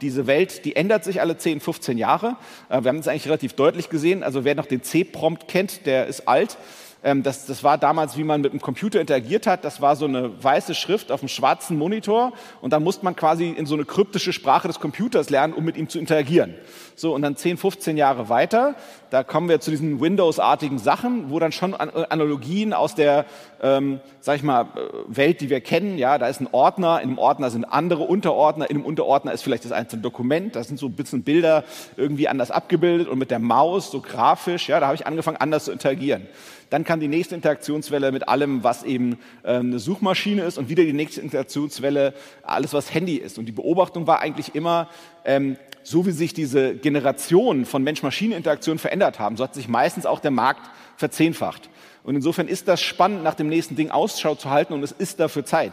Diese 0.00 0.26
Welt, 0.26 0.64
die 0.64 0.76
ändert 0.76 1.04
sich 1.04 1.20
alle 1.20 1.36
10, 1.36 1.60
15 1.60 1.98
Jahre. 1.98 2.36
Äh, 2.68 2.82
wir 2.82 2.88
haben 2.88 2.98
es 2.98 3.08
eigentlich 3.08 3.26
relativ 3.26 3.54
deutlich 3.54 3.88
gesehen. 3.90 4.22
Also 4.22 4.44
wer 4.44 4.54
noch 4.54 4.66
den 4.66 4.82
C-Prompt 4.82 5.48
kennt, 5.48 5.86
der 5.86 6.06
ist 6.06 6.28
alt. 6.28 6.56
Ähm, 7.02 7.22
das, 7.22 7.46
das 7.46 7.62
war 7.62 7.78
damals, 7.78 8.16
wie 8.16 8.24
man 8.24 8.40
mit 8.40 8.52
dem 8.52 8.60
Computer 8.60 9.00
interagiert 9.00 9.46
hat. 9.46 9.64
Das 9.64 9.80
war 9.80 9.96
so 9.96 10.06
eine 10.06 10.42
weiße 10.42 10.74
Schrift 10.74 11.12
auf 11.12 11.20
einem 11.20 11.28
schwarzen 11.28 11.78
Monitor 11.78 12.32
und 12.60 12.72
da 12.72 12.80
musste 12.80 13.04
man 13.04 13.14
quasi 13.14 13.48
in 13.50 13.66
so 13.66 13.74
eine 13.74 13.84
kryptische 13.84 14.32
Sprache 14.32 14.68
des 14.68 14.80
Computers 14.80 15.30
lernen, 15.30 15.52
um 15.52 15.64
mit 15.64 15.76
ihm 15.76 15.88
zu 15.88 15.98
interagieren. 15.98 16.54
So, 16.96 17.14
und 17.14 17.22
dann 17.22 17.36
10, 17.36 17.58
15 17.58 17.96
Jahre 17.96 18.28
weiter, 18.28 18.74
da 19.10 19.22
kommen 19.22 19.48
wir 19.48 19.60
zu 19.60 19.70
diesen 19.70 20.00
Windows-artigen 20.00 20.78
Sachen, 20.78 21.30
wo 21.30 21.38
dann 21.38 21.52
schon 21.52 21.74
Analogien 21.74 22.72
aus 22.72 22.96
der, 22.96 23.24
ähm, 23.62 24.00
sag 24.20 24.36
ich 24.36 24.42
mal, 24.42 24.62
äh, 24.62 24.66
Welt, 25.06 25.40
die 25.40 25.48
wir 25.48 25.60
kennen, 25.60 25.96
ja, 25.96 26.18
da 26.18 26.26
ist 26.26 26.40
ein 26.40 26.48
Ordner, 26.50 27.00
in 27.00 27.10
einem 27.10 27.18
Ordner 27.18 27.50
sind 27.50 27.64
andere 27.64 28.02
Unterordner, 28.02 28.68
in 28.68 28.78
einem 28.78 28.84
Unterordner 28.84 29.32
ist 29.32 29.42
vielleicht 29.42 29.64
das 29.64 29.70
einzelne 29.70 30.02
Dokument, 30.02 30.56
da 30.56 30.64
sind 30.64 30.80
so 30.80 30.86
ein 30.86 30.94
bisschen 30.94 31.22
Bilder 31.22 31.62
irgendwie 31.96 32.26
anders 32.26 32.50
abgebildet 32.50 33.06
und 33.06 33.18
mit 33.18 33.30
der 33.30 33.38
Maus, 33.38 33.92
so 33.92 34.00
grafisch, 34.00 34.68
ja, 34.68 34.80
da 34.80 34.86
habe 34.86 34.96
ich 34.96 35.06
angefangen, 35.06 35.36
anders 35.36 35.66
zu 35.66 35.72
interagieren. 35.72 36.26
Dann 36.70 36.84
kam 36.84 37.00
die 37.00 37.08
nächste 37.08 37.34
Interaktionswelle 37.34 38.12
mit 38.12 38.28
allem, 38.28 38.62
was 38.62 38.82
eben 38.82 39.18
äh, 39.42 39.54
eine 39.54 39.78
Suchmaschine 39.78 40.42
ist 40.42 40.58
und 40.58 40.68
wieder 40.68 40.84
die 40.84 40.92
nächste 40.92 41.20
Interaktionswelle, 41.20 42.14
alles, 42.42 42.74
was 42.74 42.92
Handy 42.92 43.16
ist. 43.16 43.38
Und 43.38 43.46
die 43.46 43.52
Beobachtung 43.52 44.06
war 44.06 44.20
eigentlich 44.20 44.54
immer, 44.54 44.88
ähm, 45.24 45.56
so 45.82 46.04
wie 46.04 46.10
sich 46.10 46.34
diese 46.34 46.74
Generation 46.74 47.64
von 47.64 47.82
Mensch-Maschine-Interaktion 47.82 48.78
verändert 48.78 49.18
haben, 49.18 49.36
so 49.36 49.44
hat 49.44 49.54
sich 49.54 49.68
meistens 49.68 50.04
auch 50.04 50.20
der 50.20 50.30
Markt 50.30 50.70
verzehnfacht. 50.96 51.70
Und 52.02 52.14
insofern 52.16 52.48
ist 52.48 52.68
das 52.68 52.82
spannend, 52.82 53.24
nach 53.24 53.34
dem 53.34 53.48
nächsten 53.48 53.74
Ding 53.76 53.90
Ausschau 53.90 54.34
zu 54.34 54.50
halten 54.50 54.74
und 54.74 54.82
es 54.82 54.92
ist 54.92 55.20
dafür 55.20 55.44
Zeit. 55.46 55.72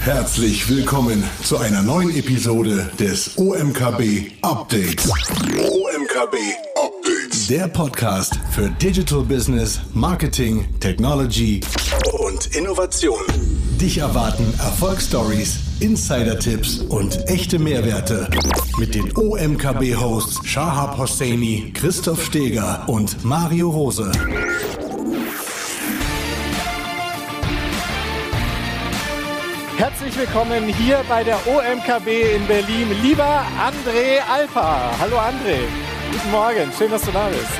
Herzlich 0.00 0.68
willkommen 0.68 1.24
zu 1.42 1.58
einer 1.58 1.82
neuen 1.82 2.14
Episode 2.14 2.90
des 3.00 3.38
OMKB 3.38 4.32
Updates. 4.42 5.08
OMKB 5.08 6.36
Updates. 6.76 6.93
Der 7.50 7.68
Podcast 7.68 8.38
für 8.52 8.70
Digital 8.70 9.20
Business, 9.20 9.80
Marketing, 9.92 10.66
Technology 10.80 11.60
und 12.18 12.56
Innovation. 12.56 13.20
Dich 13.78 13.98
erwarten 13.98 14.46
Erfolgsstories, 14.58 15.58
Insider-Tipps 15.80 16.78
und 16.78 17.28
echte 17.28 17.58
Mehrwerte 17.58 18.30
mit 18.78 18.94
den 18.94 19.14
OMKB-Hosts 19.14 20.46
Shahab 20.46 20.96
Hosseini, 20.96 21.72
Christoph 21.74 22.24
Steger 22.24 22.84
und 22.86 23.22
Mario 23.24 23.68
Rose. 23.68 24.10
Herzlich 29.76 30.16
willkommen 30.16 30.64
hier 30.68 31.04
bei 31.08 31.22
der 31.22 31.36
OMKB 31.46 32.36
in 32.36 32.46
Berlin. 32.46 32.88
Lieber 33.02 33.44
André 33.58 34.20
Alpa. 34.32 34.92
Hallo 34.98 35.18
André. 35.18 35.83
Guten 36.14 36.30
Morgen. 36.30 36.70
Schön, 36.78 36.92
dass 36.92 37.02
du 37.02 37.10
da 37.10 37.26
bist. 37.26 37.50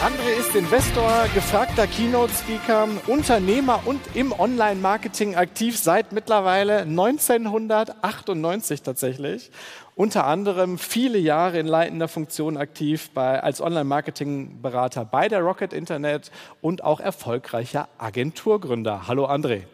André 0.00 0.38
ist 0.38 0.54
Investor, 0.54 1.26
gefragter 1.34 1.88
Keynote-Speaker, 1.88 2.86
Unternehmer 3.08 3.80
und 3.86 4.00
im 4.14 4.30
Online-Marketing 4.30 5.34
aktiv 5.34 5.76
seit 5.76 6.12
mittlerweile 6.12 6.82
1998 6.82 8.82
tatsächlich. 8.82 9.50
Unter 9.96 10.28
anderem 10.28 10.78
viele 10.78 11.18
Jahre 11.18 11.58
in 11.58 11.66
leitender 11.66 12.06
Funktion 12.06 12.56
aktiv 12.56 13.10
bei, 13.14 13.42
als 13.42 13.60
Online-Marketing-Berater 13.60 15.04
bei 15.04 15.26
der 15.26 15.40
Rocket 15.40 15.72
Internet 15.72 16.30
und 16.60 16.84
auch 16.84 17.00
erfolgreicher 17.00 17.88
Agenturgründer. 17.98 19.08
Hallo 19.08 19.26
André. 19.26 19.64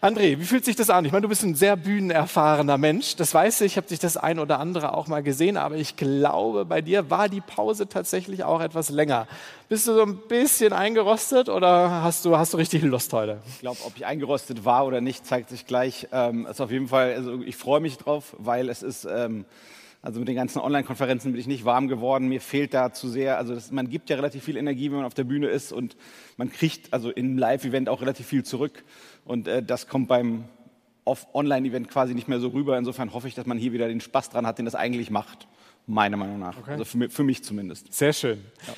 André, 0.00 0.38
wie 0.38 0.44
fühlt 0.44 0.64
sich 0.64 0.76
das 0.76 0.90
an? 0.90 1.04
Ich 1.04 1.12
meine, 1.12 1.22
du 1.22 1.28
bist 1.28 1.42
ein 1.42 1.54
sehr 1.54 1.76
bühnenerfahrener 1.76 2.78
Mensch. 2.78 3.16
Das 3.16 3.34
weiß 3.34 3.60
ich, 3.62 3.72
ich 3.72 3.76
habe 3.76 3.86
dich 3.86 3.98
das 3.98 4.16
ein 4.16 4.38
oder 4.38 4.58
andere 4.58 4.94
auch 4.94 5.06
mal 5.06 5.22
gesehen, 5.22 5.56
aber 5.56 5.76
ich 5.76 5.96
glaube, 5.96 6.64
bei 6.64 6.80
dir 6.82 7.10
war 7.10 7.28
die 7.28 7.40
Pause 7.40 7.88
tatsächlich 7.88 8.44
auch 8.44 8.60
etwas 8.60 8.90
länger. 8.90 9.26
Bist 9.68 9.86
du 9.86 9.94
so 9.94 10.02
ein 10.02 10.18
bisschen 10.28 10.72
eingerostet 10.72 11.48
oder 11.48 12.02
hast 12.02 12.24
du, 12.24 12.36
hast 12.36 12.52
du 12.52 12.56
richtig 12.56 12.82
Lust 12.82 13.12
heute? 13.12 13.40
Ich 13.48 13.60
glaube, 13.60 13.78
ob 13.84 13.96
ich 13.96 14.06
eingerostet 14.06 14.64
war 14.64 14.86
oder 14.86 15.00
nicht, 15.00 15.26
zeigt 15.26 15.50
sich 15.50 15.66
gleich. 15.66 16.08
Ähm, 16.12 16.46
ist 16.46 16.60
auf 16.60 16.70
jeden 16.70 16.88
Fall, 16.88 17.14
also 17.14 17.40
ich 17.42 17.56
freue 17.56 17.80
mich 17.80 17.98
drauf, 17.98 18.36
weil 18.38 18.68
es 18.68 18.82
ist. 18.82 19.06
Ähm, 19.10 19.44
also 20.06 20.20
mit 20.20 20.28
den 20.28 20.36
ganzen 20.36 20.60
Online-Konferenzen 20.60 21.32
bin 21.32 21.40
ich 21.40 21.48
nicht 21.48 21.64
warm 21.64 21.88
geworden. 21.88 22.28
Mir 22.28 22.40
fehlt 22.40 22.74
da 22.74 22.92
zu 22.92 23.08
sehr. 23.08 23.38
Also 23.38 23.56
das, 23.56 23.72
man 23.72 23.90
gibt 23.90 24.08
ja 24.08 24.14
relativ 24.14 24.44
viel 24.44 24.56
Energie, 24.56 24.88
wenn 24.90 24.98
man 24.98 25.04
auf 25.04 25.14
der 25.14 25.24
Bühne 25.24 25.48
ist 25.48 25.72
und 25.72 25.96
man 26.36 26.48
kriegt 26.48 26.92
also 26.92 27.10
im 27.10 27.36
Live-Event 27.36 27.88
auch 27.88 28.02
relativ 28.02 28.24
viel 28.24 28.44
zurück. 28.44 28.84
Und 29.26 29.48
äh, 29.48 29.62
das 29.62 29.88
kommt 29.88 30.08
beim 30.08 30.44
Online-Event 31.34 31.88
quasi 31.88 32.14
nicht 32.14 32.28
mehr 32.28 32.40
so 32.40 32.48
rüber. 32.48 32.76
Insofern 32.78 33.12
hoffe 33.12 33.28
ich, 33.28 33.34
dass 33.34 33.46
man 33.46 33.58
hier 33.58 33.72
wieder 33.72 33.88
den 33.88 34.00
Spaß 34.00 34.30
dran 34.30 34.46
hat, 34.46 34.58
den 34.58 34.64
das 34.64 34.74
eigentlich 34.74 35.10
macht. 35.10 35.46
Meiner 35.88 36.16
Meinung 36.16 36.40
nach. 36.40 36.58
Okay. 36.58 36.72
Also 36.72 36.84
für, 36.84 37.08
für, 37.08 37.22
mich 37.22 37.44
zumindest. 37.44 37.94
Sehr 37.94 38.12
schön. 38.12 38.44
Ja. 38.66 38.74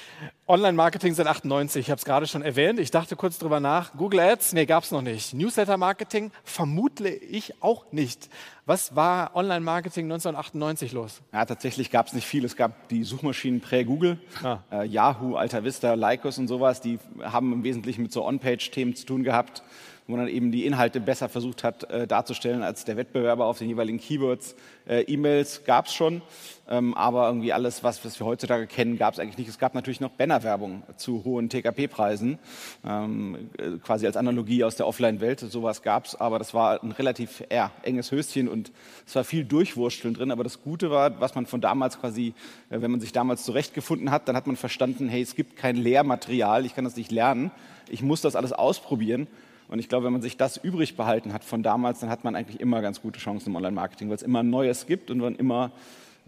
Online-Marketing 0.46 1.14
seit 1.14 1.26
98, 1.26 1.80
ich 1.80 1.90
habe 1.90 1.98
es 1.98 2.04
gerade 2.04 2.26
schon 2.26 2.42
erwähnt. 2.42 2.78
Ich 2.78 2.90
dachte 2.90 3.16
kurz 3.16 3.38
drüber 3.38 3.60
nach. 3.60 3.94
Google 3.96 4.20
Ads, 4.20 4.52
nee, 4.52 4.66
gab 4.66 4.84
es 4.84 4.90
noch 4.90 5.00
nicht. 5.00 5.32
Newsletter-Marketing, 5.32 6.32
vermute 6.44 7.08
ich 7.08 7.62
auch 7.62 7.90
nicht. 7.92 8.28
Was 8.66 8.94
war 8.94 9.34
Online-Marketing 9.34 10.04
1998 10.04 10.92
los? 10.92 11.22
Ja, 11.32 11.46
tatsächlich 11.46 11.90
gab 11.90 12.08
es 12.08 12.12
nicht 12.12 12.26
viel. 12.26 12.44
Es 12.44 12.56
gab 12.56 12.88
die 12.90 13.04
Suchmaschinen 13.04 13.62
prä-Google, 13.62 14.18
ah. 14.42 14.58
äh, 14.70 14.86
Yahoo, 14.86 15.36
Alta 15.36 15.64
Vista, 15.64 15.94
Lycos 15.94 16.36
und 16.36 16.46
sowas. 16.46 16.82
Die 16.82 16.98
haben 17.22 17.54
im 17.54 17.64
Wesentlichen 17.64 18.02
mit 18.02 18.12
so 18.12 18.22
On-Page-Themen 18.26 18.94
zu 18.94 19.06
tun 19.06 19.24
gehabt 19.24 19.62
wo 20.08 20.16
man 20.16 20.26
eben 20.26 20.50
die 20.50 20.64
Inhalte 20.64 21.00
besser 21.00 21.28
versucht 21.28 21.62
hat 21.62 21.84
äh, 21.90 22.06
darzustellen 22.06 22.62
als 22.62 22.86
der 22.86 22.96
Wettbewerber 22.96 23.44
auf 23.44 23.58
den 23.58 23.68
jeweiligen 23.68 24.00
Keywords. 24.00 24.56
Äh, 24.88 25.02
E-Mails 25.02 25.64
gab 25.64 25.86
es 25.86 25.92
schon, 25.92 26.22
ähm, 26.66 26.94
aber 26.94 27.26
irgendwie 27.26 27.52
alles, 27.52 27.84
was, 27.84 28.02
was 28.06 28.18
wir 28.18 28.26
heutzutage 28.26 28.66
kennen, 28.66 28.96
gab 28.96 29.12
es 29.12 29.20
eigentlich 29.20 29.36
nicht. 29.36 29.50
Es 29.50 29.58
gab 29.58 29.74
natürlich 29.74 30.00
noch 30.00 30.10
Bannerwerbung 30.12 30.82
zu 30.96 31.24
hohen 31.24 31.50
TKP-Preisen, 31.50 32.38
ähm, 32.86 33.50
äh, 33.58 33.76
quasi 33.84 34.06
als 34.06 34.16
Analogie 34.16 34.64
aus 34.64 34.76
der 34.76 34.86
Offline-Welt. 34.86 35.40
Sowas 35.40 35.82
gab 35.82 36.06
es, 36.06 36.14
aber 36.14 36.38
das 36.38 36.54
war 36.54 36.82
ein 36.82 36.92
relativ 36.92 37.44
ja, 37.52 37.70
enges 37.82 38.10
Höschen 38.10 38.48
und 38.48 38.72
es 39.06 39.14
war 39.14 39.24
viel 39.24 39.44
Durchwursteln 39.44 40.14
drin. 40.14 40.30
Aber 40.30 40.42
das 40.42 40.62
Gute 40.62 40.90
war, 40.90 41.20
was 41.20 41.34
man 41.34 41.44
von 41.44 41.60
damals 41.60 42.00
quasi, 42.00 42.32
äh, 42.70 42.80
wenn 42.80 42.90
man 42.90 43.00
sich 43.00 43.12
damals 43.12 43.44
zurechtgefunden 43.44 44.10
hat, 44.10 44.26
dann 44.26 44.36
hat 44.36 44.46
man 44.46 44.56
verstanden, 44.56 45.06
hey, 45.10 45.20
es 45.20 45.34
gibt 45.34 45.56
kein 45.56 45.76
Lehrmaterial, 45.76 46.64
ich 46.64 46.74
kann 46.74 46.84
das 46.84 46.96
nicht 46.96 47.12
lernen, 47.12 47.50
ich 47.90 48.00
muss 48.00 48.22
das 48.22 48.36
alles 48.36 48.54
ausprobieren. 48.54 49.26
Und 49.68 49.78
ich 49.78 49.88
glaube, 49.88 50.06
wenn 50.06 50.12
man 50.12 50.22
sich 50.22 50.36
das 50.36 50.56
übrig 50.56 50.96
behalten 50.96 51.32
hat 51.32 51.44
von 51.44 51.62
damals, 51.62 52.00
dann 52.00 52.10
hat 52.10 52.24
man 52.24 52.34
eigentlich 52.34 52.60
immer 52.60 52.80
ganz 52.80 53.02
gute 53.02 53.20
Chancen 53.20 53.50
im 53.50 53.56
Online-Marketing, 53.56 54.08
weil 54.08 54.16
es 54.16 54.22
immer 54.22 54.42
Neues 54.42 54.86
gibt 54.86 55.10
und 55.10 55.18
man 55.18 55.36
immer 55.36 55.72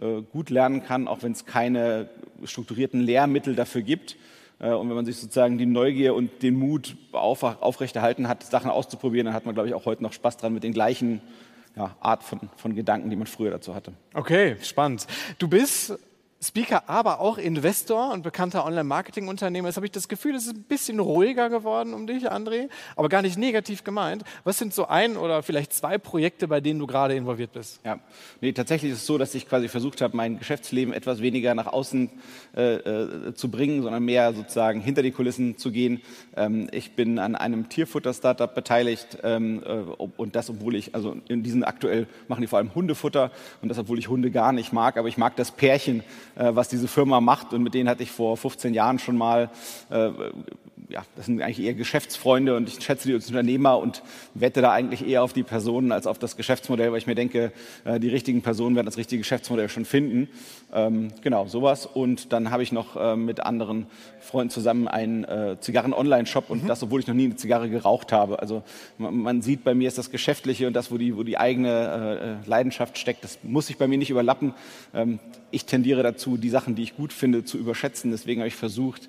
äh, 0.01 0.23
gut 0.33 0.51
lernen 0.51 0.83
kann, 0.85 1.09
auch 1.09 1.23
wenn 1.23 1.33
es 1.33 1.47
keine 1.47 2.11
strukturierten 2.45 3.01
Lehrmittel 3.01 3.55
dafür 3.55 3.83
gibt. 3.83 4.17
Äh, 4.59 4.73
und 4.73 4.89
wenn 4.89 4.97
man 4.97 5.07
sich 5.07 5.17
sozusagen 5.17 5.57
die 5.57 5.67
Neugier 5.67 6.15
und 6.15 6.43
den 6.43 6.55
Mut 6.55 6.97
auf, 7.13 7.43
aufrechterhalten 7.43 8.29
hat, 8.29 8.43
Sachen 8.43 8.71
auszuprobieren, 8.71 9.25
dann 9.27 9.35
hat 9.35 9.47
man, 9.47 9.55
glaube 9.55 9.69
ich, 9.69 9.75
auch 9.75 9.87
heute 9.87 10.03
noch 10.03 10.13
Spaß 10.13 10.37
dran 10.37 10.53
mit 10.53 10.63
den 10.63 10.73
gleichen 10.73 11.23
ja, 11.77 11.97
Art 12.01 12.23
von, 12.23 12.41
von 12.57 12.75
Gedanken, 12.75 13.11
die 13.11 13.17
man 13.17 13.27
früher 13.27 13.51
dazu 13.51 13.75
hatte. 13.75 13.93
Okay, 14.13 14.57
spannend. 14.63 15.07
Du 15.39 15.49
bist 15.49 15.99
Speaker, 16.43 16.89
aber 16.89 17.21
auch 17.21 17.37
Investor 17.37 18.15
und 18.15 18.23
bekannter 18.23 18.65
Online-Marketing-Unternehmer. 18.65 19.69
Jetzt 19.69 19.77
habe 19.77 19.85
ich 19.85 19.93
das 19.93 20.09
Gefühl, 20.09 20.35
es 20.35 20.47
ist 20.47 20.57
ein 20.57 20.63
bisschen 20.63 20.99
ruhiger 20.99 21.51
geworden 21.51 21.93
um 21.93 22.07
dich, 22.07 22.33
André, 22.33 22.71
aber 22.97 23.11
gar 23.11 23.21
nicht 23.21 23.37
negativ 23.37 23.85
gemeint. 23.85 24.25
Was 24.45 24.57
sind 24.57 24.73
so 24.73 24.87
ein 24.87 25.19
oder 25.19 25.43
vielleicht 25.43 25.75
zwei 25.75 25.99
Projekte, 25.99 26.49
bei 26.49 26.63
denen 26.63 26.81
du 26.81 26.87
gerade 26.87 27.15
involviert 27.15 27.53
bist? 27.53 27.81
Ja, 27.85 28.01
nee, 28.41 28.53
tatsächlich 28.53 28.93
ist 28.93 28.99
es 28.99 29.07
so, 29.07 29.19
dass 29.19 29.35
ich 29.35 29.47
quasi 29.51 29.69
versucht 29.69 30.01
habe, 30.01 30.17
mein 30.17 30.39
Geschäftsleben 30.39 30.95
etwas 30.95 31.21
weniger 31.21 31.55
nach 31.55 31.67
außen 31.67 32.09
äh, 32.57 32.75
äh, 32.77 33.35
zu 33.35 33.51
bringen, 33.51 33.83
sondern 33.83 34.03
mehr 34.03 34.33
sozusagen 34.33 34.81
hinter 34.81 35.03
die 35.03 35.11
Kulissen 35.11 35.59
zu 35.59 35.71
gehen. 35.71 36.01
Ähm, 36.37 36.69
ich 36.73 36.93
bin 36.93 37.19
an 37.19 37.35
einem 37.35 37.69
Tierfutter-Startup 37.69 38.55
beteiligt 38.55 39.19
ähm, 39.23 39.63
äh, 39.63 39.73
und 40.17 40.37
das, 40.37 40.49
obwohl 40.49 40.75
ich, 40.75 40.95
also 40.95 41.17
in 41.29 41.43
diesen 41.43 41.65
aktuell 41.65 42.07
machen 42.29 42.41
die 42.41 42.47
vor 42.47 42.61
allem 42.61 42.75
Hundefutter 42.75 43.31
und 43.61 43.69
das, 43.69 43.79
obwohl 43.79 43.99
ich 43.99 44.09
Hunde 44.09 44.31
gar 44.31 44.53
nicht 44.53 44.73
mag, 44.73 44.97
aber 44.97 45.09
ich 45.09 45.19
mag 45.19 45.37
das 45.37 45.51
Pärchen, 45.51 46.03
was 46.37 46.69
diese 46.69 46.89
Firma 46.89 47.21
macht. 47.21 47.53
Und 47.53 47.63
mit 47.63 47.75
denen 47.75 47.89
hatte 47.89 48.03
ich 48.03 48.11
vor 48.11 48.37
15 48.37 48.75
Jahren 48.75 48.99
schon 48.99 49.17
mal, 49.17 49.51
äh, 49.91 50.11
ja, 50.89 51.05
das 51.17 51.27
sind 51.27 51.41
eigentlich 51.43 51.65
eher 51.65 51.75
Geschäftsfreunde 51.75 52.57
und 52.57 52.69
ich 52.69 52.83
schätze 52.83 53.09
die 53.09 53.15
als 53.15 53.29
Unternehmer 53.29 53.79
und 53.79 54.03
wette 54.35 54.61
da 54.63 54.73
eigentlich 54.73 55.07
eher 55.07 55.23
auf 55.23 55.33
die 55.33 55.43
Personen 55.43 55.93
als 55.93 56.07
auf 56.07 56.19
das 56.19 56.37
Geschäftsmodell, 56.37 56.91
weil 56.93 56.99
ich 56.99 57.07
mir 57.07 57.15
denke, 57.15 57.53
äh, 57.85 58.01
die 58.01 58.09
richtigen 58.09 58.43
Personen 58.43 58.77
werden 58.77 58.87
das 58.87 58.97
richtige 58.97 59.21
Geschäftsmodell 59.21 59.69
schon 59.69 59.85
finden. 59.85 60.29
Ähm, 60.73 61.09
genau, 61.23 61.47
sowas. 61.47 61.87
Und 61.87 62.33
dann 62.33 62.51
habe 62.51 62.63
ich 62.63 62.73
noch 62.73 62.97
äh, 62.97 63.17
mit 63.17 63.41
anderen 63.41 63.87
Freunden 64.21 64.51
zusammen 64.51 64.89
einen 64.89 65.25
äh, 65.25 65.57
Zigarren-Online-Shop 65.61 66.51
und 66.51 66.65
mhm. 66.65 66.69
das, 66.69 66.83
obwohl 66.83 67.01
ich 67.01 67.07
noch 67.07 67.15
nie 67.15 67.25
eine 67.25 67.37
Zigarre 67.37 67.69
geraucht 67.69 68.13
habe. 68.13 68.41
Also 68.41 68.63
man, 68.99 69.43
sieht 69.43 69.65
bei 69.65 69.75
mir 69.75 69.89
ist 69.89 69.99
das 69.99 70.11
Geschäftliche 70.11 70.67
und 70.67 70.75
das, 70.75 70.91
wo 70.91 70.99
die, 70.99 71.17
wo 71.17 71.23
die 71.23 71.39
eigene 71.39 72.41
Leidenschaft 72.47 72.99
steckt, 72.99 73.25
das 73.25 73.39
muss 73.43 73.67
sich 73.67 73.77
bei 73.77 73.89
mir 73.89 73.99
nicht 73.99 74.11
überlappen. 74.11 74.55
Ähm, 74.95 75.19
ich 75.51 75.65
tendiere 75.65 76.03
dazu, 76.03 76.37
die 76.37 76.49
Sachen, 76.49 76.75
die 76.75 76.83
ich 76.83 76.97
gut 76.97 77.13
finde, 77.13 77.45
zu 77.45 77.59
überschätzen. 77.59 78.13
Deswegen 78.13 78.41
habe 78.41 78.49
ich 78.49 78.55
versucht, 78.55 79.09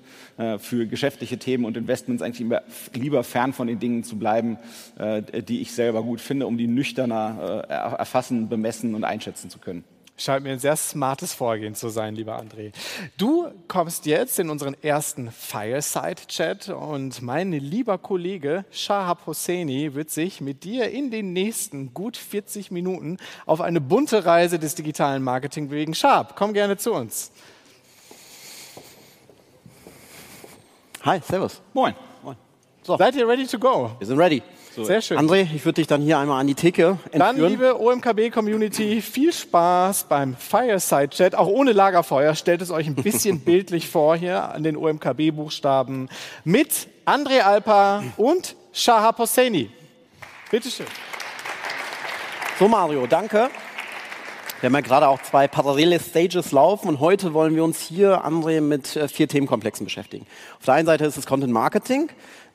für 0.58 0.86
geschäftliche 0.86 1.38
Themen 1.38 1.61
und 1.64 1.76
Investments 1.76 2.22
eigentlich 2.22 2.40
immer 2.40 2.62
lieber 2.94 3.24
fern 3.24 3.52
von 3.52 3.66
den 3.66 3.78
Dingen 3.78 4.04
zu 4.04 4.18
bleiben, 4.18 4.58
äh, 4.98 5.42
die 5.42 5.60
ich 5.60 5.72
selber 5.72 6.02
gut 6.02 6.20
finde, 6.20 6.46
um 6.46 6.58
die 6.58 6.66
nüchterner 6.66 7.64
äh, 7.68 7.72
erfassen, 7.72 8.48
bemessen 8.48 8.94
und 8.94 9.04
einschätzen 9.04 9.50
zu 9.50 9.58
können. 9.58 9.84
Scheint 10.18 10.44
mir 10.44 10.52
ein 10.52 10.58
sehr 10.58 10.76
smartes 10.76 11.32
Vorgehen 11.32 11.74
zu 11.74 11.88
sein, 11.88 12.14
lieber 12.14 12.38
André. 12.38 12.72
Du 13.16 13.48
kommst 13.66 14.06
jetzt 14.06 14.38
in 14.38 14.50
unseren 14.50 14.76
ersten 14.80 15.30
Fireside-Chat 15.30 16.68
und 16.68 17.22
mein 17.22 17.50
lieber 17.50 17.98
Kollege 17.98 18.64
Shahab 18.70 19.26
Hosseini 19.26 19.94
wird 19.94 20.10
sich 20.10 20.40
mit 20.40 20.64
dir 20.64 20.90
in 20.90 21.10
den 21.10 21.32
nächsten 21.32 21.94
gut 21.94 22.16
40 22.16 22.70
Minuten 22.70 23.16
auf 23.46 23.60
eine 23.60 23.80
bunte 23.80 24.24
Reise 24.24 24.58
des 24.58 24.74
digitalen 24.74 25.22
Marketing 25.22 25.70
bewegen. 25.70 25.94
Shahab, 25.94 26.36
komm 26.36 26.52
gerne 26.52 26.76
zu 26.76 26.92
uns. 26.92 27.32
Hi, 31.04 31.20
servus. 31.20 31.60
Moin. 31.72 31.94
Moin. 32.22 32.36
So. 32.82 32.96
Seid 32.96 33.16
ihr 33.16 33.26
ready 33.26 33.44
to 33.44 33.58
go? 33.58 33.90
Wir 33.98 34.06
sind 34.06 34.18
ready. 34.20 34.40
So. 34.74 34.84
Sehr 34.84 35.02
schön. 35.02 35.18
André, 35.18 35.48
ich 35.52 35.64
würde 35.64 35.80
dich 35.80 35.88
dann 35.88 36.00
hier 36.00 36.18
einmal 36.18 36.40
an 36.40 36.46
die 36.46 36.54
Theke 36.54 36.96
entführen. 37.10 37.18
Dann, 37.18 37.36
liebe 37.36 37.80
OMKB-Community, 37.80 39.02
viel 39.02 39.32
Spaß 39.32 40.04
beim 40.04 40.36
Fireside-Chat. 40.36 41.34
Auch 41.34 41.48
ohne 41.48 41.72
Lagerfeuer. 41.72 42.36
Stellt 42.36 42.62
es 42.62 42.70
euch 42.70 42.86
ein 42.86 42.94
bisschen 42.94 43.40
bildlich 43.44 43.88
vor 43.88 44.16
hier 44.16 44.52
an 44.52 44.62
den 44.62 44.76
OMKB-Buchstaben 44.76 46.08
mit 46.44 46.86
André 47.04 47.40
Alpa 47.40 48.04
und 48.16 48.54
Shahab 48.72 49.18
Hosseini. 49.18 49.70
Bitteschön. 50.52 50.86
So, 52.60 52.68
Mario, 52.68 53.08
danke. 53.08 53.50
Wir 54.62 54.68
haben 54.68 54.74
ja 54.74 54.80
gerade 54.80 55.08
auch 55.08 55.20
zwei 55.20 55.48
parallele 55.48 55.98
Stages 55.98 56.52
laufen 56.52 56.86
und 56.86 57.00
heute 57.00 57.34
wollen 57.34 57.56
wir 57.56 57.64
uns 57.64 57.80
hier, 57.80 58.24
André, 58.24 58.60
mit 58.60 58.94
äh, 58.94 59.08
vier 59.08 59.26
Themenkomplexen 59.26 59.84
beschäftigen. 59.84 60.24
Auf 60.60 60.66
der 60.66 60.74
einen 60.74 60.86
Seite 60.86 61.04
ist 61.04 61.16
es 61.16 61.26
Content 61.26 61.52
Marketing, 61.52 62.10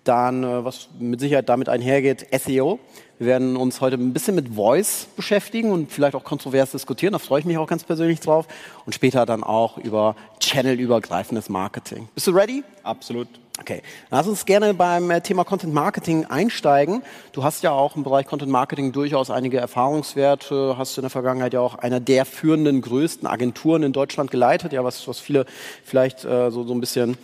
dann, 0.06 0.42
äh, 0.42 0.64
was 0.64 0.88
mit 0.98 1.20
Sicherheit 1.20 1.50
damit 1.50 1.68
einhergeht, 1.68 2.26
SEO. 2.32 2.80
Wir 3.20 3.28
werden 3.28 3.58
uns 3.58 3.82
heute 3.82 3.96
ein 3.96 4.14
bisschen 4.14 4.36
mit 4.36 4.50
Voice 4.50 5.08
beschäftigen 5.16 5.72
und 5.72 5.92
vielleicht 5.92 6.16
auch 6.16 6.24
kontrovers 6.24 6.72
diskutieren. 6.72 7.14
Da 7.14 7.20
freue 7.20 7.40
ich 7.40 7.46
mich 7.46 7.58
auch 7.58 7.68
ganz 7.68 7.84
persönlich 7.84 8.20
drauf. 8.20 8.48
Und 8.86 8.94
später 8.94 9.26
dann 9.26 9.44
auch 9.44 9.80
über 9.80 10.16
channelübergreifendes 10.40 11.50
Marketing. 11.50 12.10
Bist 12.14 12.28
du 12.28 12.32
ready? 12.32 12.64
Absolut. 12.84 13.28
Okay, 13.60 13.82
lass 14.12 14.28
uns 14.28 14.46
gerne 14.46 14.76
beim 14.76 15.10
äh, 15.10 15.20
Thema 15.20 15.44
Content 15.44 15.74
Marketing 15.74 16.26
einsteigen. 16.26 17.02
Du 17.32 17.44
hast 17.44 17.64
ja 17.64 17.72
auch 17.72 17.96
im 17.96 18.04
Bereich 18.04 18.28
Content 18.28 18.52
Marketing 18.52 18.92
durchaus 18.92 19.32
einige 19.32 19.58
Erfahrungswerte, 19.58 20.76
hast 20.78 20.96
du 20.96 21.02
in 21.02 21.04
der 21.04 21.10
Vergangenheit 21.10 21.54
ja 21.54 21.60
auch 21.62 21.74
einer 21.74 22.00
der 22.00 22.26
führenden, 22.26 22.82
größten 22.82 23.28
Agenturen 23.28 23.82
in 23.82 23.94
Deutschland 23.94 24.30
geleitet, 24.30 24.74
ja, 24.74 24.84
was, 24.84 25.08
was 25.08 25.20
viele 25.20 25.48
vielleicht 25.84 26.24
äh, 26.24 26.52
so, 26.52 26.66
so 26.66 26.74
ein 26.76 26.80
bisschen 26.80 27.18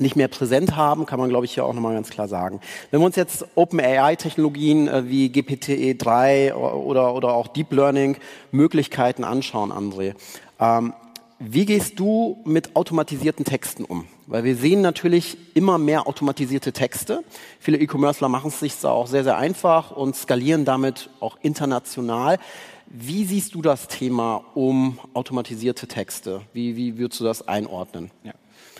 nicht 0.00 0.16
mehr 0.16 0.28
präsent 0.28 0.76
haben, 0.76 1.06
kann 1.06 1.18
man, 1.18 1.28
glaube 1.28 1.44
ich, 1.44 1.54
hier 1.54 1.64
auch 1.64 1.74
nochmal 1.74 1.94
ganz 1.94 2.10
klar 2.10 2.28
sagen. 2.28 2.60
Wenn 2.90 3.00
wir 3.00 3.06
uns 3.06 3.16
jetzt 3.16 3.44
OpenAI-Technologien 3.54 4.88
äh, 4.88 5.08
wie 5.08 5.28
GPT-3 5.28 6.54
oder, 6.54 7.14
oder 7.14 7.32
auch 7.32 7.48
Deep 7.48 7.72
Learning-Möglichkeiten 7.72 9.24
anschauen, 9.24 9.72
André, 9.72 10.14
ähm, 10.60 10.92
wie 11.40 11.66
gehst 11.66 12.00
du 12.00 12.38
mit 12.44 12.74
automatisierten 12.74 13.44
Texten 13.44 13.84
um? 13.84 14.06
Weil 14.26 14.42
wir 14.42 14.56
sehen 14.56 14.80
natürlich 14.80 15.38
immer 15.54 15.78
mehr 15.78 16.08
automatisierte 16.08 16.72
Texte. 16.72 17.22
Viele 17.60 17.78
E-Commercer 17.78 18.28
machen 18.28 18.48
es 18.48 18.58
sich 18.58 18.78
da 18.80 18.90
auch 18.90 19.06
sehr, 19.06 19.22
sehr 19.22 19.38
einfach 19.38 19.92
und 19.92 20.16
skalieren 20.16 20.64
damit 20.64 21.10
auch 21.20 21.38
international. 21.40 22.38
Wie 22.86 23.24
siehst 23.24 23.54
du 23.54 23.62
das 23.62 23.86
Thema 23.86 24.44
um 24.54 24.98
automatisierte 25.14 25.86
Texte? 25.86 26.40
Wie, 26.52 26.74
wie 26.76 26.98
würdest 26.98 27.20
du 27.20 27.24
das 27.24 27.46
einordnen? 27.46 28.10
Ja 28.24 28.32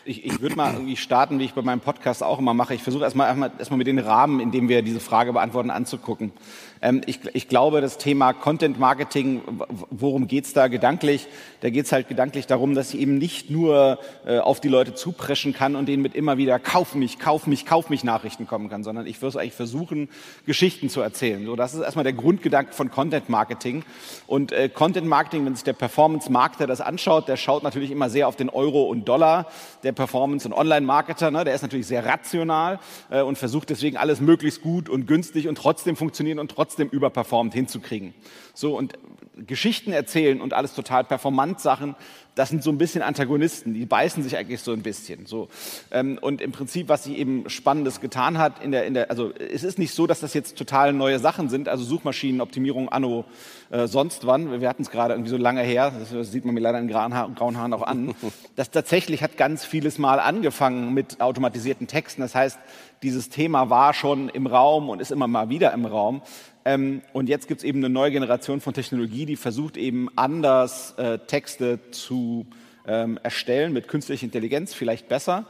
ich, 0.09 0.25
ich 0.25 0.41
würde 0.41 0.57
mal 0.57 0.73
irgendwie 0.73 0.97
starten, 0.97 1.39
wie 1.39 1.45
ich 1.45 1.53
bei 1.53 1.63
meinem 1.63 1.81
Podcast 1.81 2.23
auch 2.23 2.39
immer 2.39 2.55
mache. 2.55 2.75
Ich 2.75 2.83
versuche 2.83 3.05
erstmal, 3.05 3.53
erstmal, 3.59 3.77
mit 3.77 3.87
den 3.87 3.99
Rahmen, 3.99 4.41
in 4.41 4.51
dem 4.51 4.69
wir 4.69 4.83
diese 4.83 5.01
Frage 5.01 5.35
beantworten, 5.35 5.71
anzugucken. 5.71 6.33
Ähm, 6.81 7.03
ich, 7.07 7.21
ich, 7.35 7.49
glaube, 7.49 7.81
das 7.81 7.99
Thema 7.99 8.33
Content 8.33 8.79
Marketing, 8.79 9.43
worum 9.91 10.27
geht's 10.27 10.53
da 10.53 10.69
gedanklich? 10.69 11.27
Da 11.61 11.71
geht's 11.71 11.93
halt 11.93 12.09
gedanklich 12.09 12.47
darum, 12.47 12.75
dass 12.75 12.95
ich 12.95 13.01
eben 13.01 13.19
nicht 13.19 13.51
nur 13.51 13.99
äh, 14.27 14.39
auf 14.39 14.61
die 14.61 14.69
Leute 14.69 14.95
zupreschen 14.95 15.53
kann 15.53 15.77
und 15.77 15.87
denen 15.87 16.03
mit 16.03 16.15
immer 16.15 16.39
wieder 16.39 16.59
Kauf 16.59 16.95
mich, 16.95 17.19
Kauf 17.19 17.47
mich, 17.47 17.67
Kauf 17.67 17.91
mich 17.91 18.03
Nachrichten 18.03 18.47
kommen 18.47 18.71
kann, 18.71 18.85
sondern 18.85 19.07
ich 19.07 19.21
würde 19.21 19.41
eigentlich 19.41 19.55
versuchen, 19.55 20.09
Geschichten 20.47 20.89
zu 20.89 21.01
erzählen. 21.01 21.45
So, 21.45 21.55
das 21.55 21.75
ist 21.75 21.81
erstmal 21.81 22.05
der 22.05 22.15
Grundgedanke 22.15 22.73
von 22.73 22.91
Content 22.91 23.29
Marketing. 23.29 23.85
Und 24.27 24.53
äh, 24.53 24.69
Content 24.69 25.07
Marketing, 25.07 25.45
wenn 25.45 25.55
sich 25.55 25.65
der 25.65 25.75
Performance-Marketer 25.75 26.67
das 26.67 26.81
anschaut, 26.81 27.29
der 27.29 27.37
schaut 27.37 27.63
natürlich 27.63 27.91
immer 27.91 28.09
sehr 28.09 28.29
auf 28.29 28.37
den 28.37 28.49
Euro 28.49 28.85
und 28.85 29.07
Dollar. 29.07 29.47
Der 29.83 29.93
Performance- 29.99 30.47
und 30.47 30.55
Online-Marketer, 30.55 31.33
ne, 31.33 31.45
der 31.45 31.55
ist 31.55 31.63
natürlich 31.63 31.89
sehr 31.89 32.07
rational 32.07 32.79
äh, 33.11 33.21
und 33.21 33.37
versucht 33.37 33.69
deswegen 33.69 33.97
alles 33.97 34.21
möglichst 34.21 34.63
gut 34.63 34.89
und 34.89 35.07
günstig 35.07 35.49
und 35.49 35.59
trotzdem 35.59 35.97
funktionieren 35.97 36.39
und 36.39 36.53
trotzdem 36.53 36.89
überperformt 36.89 37.53
hinzukriegen. 37.53 38.15
So 38.55 38.77
und 38.77 38.95
Geschichten 39.37 39.93
erzählen 39.93 40.41
und 40.41 40.53
alles 40.53 40.75
total 40.75 41.05
performant 41.05 41.61
Sachen, 41.61 41.97
das 42.39 42.51
sind 42.51 42.63
so 42.63 42.71
ein 42.71 42.79
bisschen 42.79 43.03
Antagonisten, 43.03 43.75
die 43.75 43.85
beißen 43.85 44.23
sich 44.23 44.37
eigentlich 44.37 44.61
so 44.61 44.73
ein 44.73 44.83
bisschen. 44.83 45.27
So. 45.27 45.49
Ähm, 45.91 46.19
und 46.21 46.41
im 46.41 46.53
Prinzip, 46.53 46.89
was 46.89 47.03
sie 47.03 47.19
eben 47.19 47.51
Spannendes 47.51 48.01
getan 48.01 48.39
hat, 48.39 48.63
in 48.63 48.71
der, 48.71 48.87
in 48.87 48.95
der, 48.95 49.11
also 49.11 49.33
es 49.35 49.65
ist 49.65 49.77
nicht 49.77 49.93
so, 49.93 50.07
dass 50.07 50.21
das 50.21 50.35
jetzt 50.35 50.57
total 50.57 50.93
neue 50.93 51.19
Sachen 51.19 51.49
sind, 51.49 51.69
also 51.69 51.83
Suchmaschinenoptimierung 51.83 52.91
anno 52.91 53.25
äh, 53.71 53.89
sonst 53.89 54.25
wann, 54.25 54.61
wir 54.61 54.69
hatten 54.69 54.83
es 54.83 54.91
gerade 54.91 55.15
irgendwie 55.15 55.31
so 55.31 55.37
lange 55.37 55.63
her, 55.63 55.93
das 56.13 56.31
sieht 56.31 56.45
man 56.45 56.55
mir 56.55 56.61
leider 56.61 56.79
in 56.79 56.87
grauen, 56.87 57.13
Haar, 57.13 57.29
grauen 57.35 57.59
Haaren 57.59 57.73
auch 57.73 57.83
an, 57.83 58.15
das 58.57 58.71
tatsächlich 58.71 59.23
hat 59.23 59.37
ganz 59.37 59.65
vieles 59.65 59.99
Mal 59.99 60.21
angefangen 60.21 60.95
mit 60.95 61.21
automatisierten 61.21 61.89
Texten, 61.89 62.21
das 62.21 62.37
heißt, 62.37 62.59
dieses 63.03 63.31
Thema 63.31 63.69
war 63.69 63.95
schon 63.95 64.29
im 64.29 64.47
Raum 64.47 64.89
und 64.89 65.01
ist 65.01 65.11
immer 65.11 65.27
mal 65.27 65.49
wieder 65.51 65.73
im 65.73 65.87
Raum. 65.87 66.23
Ähm, 66.69 67.01
und 67.15 67.31
jetzt 67.31 67.49
gibt 67.49 67.63
es 67.63 67.65
eben 67.65 67.79
eine 67.79 67.89
neue 67.89 68.11
Generation 68.11 68.61
von 68.61 68.75
Technologie, 68.75 69.25
die 69.25 69.37
versucht 69.37 69.79
eben 69.79 70.11
anders 70.17 70.93
äh, 70.99 71.19
Texte 71.19 71.79
zu 71.93 72.47
ähm, 72.87 73.19
erstellen 73.23 73.73
mit 73.73 73.89
künstlicher 73.89 74.25
Intelligenz, 74.25 74.75
vielleicht 74.75 75.09
besser. 75.09 75.47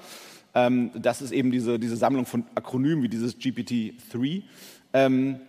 Ähm, 0.55 0.93
das 0.94 1.20
ist 1.20 1.32
eben 1.32 1.50
diese, 1.50 1.81
diese 1.81 1.97
Sammlung 1.97 2.25
von 2.25 2.44
Akronymen 2.55 3.03
wie 3.03 3.09
dieses 3.09 3.37
GPT-3. 3.37 4.44
Ähm, 4.93 5.41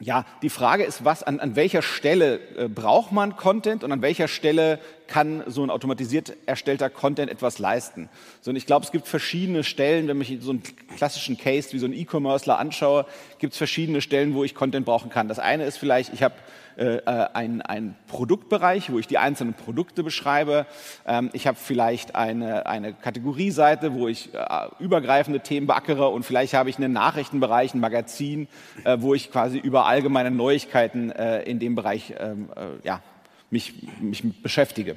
ja, 0.00 0.24
die 0.40 0.48
Frage 0.48 0.84
ist, 0.84 1.04
was, 1.04 1.22
an, 1.22 1.38
an 1.38 1.54
welcher 1.54 1.82
Stelle 1.82 2.40
äh, 2.56 2.66
braucht 2.66 3.12
man 3.12 3.36
Content 3.36 3.84
und 3.84 3.92
an 3.92 4.00
welcher 4.00 4.26
Stelle 4.26 4.78
kann 5.10 5.42
so 5.46 5.62
ein 5.62 5.70
automatisiert 5.70 6.32
erstellter 6.46 6.88
Content 6.88 7.30
etwas 7.30 7.58
leisten. 7.58 8.08
So, 8.40 8.50
und 8.50 8.56
ich 8.56 8.64
glaube, 8.64 8.86
es 8.86 8.92
gibt 8.92 9.06
verschiedene 9.06 9.64
Stellen, 9.64 10.08
wenn 10.08 10.20
ich 10.20 10.38
so 10.40 10.50
einen 10.50 10.62
klassischen 10.96 11.36
Case 11.36 11.72
wie 11.72 11.78
so 11.78 11.86
ein 11.86 11.92
E-Commercer 11.92 12.58
anschaue, 12.58 13.04
gibt 13.38 13.52
es 13.52 13.58
verschiedene 13.58 14.00
Stellen, 14.00 14.34
wo 14.34 14.44
ich 14.44 14.54
Content 14.54 14.86
brauchen 14.86 15.10
kann. 15.10 15.28
Das 15.28 15.38
eine 15.38 15.64
ist 15.64 15.78
vielleicht, 15.78 16.14
ich 16.14 16.22
habe 16.22 16.34
äh, 16.78 16.96
äh 16.98 17.26
einen, 17.34 17.60
einen 17.60 17.96
Produktbereich, 18.06 18.92
wo 18.92 18.98
ich 18.98 19.08
die 19.08 19.18
einzelnen 19.18 19.54
Produkte 19.54 20.04
beschreibe. 20.04 20.66
Ähm, 21.06 21.30
ich 21.32 21.48
habe 21.48 21.58
vielleicht 21.60 22.14
eine, 22.14 22.66
eine 22.66 22.92
Kategorieseite, 22.94 23.92
wo 23.94 24.06
ich 24.06 24.32
äh, 24.32 24.68
übergreifende 24.78 25.40
Themen 25.40 25.66
beackere 25.66 26.08
und 26.08 26.22
vielleicht 26.24 26.54
habe 26.54 26.70
ich 26.70 26.78
einen 26.78 26.92
Nachrichtenbereich, 26.92 27.74
ein 27.74 27.80
Magazin, 27.80 28.46
äh, 28.84 28.98
wo 29.00 29.14
ich 29.14 29.32
quasi 29.32 29.58
über 29.58 29.86
allgemeine 29.86 30.30
Neuigkeiten 30.30 31.10
äh, 31.10 31.42
in 31.42 31.58
dem 31.58 31.74
Bereich 31.74 32.14
ähm, 32.18 32.48
äh, 32.54 32.86
ja, 32.86 33.02
mich, 33.50 33.74
mich 34.00 34.22
beschäftige. 34.42 34.96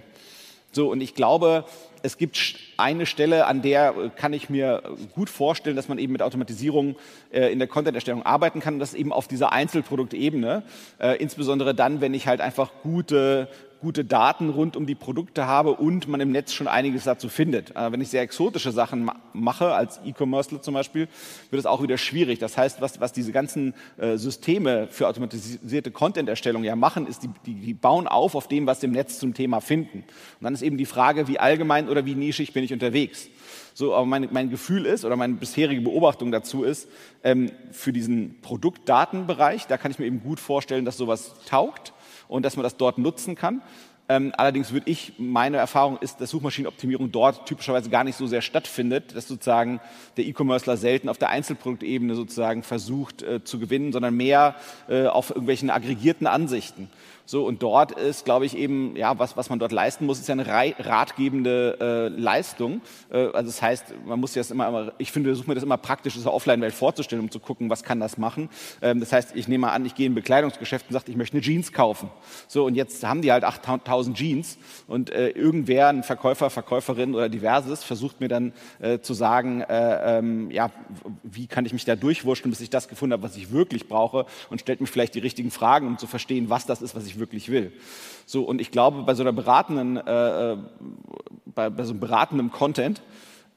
So, 0.75 0.91
und 0.91 1.01
ich 1.01 1.13
glaube, 1.13 1.65
es 2.01 2.17
gibt 2.17 2.55
eine 2.77 3.05
Stelle, 3.05 3.45
an 3.45 3.61
der 3.61 3.95
äh, 3.95 4.09
kann 4.09 4.33
ich 4.33 4.49
mir 4.49 4.81
gut 5.13 5.29
vorstellen, 5.29 5.75
dass 5.75 5.87
man 5.87 5.99
eben 5.99 6.11
mit 6.11 6.21
Automatisierung 6.21 6.95
äh, 7.31 7.51
in 7.51 7.59
der 7.59 7.67
Content-Erstellung 7.67 8.23
arbeiten 8.23 8.59
kann. 8.59 8.75
Und 8.75 8.79
das 8.79 8.93
eben 8.93 9.13
auf 9.13 9.27
dieser 9.27 9.51
Einzelproduktebene. 9.53 10.63
Äh, 10.99 11.17
insbesondere 11.17 11.73
dann, 11.73 12.01
wenn 12.01 12.13
ich 12.13 12.27
halt 12.27 12.41
einfach 12.41 12.71
gute 12.81 13.47
gute 13.83 14.05
Daten 14.05 14.49
rund 14.49 14.77
um 14.77 14.85
die 14.85 14.95
Produkte 14.95 15.45
habe 15.45 15.73
und 15.73 16.07
man 16.07 16.21
im 16.21 16.31
Netz 16.31 16.53
schon 16.53 16.69
einiges 16.69 17.03
dazu 17.03 17.27
findet. 17.27 17.75
Äh, 17.75 17.91
wenn 17.91 17.99
ich 17.99 18.07
sehr 18.07 18.21
exotische 18.21 18.71
Sachen 18.71 19.03
ma 19.03 19.15
mache, 19.33 19.73
als 19.73 19.99
E-Commercer 20.05 20.61
zum 20.61 20.73
Beispiel, 20.73 21.09
wird 21.49 21.59
es 21.59 21.65
auch 21.65 21.83
wieder 21.83 21.97
schwierig. 21.97 22.39
Das 22.39 22.55
heißt, 22.57 22.81
was, 22.81 23.01
was 23.01 23.11
diese 23.11 23.31
ganzen 23.31 23.73
äh, 23.97 24.15
Systeme 24.17 24.87
für 24.87 25.07
automatisierte 25.07 25.91
Content-Erstellung 25.91 26.63
ja 26.63 26.75
machen, 26.75 27.07
ist, 27.07 27.23
die, 27.23 27.29
die, 27.45 27.55
die 27.55 27.73
bauen 27.73 28.07
auf 28.07 28.35
auf 28.35 28.47
dem, 28.47 28.67
was 28.67 28.79
sie 28.79 28.87
im 28.87 28.93
Netz 28.93 29.19
zum 29.19 29.33
Thema 29.33 29.59
finden. 29.59 29.99
Und 29.99 30.43
dann 30.43 30.53
ist 30.53 30.61
eben 30.61 30.77
die 30.77 30.85
Frage, 30.85 31.27
wie 31.27 31.39
allgemein 31.39 31.89
oder 31.89 32.05
wie 32.05 32.15
nischig 32.15 32.53
bin 32.53 32.63
ich 32.63 32.71
unterwegs. 32.71 33.27
So, 33.73 33.93
aber 33.93 34.05
mein, 34.05 34.29
mein 34.31 34.49
Gefühl 34.49 34.85
ist 34.85 35.03
oder 35.03 35.17
meine 35.17 35.33
bisherige 35.33 35.81
Beobachtung 35.81 36.31
dazu 36.31 36.63
ist, 36.63 36.87
ähm, 37.23 37.51
für 37.71 37.91
diesen 37.91 38.39
Produktdatenbereich, 38.41 39.67
da 39.67 39.77
kann 39.77 39.91
ich 39.91 39.99
mir 39.99 40.05
eben 40.05 40.21
gut 40.21 40.39
vorstellen, 40.39 40.85
dass 40.85 40.95
sowas 40.95 41.33
taugt 41.47 41.91
und 42.33 42.43
dass 42.43 42.57
man 42.57 42.63
das 42.63 42.77
dort 42.77 42.97
nutzen 42.97 43.35
kann. 43.35 43.61
Ähm, 44.09 44.33
allerdings 44.35 44.73
würde 44.73 44.89
ich, 44.89 45.13
meine 45.17 45.57
Erfahrung 45.57 45.97
ist, 45.99 46.19
dass 46.19 46.31
Suchmaschinenoptimierung 46.31 47.11
dort 47.11 47.45
typischerweise 47.45 47.89
gar 47.89 48.03
nicht 48.03 48.17
so 48.17 48.27
sehr 48.27 48.41
stattfindet, 48.41 49.15
dass 49.15 49.27
sozusagen 49.27 49.79
der 50.17 50.25
E-Commercer 50.25 50.75
selten 50.75 51.07
auf 51.07 51.17
der 51.17 51.29
Einzelproduktebene 51.29 52.15
sozusagen 52.15 52.63
versucht 52.63 53.21
äh, 53.21 53.43
zu 53.43 53.59
gewinnen, 53.59 53.93
sondern 53.93 54.15
mehr 54.15 54.55
äh, 54.89 55.05
auf 55.05 55.29
irgendwelchen 55.29 55.69
aggregierten 55.69 56.27
Ansichten. 56.27 56.89
So, 57.25 57.45
und 57.45 57.63
dort 57.63 57.93
ist, 57.93 58.25
glaube 58.25 58.45
ich, 58.45 58.57
eben, 58.57 58.95
ja, 58.97 59.17
was, 59.17 59.37
was 59.37 59.49
man 59.49 59.57
dort 59.57 59.71
leisten 59.71 60.05
muss, 60.05 60.19
ist 60.19 60.27
ja 60.27 60.33
eine 60.33 60.45
ratgebende 60.45 61.77
äh, 61.79 62.19
Leistung. 62.19 62.81
Äh, 63.09 63.27
also 63.27 63.47
das 63.47 63.61
heißt, 63.61 63.93
man 64.05 64.19
muss 64.19 64.33
das 64.33 64.51
immer, 64.51 64.91
ich 64.97 65.11
finde, 65.11 65.29
versuche 65.29 65.47
mir 65.47 65.55
das 65.55 65.63
immer 65.63 65.77
praktisch, 65.77 66.15
das 66.15 66.25
Offline-Welt 66.25 66.73
vorzustellen, 66.73 67.23
um 67.23 67.31
zu 67.31 67.39
gucken, 67.39 67.69
was 67.69 67.83
kann 67.83 68.01
das 68.01 68.17
machen. 68.17 68.49
Ähm, 68.81 68.99
das 68.99 69.13
heißt, 69.13 69.35
ich 69.35 69.47
nehme 69.47 69.67
mal 69.67 69.73
an, 69.73 69.85
ich 69.85 69.95
gehe 69.95 70.05
in 70.05 70.11
ein 70.11 70.15
Bekleidungsgeschäft 70.15 70.87
und 70.89 70.93
sage, 70.93 71.05
ich 71.07 71.15
möchte 71.15 71.37
eine 71.37 71.41
Jeans 71.41 71.71
kaufen. 71.71 72.09
So, 72.49 72.65
und 72.65 72.75
jetzt 72.75 73.03
haben 73.05 73.21
die 73.21 73.31
halt 73.31 73.45
8000 73.45 74.17
Jeans 74.17 74.57
und 74.87 75.09
äh, 75.09 75.29
irgendwer, 75.29 75.87
ein 75.87 76.03
Verkäufer, 76.03 76.49
Verkäuferin 76.49 77.15
oder 77.15 77.29
diverses, 77.29 77.85
versucht 77.85 78.19
mir 78.19 78.27
dann 78.27 78.51
äh, 78.79 78.99
zu 78.99 79.13
sagen, 79.13 79.61
äh, 79.61 80.17
ähm, 80.17 80.51
ja, 80.51 80.71
wie 81.23 81.47
kann 81.47 81.65
ich 81.65 81.71
mich 81.71 81.85
da 81.85 81.95
durchwurschteln, 81.95 82.51
bis 82.51 82.59
ich 82.59 82.69
das 82.69 82.89
gefunden 82.89 83.13
habe, 83.13 83.23
was 83.23 83.37
ich 83.37 83.51
wirklich 83.51 83.87
brauche 83.87 84.25
und 84.49 84.59
stellt 84.59 84.81
mir 84.81 84.87
vielleicht 84.87 85.15
die 85.15 85.19
richtigen 85.19 85.51
Fragen, 85.51 85.87
um 85.87 85.97
zu 85.97 86.07
verstehen, 86.07 86.49
was 86.49 86.65
das 86.65 86.81
ist, 86.81 86.95
was 86.95 87.05
ich 87.05 87.12
ich 87.13 87.19
wirklich 87.19 87.49
will. 87.49 87.71
So, 88.25 88.43
und 88.43 88.61
ich 88.61 88.71
glaube, 88.71 89.03
bei 89.03 89.13
so 89.13 89.23
einer 89.23 89.33
beratenden, 89.33 89.97
äh, 89.97 90.53
äh, 90.53 90.57
bei, 91.45 91.69
bei, 91.69 91.83
so 91.83 91.91
einem 91.91 91.99
beratenden 91.99 92.51
Content, 92.51 93.01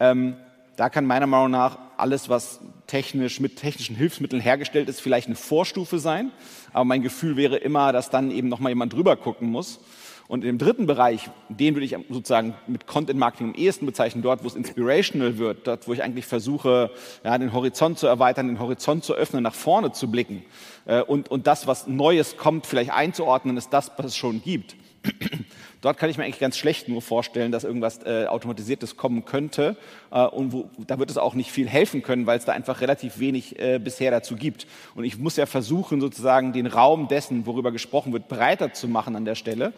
ähm, 0.01 0.37
da 0.77 0.91
kann 0.91 1.07
meiner 1.07 1.27
Meinung 1.27 1.51
nach 1.51 1.79
alles, 1.97 2.29
was 2.29 2.61
technisch 2.87 3.41
mit 3.41 3.57
technischen 3.57 3.97
Hilfsmitteln 3.97 4.43
hergestellt 4.43 4.89
ist, 4.89 5.01
vielleicht 5.01 5.27
eine 5.27 5.37
Vorstufe 5.37 5.99
sein. 5.99 6.31
Aber 6.73 6.85
mein 6.85 7.03
Gefühl 7.03 7.37
wäre 7.37 7.57
immer, 7.57 7.93
dass 7.93 8.11
dann 8.11 8.31
eben 8.31 8.49
noch 8.49 8.61
mal 8.61 8.69
jemand 8.69 8.93
drüber 8.93 9.17
gucken 9.17 9.51
muss 9.51 9.81
und 10.29 10.45
im 10.45 10.59
dritten 10.59 10.87
Bereich, 10.87 11.31
den 11.49 11.75
würde 11.75 11.85
ich 11.85 11.97
sozusagen 12.11 12.55
mit 12.67 12.87
Content 12.87 13.19
Marketing 13.19 13.49
am 13.49 13.55
ehesten 13.55 13.87
bezeichnen, 13.87 14.23
dort, 14.23 14.43
wo 14.43 14.49
es 14.49 14.55
inspirational 14.55 15.39
wird, 15.39 15.67
dort, 15.67 15.87
wo 15.87 15.93
ich 15.93 16.03
eigentlich 16.03 16.27
versuche, 16.27 16.91
ja, 17.25 17.39
den 17.39 17.53
Horizont 17.53 17.99
zu 17.99 18.07
erweitern, 18.07 18.49
den 18.49 18.59
Horizont 18.59 19.05
zu 19.05 19.15
öffnen, 19.15 19.43
nach 19.43 19.55
vorne 19.55 19.93
zu 19.93 20.11
blicken 20.11 20.45
äh, 20.87 21.03
und, 21.03 21.31
und 21.31 21.47
das, 21.47 21.67
was 21.67 21.87
Neues 21.87 22.37
kommt, 22.37 22.67
vielleicht 22.67 22.91
einzuordnen, 22.91 23.57
ist 23.57 23.71
das, 23.71 23.91
was 23.97 24.07
es 24.07 24.17
schon 24.17 24.43
gibt. 24.43 24.77
Dort 25.83 25.99
kann 25.99 26.11
ich 26.11 26.19
mir 26.19 26.25
eigentlich 26.25 26.41
ganz 26.41 26.57
schlecht 26.57 26.89
nur 26.89 27.03
vorstellen, 27.03 27.53
dass 27.53 27.65
irgendwas 27.65 28.01
äh, 28.05 28.27
Automatisiertes 28.27 28.97
kommen 28.97 29.25
könnte. 29.25 29.77
Äh, 30.11 30.25
und 30.27 30.53
wo, 30.53 30.71
da 30.87 30.99
wird 30.99 31.11
es 31.11 31.19
auch 31.19 31.35
nicht 31.35 31.53
viel 31.53 31.69
helfen 31.69 32.03
können, 32.03 32.27
weil 32.27 32.39
es 32.39 32.45
da 32.45 32.53
einfach 32.53 32.81
relativ 32.81 33.19
wenig 33.19 33.59
äh, 33.59 33.79
bisher 33.79 34.11
dazu 34.11 34.37
gibt. 34.37 34.67
Und 34.95 35.05
ich 35.05 35.19
muss 35.19 35.37
ja 35.37 35.47
versuchen, 35.47 36.01
sozusagen 36.01 36.53
den 36.53 36.67
Raum 36.67 37.09
dessen, 37.09 37.47
worüber 37.47 37.73
gesprochen 37.73 38.13
wird, 38.13 38.29
breiter 38.29 38.73
zu 38.73 38.89
machen 38.89 39.17
an 39.17 39.25
der 39.25 39.35
Stelle. 39.35 39.73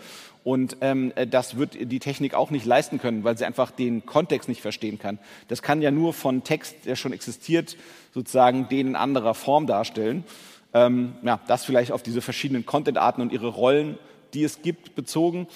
Und 0.48 0.78
ähm, 0.80 1.12
äh, 1.14 1.26
das 1.26 1.58
wird 1.58 1.74
die 1.78 1.98
Technik 1.98 2.32
auch 2.32 2.50
nicht 2.50 2.64
leisten 2.64 2.98
können, 2.98 3.22
weil 3.22 3.36
sie 3.36 3.44
einfach 3.44 3.70
den 3.70 4.06
Kontext 4.06 4.48
nicht 4.48 4.62
verstehen 4.62 4.98
kann. 4.98 5.18
Das 5.48 5.60
kann 5.60 5.82
ja 5.82 5.90
nur 5.90 6.14
von 6.14 6.42
Text, 6.42 6.86
der 6.86 6.96
schon 6.96 7.12
existiert, 7.12 7.76
sozusagen 8.14 8.66
den 8.70 8.86
in 8.86 8.96
anderer 8.96 9.34
Form 9.34 9.66
darstellen. 9.66 10.24
Ähm, 10.72 11.12
ja, 11.22 11.38
das 11.48 11.66
vielleicht 11.66 11.92
auf 11.92 12.02
diese 12.02 12.22
verschiedenen 12.22 12.64
Content-Arten 12.64 13.20
und 13.20 13.30
ihre 13.30 13.48
Rollen, 13.48 13.98
die 14.32 14.42
es 14.42 14.62
gibt, 14.62 14.94
bezogen. 14.94 15.48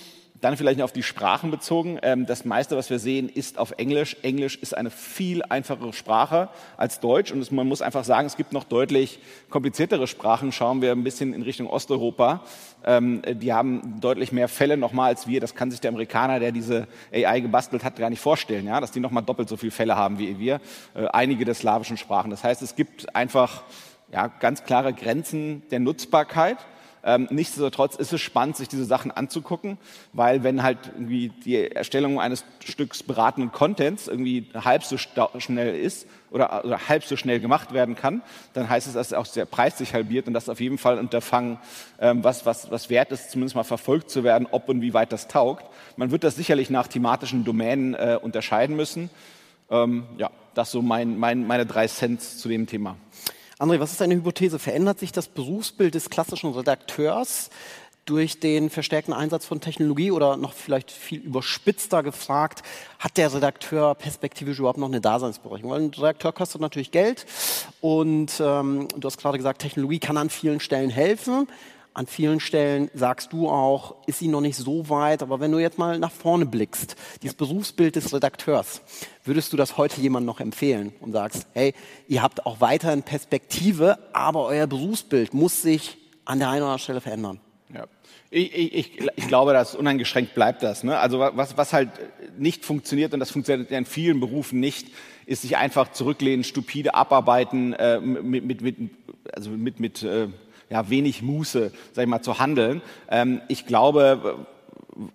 Dann 0.42 0.56
vielleicht 0.56 0.82
auf 0.82 0.90
die 0.90 1.04
Sprachen 1.04 1.52
bezogen. 1.52 2.00
Ähm, 2.02 2.26
das 2.26 2.44
meiste, 2.44 2.76
was 2.76 2.90
wir 2.90 2.98
sehen, 2.98 3.28
ist 3.28 3.58
auf 3.58 3.74
Englisch. 3.78 4.16
Englisch 4.22 4.56
ist 4.56 4.76
eine 4.76 4.90
viel 4.90 5.44
einfachere 5.44 5.92
Sprache 5.92 6.48
als 6.76 6.98
Deutsch. 6.98 7.30
Und 7.30 7.50
man 7.52 7.68
muss 7.68 7.80
einfach 7.80 8.02
sagen, 8.02 8.26
es 8.26 8.36
gibt 8.36 8.52
noch 8.52 8.64
deutlich 8.64 9.20
kompliziertere 9.50 10.08
Sprachen. 10.08 10.50
Schauen 10.50 10.82
wir 10.82 10.90
ein 10.90 11.04
bisschen 11.04 11.32
in 11.32 11.42
Richtung 11.42 11.68
Osteuropa. 11.68 12.42
Ähm, 12.84 13.22
die 13.24 13.52
haben 13.52 14.00
deutlich 14.00 14.32
mehr 14.32 14.48
Fälle 14.48 14.76
nochmal 14.76 15.10
als 15.10 15.28
wir. 15.28 15.40
Das 15.40 15.54
kann 15.54 15.70
sich 15.70 15.80
der 15.80 15.90
Amerikaner, 15.90 16.40
der 16.40 16.50
diese 16.50 16.88
AI 17.12 17.38
gebastelt 17.38 17.84
hat, 17.84 17.94
gar 17.94 18.10
nicht 18.10 18.20
vorstellen, 18.20 18.66
ja? 18.66 18.80
dass 18.80 18.90
die 18.90 18.98
nochmal 18.98 19.22
doppelt 19.22 19.48
so 19.48 19.56
viele 19.56 19.70
Fälle 19.70 19.94
haben 19.94 20.18
wie 20.18 20.40
wir. 20.40 20.60
Äh, 20.94 21.06
einige 21.12 21.44
der 21.44 21.54
slawischen 21.54 21.96
Sprachen. 21.96 22.32
Das 22.32 22.42
heißt, 22.42 22.62
es 22.62 22.74
gibt 22.74 23.14
einfach 23.14 23.62
ja, 24.10 24.26
ganz 24.26 24.64
klare 24.64 24.92
Grenzen 24.92 25.62
der 25.70 25.78
Nutzbarkeit. 25.78 26.58
Ähm, 27.04 27.26
nichtsdestotrotz 27.30 27.96
ist 27.96 28.12
es 28.12 28.20
spannend, 28.20 28.56
sich 28.56 28.68
diese 28.68 28.84
Sachen 28.84 29.10
anzugucken, 29.10 29.78
weil 30.12 30.44
wenn 30.44 30.62
halt 30.62 30.78
irgendwie 30.94 31.30
die 31.44 31.70
Erstellung 31.70 32.20
eines 32.20 32.44
Stücks 32.64 33.02
beratenden 33.02 33.50
Contents 33.50 34.06
irgendwie 34.06 34.46
halb 34.54 34.84
so 34.84 34.96
schnell 34.98 35.74
ist 35.74 36.06
oder, 36.30 36.64
oder, 36.64 36.88
halb 36.88 37.04
so 37.04 37.16
schnell 37.16 37.40
gemacht 37.40 37.72
werden 37.72 37.96
kann, 37.96 38.22
dann 38.52 38.68
heißt 38.68 38.86
es, 38.86 38.92
dass 38.92 39.12
auch 39.12 39.26
der 39.26 39.46
Preis 39.46 39.78
sich 39.78 39.94
halbiert 39.94 40.28
und 40.28 40.34
das 40.34 40.48
auf 40.48 40.60
jeden 40.60 40.78
Fall 40.78 40.98
Unterfangen, 40.98 41.58
ähm, 42.00 42.22
was, 42.22 42.46
was, 42.46 42.70
was 42.70 42.88
wert 42.88 43.10
ist, 43.10 43.32
zumindest 43.32 43.56
mal 43.56 43.64
verfolgt 43.64 44.08
zu 44.08 44.22
werden, 44.22 44.46
ob 44.50 44.68
und 44.68 44.80
wie 44.80 44.94
weit 44.94 45.12
das 45.12 45.26
taugt. 45.26 45.64
Man 45.96 46.12
wird 46.12 46.22
das 46.22 46.36
sicherlich 46.36 46.70
nach 46.70 46.86
thematischen 46.86 47.44
Domänen 47.44 47.94
äh, 47.94 48.18
unterscheiden 48.20 48.76
müssen. 48.76 49.10
Ähm, 49.70 50.04
ja, 50.18 50.30
das 50.54 50.70
so 50.70 50.82
mein, 50.82 51.18
mein, 51.18 51.46
meine 51.46 51.66
drei 51.66 51.88
Cents 51.88 52.38
zu 52.38 52.48
dem 52.48 52.66
Thema. 52.66 52.96
André, 53.62 53.78
was 53.78 53.92
ist 53.92 54.00
deine 54.00 54.16
Hypothese? 54.16 54.58
Verändert 54.58 54.98
sich 54.98 55.12
das 55.12 55.28
Berufsbild 55.28 55.94
des 55.94 56.10
klassischen 56.10 56.50
Redakteurs 56.50 57.48
durch 58.06 58.40
den 58.40 58.70
verstärkten 58.70 59.14
Einsatz 59.14 59.46
von 59.46 59.60
Technologie 59.60 60.10
oder 60.10 60.36
noch 60.36 60.52
vielleicht 60.52 60.90
viel 60.90 61.20
überspitzter 61.20 62.02
gefragt, 62.02 62.64
hat 62.98 63.16
der 63.16 63.32
Redakteur 63.32 63.94
perspektivisch 63.94 64.58
überhaupt 64.58 64.78
noch 64.78 64.88
eine 64.88 65.00
Daseinsberechtigung? 65.00 65.70
Weil 65.70 65.82
ein 65.82 65.90
Redakteur 65.90 66.32
kostet 66.32 66.60
natürlich 66.60 66.90
Geld 66.90 67.24
und 67.80 68.32
ähm, 68.40 68.88
du 68.96 69.06
hast 69.06 69.18
gerade 69.18 69.38
gesagt, 69.38 69.62
Technologie 69.62 70.00
kann 70.00 70.16
an 70.16 70.28
vielen 70.28 70.58
Stellen 70.58 70.90
helfen. 70.90 71.46
An 71.94 72.06
vielen 72.06 72.40
Stellen 72.40 72.90
sagst 72.94 73.34
du 73.34 73.50
auch, 73.50 73.96
ist 74.06 74.20
sie 74.20 74.28
noch 74.28 74.40
nicht 74.40 74.56
so 74.56 74.88
weit, 74.88 75.22
aber 75.22 75.40
wenn 75.40 75.52
du 75.52 75.58
jetzt 75.58 75.76
mal 75.76 75.98
nach 75.98 76.10
vorne 76.10 76.46
blickst, 76.46 76.96
dieses 77.22 77.34
Berufsbild 77.34 77.96
des 77.96 78.14
Redakteurs, 78.14 78.80
würdest 79.24 79.52
du 79.52 79.58
das 79.58 79.76
heute 79.76 80.00
jemandem 80.00 80.26
noch 80.26 80.40
empfehlen 80.40 80.94
und 81.00 81.12
sagst, 81.12 81.46
hey, 81.52 81.74
ihr 82.08 82.22
habt 82.22 82.46
auch 82.46 82.62
weiterhin 82.62 83.02
Perspektive, 83.02 83.98
aber 84.14 84.46
euer 84.46 84.66
Berufsbild 84.66 85.34
muss 85.34 85.60
sich 85.60 85.98
an 86.24 86.38
der 86.38 86.48
einen 86.48 86.62
oder 86.62 86.72
anderen 86.72 86.78
Stelle 86.78 87.00
verändern? 87.02 87.40
Ja. 87.74 87.84
Ich, 88.30 88.54
ich, 88.54 89.00
ich, 89.14 89.28
glaube, 89.28 89.52
dass 89.52 89.74
uneingeschränkt 89.74 90.34
bleibt 90.34 90.62
das. 90.62 90.84
Ne? 90.84 90.98
Also 90.98 91.18
was, 91.18 91.58
was 91.58 91.74
halt 91.74 91.90
nicht 92.38 92.64
funktioniert, 92.64 93.12
und 93.12 93.20
das 93.20 93.30
funktioniert 93.30 93.70
in 93.70 93.84
vielen 93.84 94.20
Berufen 94.20 94.58
nicht, 94.60 94.88
ist 95.26 95.42
sich 95.42 95.58
einfach 95.58 95.92
zurücklehnen, 95.92 96.42
stupide 96.42 96.94
abarbeiten, 96.94 97.74
äh, 97.74 98.00
mit, 98.00 98.44
mit, 98.46 98.62
mit, 98.62 98.76
also 99.34 99.50
mit, 99.50 99.78
mit 99.78 100.02
äh, 100.02 100.28
ja, 100.72 100.88
wenig 100.88 101.22
Muße, 101.22 101.70
sag 101.92 102.02
ich 102.02 102.08
mal, 102.08 102.22
zu 102.22 102.38
handeln. 102.38 102.80
Ähm, 103.10 103.42
ich 103.48 103.66
glaube, 103.66 104.46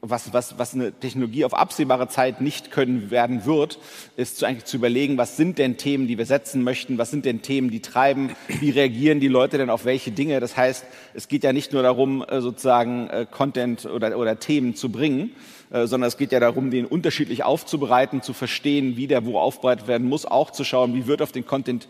was, 0.02 0.34
was, 0.34 0.58
was 0.58 0.74
eine 0.74 0.92
Technologie 0.92 1.46
auf 1.46 1.54
absehbare 1.54 2.08
Zeit 2.08 2.42
nicht 2.42 2.72
können 2.72 3.12
werden 3.12 3.46
wird, 3.46 3.80
ist 4.16 4.38
zu, 4.38 4.46
eigentlich 4.46 4.66
zu 4.66 4.78
überlegen, 4.78 5.18
was 5.18 5.38
sind 5.38 5.58
denn 5.58 5.78
Themen, 5.78 6.08
die 6.08 6.18
wir 6.18 6.26
setzen 6.26 6.64
möchten, 6.64 6.98
was 6.98 7.12
sind 7.12 7.26
denn 7.26 7.42
Themen, 7.42 7.70
die 7.70 7.80
treiben, 7.80 8.32
wie 8.60 8.70
reagieren 8.70 9.20
die 9.20 9.28
Leute 9.28 9.58
denn 9.58 9.70
auf 9.70 9.86
welche 9.86 10.12
Dinge. 10.12 10.40
Das 10.40 10.58
heißt, 10.58 10.86
es 11.14 11.28
geht 11.28 11.44
ja 11.44 11.54
nicht 11.54 11.74
nur 11.74 11.84
darum, 11.84 12.24
äh, 12.28 12.42
sozusagen 12.42 13.08
äh, 13.10 13.26
Content 13.30 13.86
oder, 13.86 14.18
oder 14.18 14.40
Themen 14.40 14.76
zu 14.76 14.92
bringen, 14.92 15.32
äh, 15.72 15.86
sondern 15.86 16.08
es 16.08 16.18
geht 16.18 16.32
ja 16.32 16.40
darum, 16.40 16.72
den 16.72 16.86
unterschiedlich 16.86 17.44
aufzubereiten, 17.44 18.22
zu 18.22 18.34
verstehen, 18.34 18.96
wie 18.96 19.08
der 19.08 19.26
wo 19.26 19.40
aufbereitet 19.40 19.88
werden 19.88 20.08
muss, 20.08 20.26
auch 20.26 20.52
zu 20.52 20.64
schauen, 20.64 20.94
wie 20.94 21.08
wird 21.08 21.22
auf 21.22 21.32
den 21.32 21.46
Content 21.46 21.88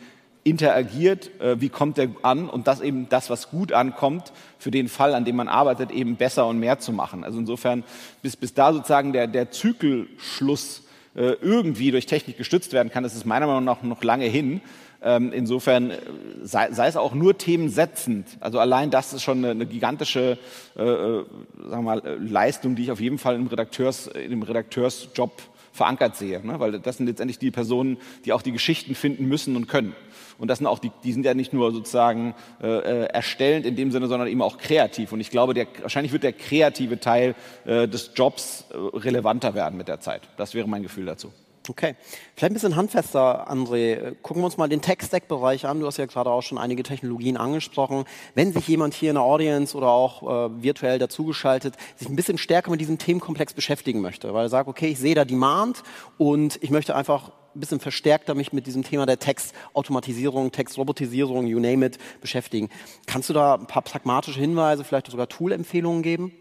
interagiert, 0.50 1.30
äh, 1.42 1.60
wie 1.60 1.70
kommt 1.70 1.98
er 1.98 2.10
an 2.24 2.50
und 2.50 2.68
das 2.68 2.82
eben 2.82 3.10
das, 3.10 3.30
was 3.30 3.50
gut 3.50 3.72
ankommt, 3.72 4.32
für 4.60 4.72
den 4.72 4.88
Fall, 4.88 5.14
an 5.14 5.26
dem 5.26 5.36
man 5.36 5.48
arbeitet, 5.48 5.92
eben 5.92 6.16
besser 6.16 6.48
und 6.48 6.60
mehr 6.60 6.80
zu 6.80 6.92
machen. 6.92 7.24
Also 7.24 7.40
insofern, 7.40 7.84
bis, 8.22 8.36
bis 8.36 8.54
da 8.54 8.74
sozusagen 8.74 9.14
der, 9.14 9.28
der 9.28 9.52
Zykelschluss 9.52 10.84
äh, 11.16 11.34
irgendwie 11.42 11.92
durch 11.92 12.06
Technik 12.06 12.38
gestützt 12.38 12.74
werden 12.74 12.92
kann, 12.92 13.04
ist 13.04 13.16
es 13.16 13.26
meiner 13.26 13.48
Meinung 13.48 13.64
nach 13.64 13.82
noch 13.84 14.04
lange 14.04 14.26
hin. 14.26 14.62
Ähm, 15.02 15.32
insofern 15.32 15.92
äh, 15.92 15.98
sei, 16.42 16.72
sei, 16.72 16.88
es 16.88 16.98
auch 16.98 17.14
nur 17.14 17.38
themensetzend. 17.38 18.26
Also 18.40 18.60
allein 18.60 18.90
das 18.90 19.14
ist 19.14 19.22
schon 19.22 19.40
eine, 19.40 19.52
eine 19.52 19.66
gigantische 19.66 20.38
äh, 20.76 20.82
äh 20.84 21.26
sagen 21.70 21.84
wir 21.86 21.96
mal, 21.96 22.18
Leistung, 22.20 22.76
die 22.76 22.84
ich 22.84 22.92
auf 22.92 23.00
jeden 23.00 23.18
Fall 23.18 23.36
im, 23.36 23.48
Redakteurs, 23.48 24.08
im 24.08 24.42
Redakteursjob 24.42 25.42
verankert 25.72 26.16
sehe. 26.16 26.46
Ne? 26.46 26.60
Weil 26.60 26.80
das 26.80 26.98
sind 26.98 27.06
letztendlich 27.06 27.40
die 27.40 27.52
Personen, 27.52 27.98
die 28.26 28.34
auch 28.34 28.42
die 28.42 28.52
Geschichten 28.52 28.96
finden 28.96 29.28
müssen 29.28 29.56
und 29.56 29.68
können. 29.68 29.96
Und 30.38 30.50
das 30.50 30.60
sind 30.60 30.68
auch 30.68 30.80
die, 30.80 30.92
die 31.04 31.14
sind 31.14 31.26
ja 31.26 31.34
nicht 31.34 31.54
nur 31.54 31.72
sozusagen 31.72 32.36
äh, 32.62 32.68
äh, 32.68 33.06
erstellend 33.06 33.66
in 33.66 33.76
dem 33.76 33.92
Sinne, 33.92 34.08
sondern 34.08 34.28
eben 34.28 34.42
auch 34.42 34.58
kreativ. 34.58 35.12
Und 35.12 35.20
ich 35.20 35.32
glaube, 35.32 35.54
der, 35.54 35.68
wahrscheinlich 35.82 36.12
wird 36.12 36.24
der 36.24 36.34
kreative 36.34 37.00
Teil 37.00 37.36
äh, 37.66 37.88
des 37.88 38.12
Jobs 38.16 38.66
äh, 38.70 38.98
relevanter 38.98 39.54
werden 39.54 39.78
mit 39.78 39.88
der 39.88 40.00
Zeit. 40.00 40.22
Das 40.38 40.54
wäre 40.54 40.68
mein 40.68 40.84
Gefühl 40.84 41.06
dazu. 41.06 41.32
Okay. 41.70 41.96
Vielleicht 42.36 42.52
ein 42.52 42.54
bisschen 42.54 42.76
handfester, 42.76 43.52
André. 43.52 44.16
Gucken 44.22 44.42
wir 44.42 44.46
uns 44.46 44.58
mal 44.58 44.70
den 44.70 44.82
Tech-Stack-Bereich 44.82 45.66
an. 45.66 45.80
Du 45.80 45.86
hast 45.86 45.98
ja 45.98 46.06
gerade 46.06 46.30
auch 46.30 46.42
schon 46.42 46.58
einige 46.58 46.84
Technologien 46.84 47.38
angesprochen. 47.38 48.06
Wenn 48.36 48.54
sich 48.54 48.68
jemand 48.68 48.94
hier 48.94 49.10
in 49.10 49.16
der 49.16 49.24
Audience 49.24 49.76
oder 49.76 49.90
auch 49.90 50.24
äh, 50.24 50.64
virtuell 50.64 51.00
dazugeschaltet 51.00 51.76
sich 51.96 52.08
ein 52.08 52.16
bisschen 52.16 52.38
stärker 52.38 52.72
mit 52.72 52.80
diesem 52.80 52.98
Themenkomplex 52.98 53.54
beschäftigen 53.54 54.02
möchte, 54.02 54.34
weil 54.34 54.46
er 54.46 54.50
sagt, 54.50 54.70
okay, 54.70 54.88
ich 54.88 55.00
sehe 55.00 55.16
da 55.16 55.26
Demand 55.26 55.84
und 56.18 56.58
ich 56.62 56.70
möchte 56.70 56.96
einfach 56.96 57.32
ein 57.58 57.60
bisschen 57.60 57.80
verstärkter 57.80 58.36
mich 58.36 58.54
mit 58.54 58.68
diesem 58.68 58.84
Thema 58.84 59.06
der 59.06 59.20
Textautomatisierung, 59.20 60.52
Textrobotisierung, 60.52 61.48
you 61.48 61.60
name 61.60 61.86
it, 61.86 61.98
beschäftigen. 62.22 62.70
Kannst 63.08 63.30
du 63.30 63.34
da 63.34 63.56
ein 63.56 63.68
paar 63.68 63.82
pragmatische 63.82 64.40
Hinweise, 64.40 64.84
vielleicht 64.84 65.10
sogar 65.10 65.28
Tool-Empfehlungen 65.28 66.04
geben? 66.04 66.32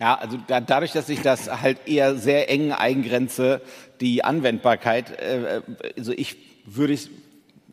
Ja, 0.00 0.16
also 0.16 0.38
da, 0.48 0.60
dadurch, 0.60 0.92
dass 0.92 1.08
ich 1.08 1.20
das 1.20 1.60
halt 1.62 1.86
eher 1.86 2.16
sehr 2.16 2.50
eng 2.50 2.72
eingrenze, 2.72 3.60
die 4.00 4.24
Anwendbarkeit, 4.24 5.18
äh, 5.20 5.58
äh 5.58 5.62
also 5.96 6.12
ich 6.12 6.36
würde 6.64 6.94
ich 6.94 7.10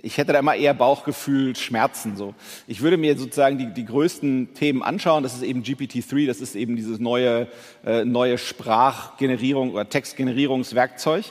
ich 0.02 0.18
hätte 0.18 0.32
da 0.32 0.40
immer 0.40 0.56
eher 0.56 0.74
Bauchgefühl, 0.74 1.56
Schmerzen 1.56 2.16
so. 2.16 2.34
Ich 2.68 2.82
würde 2.82 2.98
mir 2.98 3.18
sozusagen 3.18 3.58
die, 3.58 3.74
die 3.74 3.86
größten 3.86 4.54
Themen 4.54 4.82
anschauen. 4.82 5.24
Das 5.24 5.36
ist 5.36 5.42
eben 5.42 5.62
GPT-3, 5.62 6.26
das 6.26 6.40
ist 6.40 6.56
eben 6.56 6.78
dieses 6.78 7.00
neue, 7.00 7.48
äh, 7.86 8.06
neue 8.06 8.38
Sprachgenerierung 8.38 9.74
oder 9.74 9.90
Textgenerierungswerkzeug. 9.90 11.26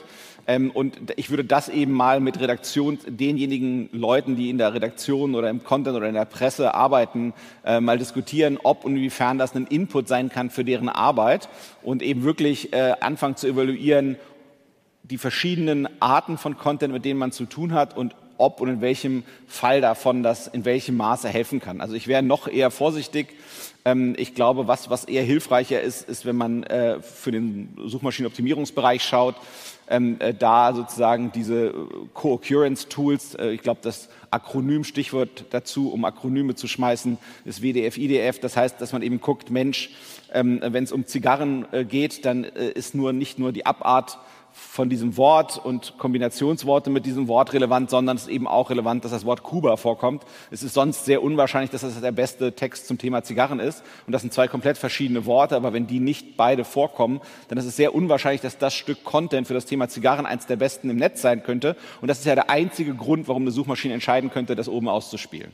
Ähm, 0.49 0.71
und 0.71 1.13
ich 1.15 1.29
würde 1.29 1.43
das 1.45 1.69
eben 1.69 1.91
mal 1.91 2.19
mit 2.19 2.39
Redaktion, 2.39 2.97
denjenigen 3.05 3.87
Leuten, 3.91 4.35
die 4.35 4.49
in 4.49 4.57
der 4.57 4.73
Redaktion 4.73 5.35
oder 5.35 5.47
im 5.47 5.63
Content 5.63 5.95
oder 5.95 6.07
in 6.07 6.15
der 6.15 6.25
Presse 6.25 6.73
arbeiten, 6.73 7.33
äh, 7.63 7.79
mal 7.79 7.99
diskutieren, 7.99 8.57
ob 8.63 8.83
und 8.83 8.95
inwiefern 8.95 9.37
das 9.37 9.53
ein 9.53 9.67
Input 9.67 10.07
sein 10.07 10.29
kann 10.29 10.49
für 10.49 10.63
deren 10.63 10.89
Arbeit 10.89 11.49
und 11.83 12.01
eben 12.01 12.23
wirklich 12.23 12.73
äh, 12.73 12.95
anfangen 12.99 13.35
zu 13.35 13.45
evaluieren, 13.45 14.15
die 15.03 15.19
verschiedenen 15.19 15.87
Arten 16.01 16.39
von 16.39 16.57
Content, 16.57 16.95
mit 16.95 17.05
denen 17.05 17.19
man 17.19 17.31
zu 17.31 17.45
tun 17.45 17.73
hat 17.73 17.95
und 17.95 18.15
ob 18.39 18.61
und 18.61 18.69
in 18.69 18.81
welchem 18.81 19.23
Fall 19.47 19.81
davon 19.81 20.23
das 20.23 20.47
in 20.47 20.65
welchem 20.65 20.97
Maße 20.97 21.29
helfen 21.29 21.59
kann. 21.59 21.81
Also 21.81 21.93
ich 21.93 22.07
wäre 22.07 22.23
noch 22.23 22.47
eher 22.47 22.71
vorsichtig. 22.71 23.27
Ähm, 23.85 24.15
ich 24.17 24.33
glaube, 24.33 24.67
was, 24.67 24.89
was 24.89 25.05
eher 25.05 25.23
hilfreicher 25.23 25.81
ist, 25.81 26.07
ist, 26.07 26.25
wenn 26.25 26.35
man 26.35 26.63
äh, 26.63 27.01
für 27.01 27.31
den 27.31 27.75
Suchmaschinenoptimierungsbereich 27.85 29.03
schaut, 29.03 29.35
ähm, 29.89 30.17
äh, 30.19 30.33
da 30.33 30.73
sozusagen 30.73 31.31
diese 31.31 31.67
äh, 31.67 31.73
Co-Occurrence-Tools, 32.13 33.37
ich 33.51 33.61
glaube, 33.61 33.79
das 33.83 34.09
Akronym-Stichwort 34.31 35.45
dazu, 35.49 35.91
um 35.91 36.05
Akronyme 36.05 36.55
zu 36.55 36.67
schmeißen, 36.67 37.17
ist 37.45 37.61
WDF, 37.61 37.97
IDF. 37.97 38.39
Das 38.39 38.55
heißt, 38.55 38.79
dass 38.79 38.93
man 38.93 39.01
eben 39.01 39.19
guckt, 39.19 39.49
Mensch, 39.49 39.89
ähm, 40.31 40.59
wenn 40.63 40.83
es 40.83 40.91
um 40.91 41.07
Zigarren 41.07 41.65
geht, 41.89 42.25
dann 42.25 42.43
ist 42.43 42.93
nur 42.93 43.13
nicht 43.13 43.39
nur 43.39 43.51
die 43.51 43.65
Abart 43.65 44.19
von 44.51 44.89
diesem 44.89 45.17
Wort 45.17 45.57
und 45.63 45.97
Kombinationsworte 45.97 46.89
mit 46.89 47.05
diesem 47.05 47.27
Wort 47.27 47.53
relevant, 47.53 47.89
sondern 47.89 48.17
es 48.17 48.23
ist 48.23 48.29
eben 48.29 48.47
auch 48.47 48.69
relevant, 48.69 49.03
dass 49.03 49.11
das 49.11 49.25
Wort 49.25 49.43
Kuba 49.43 49.77
vorkommt. 49.77 50.23
Es 50.51 50.63
ist 50.63 50.73
sonst 50.73 51.05
sehr 51.05 51.23
unwahrscheinlich, 51.23 51.69
dass 51.71 51.81
das 51.81 51.99
der 51.99 52.11
beste 52.11 52.53
Text 52.53 52.87
zum 52.87 52.97
Thema 52.97 53.23
Zigarren 53.23 53.59
ist. 53.59 53.83
Und 54.05 54.13
das 54.13 54.21
sind 54.21 54.33
zwei 54.33 54.47
komplett 54.47 54.77
verschiedene 54.77 55.25
Worte, 55.25 55.55
aber 55.55 55.73
wenn 55.73 55.87
die 55.87 55.99
nicht 55.99 56.37
beide 56.37 56.63
vorkommen, 56.63 57.21
dann 57.47 57.57
ist 57.57 57.65
es 57.65 57.75
sehr 57.75 57.95
unwahrscheinlich, 57.95 58.41
dass 58.41 58.57
das 58.57 58.73
Stück 58.73 59.03
Content 59.03 59.47
für 59.47 59.53
das 59.53 59.65
Thema 59.65 59.87
Zigarren 59.89 60.25
eins 60.25 60.45
der 60.45 60.57
besten 60.57 60.89
im 60.89 60.97
Netz 60.97 61.21
sein 61.21 61.43
könnte. 61.43 61.75
Und 62.01 62.07
das 62.07 62.19
ist 62.19 62.25
ja 62.25 62.35
der 62.35 62.49
einzige 62.49 62.93
Grund, 62.93 63.27
warum 63.27 63.43
eine 63.43 63.51
Suchmaschine 63.51 63.93
entscheiden 63.93 64.31
könnte, 64.31 64.55
das 64.55 64.69
oben 64.69 64.87
auszuspielen. 64.87 65.51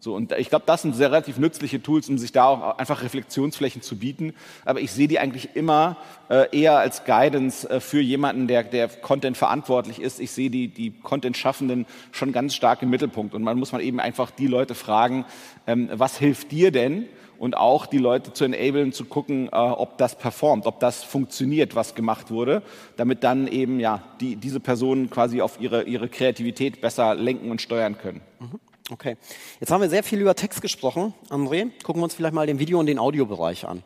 So, 0.00 0.14
und 0.14 0.32
ich 0.32 0.48
glaube, 0.48 0.64
das 0.66 0.82
sind 0.82 0.94
sehr 0.94 1.10
relativ 1.10 1.38
nützliche 1.38 1.82
Tools, 1.82 2.08
um 2.08 2.18
sich 2.18 2.32
da 2.32 2.46
auch 2.46 2.78
einfach 2.78 3.02
Reflexionsflächen 3.02 3.82
zu 3.82 3.98
bieten. 3.98 4.34
Aber 4.64 4.80
ich 4.80 4.92
sehe 4.92 5.08
die 5.08 5.18
eigentlich 5.18 5.56
immer 5.56 5.96
äh, 6.28 6.46
eher 6.56 6.78
als 6.78 7.04
Guidance 7.04 7.68
äh, 7.68 7.80
für 7.80 8.00
jemanden, 8.00 8.46
der, 8.46 8.62
der 8.64 8.88
Content 8.88 9.36
verantwortlich 9.36 10.00
ist. 10.00 10.20
Ich 10.20 10.30
sehe 10.30 10.50
die, 10.50 10.68
die 10.68 10.90
Content-Schaffenden 10.90 11.86
schon 12.12 12.32
ganz 12.32 12.54
stark 12.54 12.82
im 12.82 12.90
Mittelpunkt. 12.90 13.34
Und 13.34 13.42
man 13.42 13.58
muss 13.58 13.72
man 13.72 13.80
eben 13.80 13.98
einfach 13.98 14.30
die 14.30 14.46
Leute 14.46 14.74
fragen, 14.74 15.24
ähm, 15.66 15.90
was 15.92 16.16
hilft 16.16 16.52
dir 16.52 16.70
denn? 16.70 17.08
Und 17.38 17.56
auch 17.56 17.86
die 17.86 17.98
Leute 17.98 18.32
zu 18.32 18.44
enablen, 18.44 18.92
zu 18.92 19.04
gucken, 19.04 19.48
äh, 19.48 19.56
ob 19.56 19.98
das 19.98 20.16
performt, 20.16 20.66
ob 20.66 20.78
das 20.78 21.02
funktioniert, 21.02 21.74
was 21.74 21.96
gemacht 21.96 22.30
wurde, 22.30 22.62
damit 22.96 23.24
dann 23.24 23.48
eben 23.48 23.80
ja 23.80 24.00
die, 24.20 24.36
diese 24.36 24.60
Personen 24.60 25.10
quasi 25.10 25.40
auf 25.40 25.60
ihre, 25.60 25.82
ihre 25.82 26.08
Kreativität 26.08 26.80
besser 26.80 27.16
lenken 27.16 27.50
und 27.50 27.60
steuern 27.60 27.98
können. 27.98 28.20
Mhm. 28.38 28.60
Okay, 28.92 29.16
jetzt 29.58 29.70
haben 29.70 29.80
wir 29.80 29.88
sehr 29.88 30.02
viel 30.02 30.20
über 30.20 30.34
Text 30.34 30.60
gesprochen. 30.60 31.14
André, 31.30 31.70
gucken 31.82 32.02
wir 32.02 32.04
uns 32.04 32.14
vielleicht 32.14 32.34
mal 32.34 32.46
den 32.46 32.58
Video- 32.58 32.78
und 32.78 32.84
den 32.84 32.98
Audiobereich 32.98 33.66
an. 33.66 33.82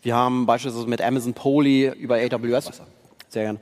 Wir 0.00 0.14
haben 0.14 0.46
beispielsweise 0.46 0.86
mit 0.86 1.02
Amazon 1.02 1.34
Poly 1.34 1.90
über 1.90 2.14
AWS, 2.14 2.80
sehr 3.28 3.42
gerne, 3.42 3.60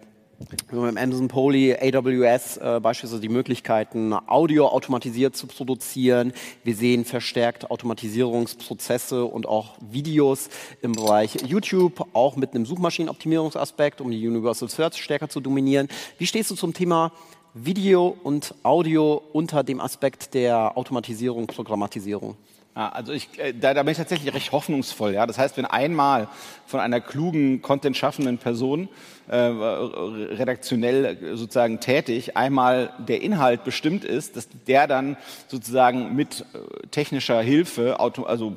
wir 0.71 0.79
haben 0.79 0.95
mit 0.95 1.03
Amazon 1.03 1.27
Poly, 1.27 1.75
AWS 1.75 2.59
äh, 2.59 2.79
beispielsweise 2.81 3.21
die 3.21 3.29
Möglichkeiten, 3.29 4.15
Audio 4.15 4.69
automatisiert 4.69 5.35
zu 5.35 5.49
produzieren. 5.49 6.33
Wir 6.63 6.77
sehen 6.77 7.05
verstärkt 7.05 7.73
Automatisierungsprozesse 7.73 9.25
und 9.25 9.49
auch 9.49 9.77
Videos 9.81 10.49
im 10.81 10.93
Bereich 10.93 11.39
YouTube, 11.45 12.07
auch 12.13 12.37
mit 12.37 12.55
einem 12.55 12.67
Suchmaschinenoptimierungsaspekt, 12.67 14.01
um 14.01 14.13
die 14.13 14.29
Universal 14.29 14.69
Search 14.69 15.03
stärker 15.03 15.29
zu 15.29 15.41
dominieren. 15.41 15.89
Wie 16.19 16.27
stehst 16.29 16.53
du 16.53 16.55
zum 16.55 16.73
Thema 16.73 17.11
Video 17.55 18.17
und 18.23 18.55
Audio 18.63 19.23
unter 19.33 19.65
dem 19.65 19.81
Aspekt 19.81 20.35
der 20.35 20.77
Automatisierung, 20.77 21.47
Programmatisierung? 21.47 22.37
also 22.75 23.13
ich, 23.13 23.29
äh, 23.39 23.53
da, 23.53 23.75
da, 23.75 23.83
bin 23.83 23.91
ich 23.91 23.99
tatsächlich 23.99 24.33
recht 24.33 24.53
hoffnungsvoll. 24.53 25.13
Ja? 25.13 25.27
Das 25.27 25.37
heißt, 25.37 25.57
wenn 25.57 25.65
einmal 25.65 26.29
von 26.67 26.79
einer 26.79 27.01
klugen, 27.01 27.61
content-schaffenden 27.61 28.39
Person, 28.39 28.89
äh, 29.27 29.37
redaktionell 29.37 31.37
sozusagen 31.37 31.81
tätig, 31.81 32.37
einmal 32.37 32.93
der 32.99 33.23
Inhalt 33.23 33.65
bestimmt 33.65 34.05
ist, 34.05 34.37
dass 34.37 34.49
der 34.69 34.87
dann 34.87 35.17
sozusagen 35.49 36.15
mit 36.15 36.45
äh, 36.53 36.87
technischer 36.89 37.43
Hilfe, 37.43 37.99
also 37.99 38.55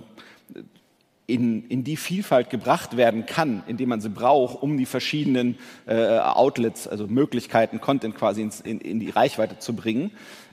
in, 1.27 1.67
in 1.67 1.83
die 1.83 1.97
Vielfalt 1.97 2.49
gebracht 2.49 2.97
werden 2.97 3.25
kann, 3.25 3.63
indem 3.67 3.89
man 3.89 4.01
sie 4.01 4.09
braucht, 4.09 4.61
um 4.61 4.77
die 4.77 4.85
verschiedenen 4.85 5.57
äh, 5.85 6.17
Outlets, 6.19 6.87
also 6.87 7.07
Möglichkeiten, 7.07 7.79
Content 7.79 8.15
quasi 8.15 8.41
ins, 8.41 8.59
in, 8.61 8.81
in 8.81 8.99
die 8.99 9.09
Reichweite 9.09 9.59
zu 9.59 9.73
bringen. 9.73 10.11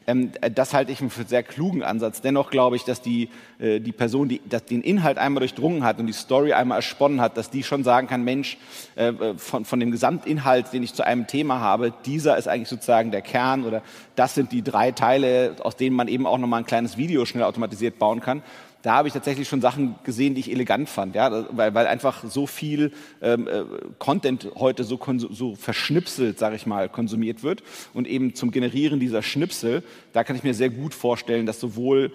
Ähm, 0.08 0.32
das 0.54 0.72
halte 0.72 0.90
ich 0.90 0.98
für 0.98 1.04
einen 1.04 1.28
sehr 1.28 1.42
klugen 1.42 1.82
Ansatz. 1.82 2.22
Dennoch 2.22 2.50
glaube 2.50 2.76
ich, 2.76 2.84
dass 2.84 3.02
die, 3.02 3.28
äh, 3.58 3.78
die 3.78 3.92
Person, 3.92 4.28
die 4.28 4.40
dass 4.48 4.64
den 4.64 4.80
Inhalt 4.80 5.18
einmal 5.18 5.40
durchdrungen 5.40 5.84
hat 5.84 5.98
und 6.00 6.06
die 6.06 6.12
Story 6.12 6.54
einmal 6.54 6.78
ersponnen 6.78 7.20
hat, 7.20 7.36
dass 7.36 7.50
die 7.50 7.62
schon 7.62 7.84
sagen 7.84 8.06
kann, 8.06 8.24
Mensch, 8.24 8.56
äh, 8.96 9.12
von, 9.36 9.64
von 9.64 9.80
dem 9.80 9.90
Gesamtinhalt, 9.90 10.72
den 10.72 10.82
ich 10.82 10.94
zu 10.94 11.04
einem 11.04 11.26
Thema 11.26 11.60
habe, 11.60 11.92
dieser 12.06 12.38
ist 12.38 12.48
eigentlich 12.48 12.68
sozusagen 12.68 13.10
der 13.10 13.22
Kern 13.22 13.64
oder 13.64 13.82
das 14.16 14.34
sind 14.34 14.50
die 14.52 14.62
drei 14.62 14.92
Teile, 14.92 15.56
aus 15.60 15.76
denen 15.76 15.94
man 15.94 16.08
eben 16.08 16.26
auch 16.26 16.38
nochmal 16.38 16.60
ein 16.60 16.66
kleines 16.66 16.96
Video 16.96 17.26
schnell 17.26 17.44
automatisiert 17.44 17.98
bauen 17.98 18.20
kann 18.20 18.42
da 18.82 18.94
habe 18.94 19.08
ich 19.08 19.14
tatsächlich 19.14 19.48
schon 19.48 19.60
Sachen 19.60 19.96
gesehen, 20.04 20.34
die 20.34 20.40
ich 20.40 20.50
elegant 20.50 20.88
fand, 20.88 21.14
ja, 21.14 21.46
weil, 21.50 21.74
weil 21.74 21.86
einfach 21.86 22.22
so 22.24 22.46
viel 22.46 22.92
ähm, 23.20 23.48
äh, 23.48 23.64
Content 23.98 24.50
heute 24.54 24.84
so, 24.84 25.00
so 25.30 25.56
verschnipselt, 25.56 26.38
sage 26.38 26.56
ich 26.56 26.66
mal, 26.66 26.88
konsumiert 26.88 27.42
wird 27.42 27.62
und 27.92 28.06
eben 28.06 28.34
zum 28.34 28.50
Generieren 28.50 29.00
dieser 29.00 29.22
Schnipsel, 29.22 29.82
da 30.12 30.22
kann 30.22 30.36
ich 30.36 30.44
mir 30.44 30.54
sehr 30.54 30.70
gut 30.70 30.94
vorstellen, 30.94 31.46
dass 31.46 31.58
sowohl 31.58 32.12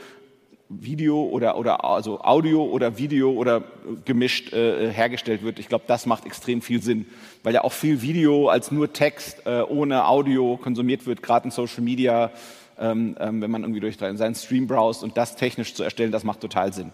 Video 0.69 1.23
oder, 1.23 1.57
oder 1.57 1.83
also 1.83 2.21
Audio 2.21 2.63
oder 2.63 2.97
Video 2.97 3.31
oder 3.31 3.63
gemischt 4.05 4.53
äh, 4.53 4.91
hergestellt 4.91 5.43
wird. 5.43 5.59
Ich 5.59 5.67
glaube, 5.67 5.83
das 5.87 6.05
macht 6.05 6.25
extrem 6.25 6.61
viel 6.61 6.81
Sinn, 6.81 7.05
weil 7.43 7.53
ja 7.53 7.63
auch 7.63 7.73
viel 7.73 8.01
Video 8.01 8.47
als 8.47 8.71
nur 8.71 8.91
Text 8.93 9.45
äh, 9.45 9.61
ohne 9.61 10.07
Audio 10.07 10.57
konsumiert 10.57 11.05
wird, 11.05 11.21
gerade 11.21 11.45
in 11.45 11.51
Social 11.51 11.83
Media 11.83 12.31
ähm, 12.79 13.15
ähm, 13.19 13.41
wenn 13.41 13.51
man 13.51 13.63
irgendwie 13.63 13.79
durch 13.79 13.97
seinen 13.97 14.35
Stream 14.35 14.67
browst 14.67 15.03
und 15.03 15.17
das 15.17 15.35
technisch 15.35 15.73
zu 15.73 15.83
erstellen, 15.83 16.11
das 16.11 16.23
macht 16.23 16.41
total 16.41 16.73
Sinn. 16.73 16.91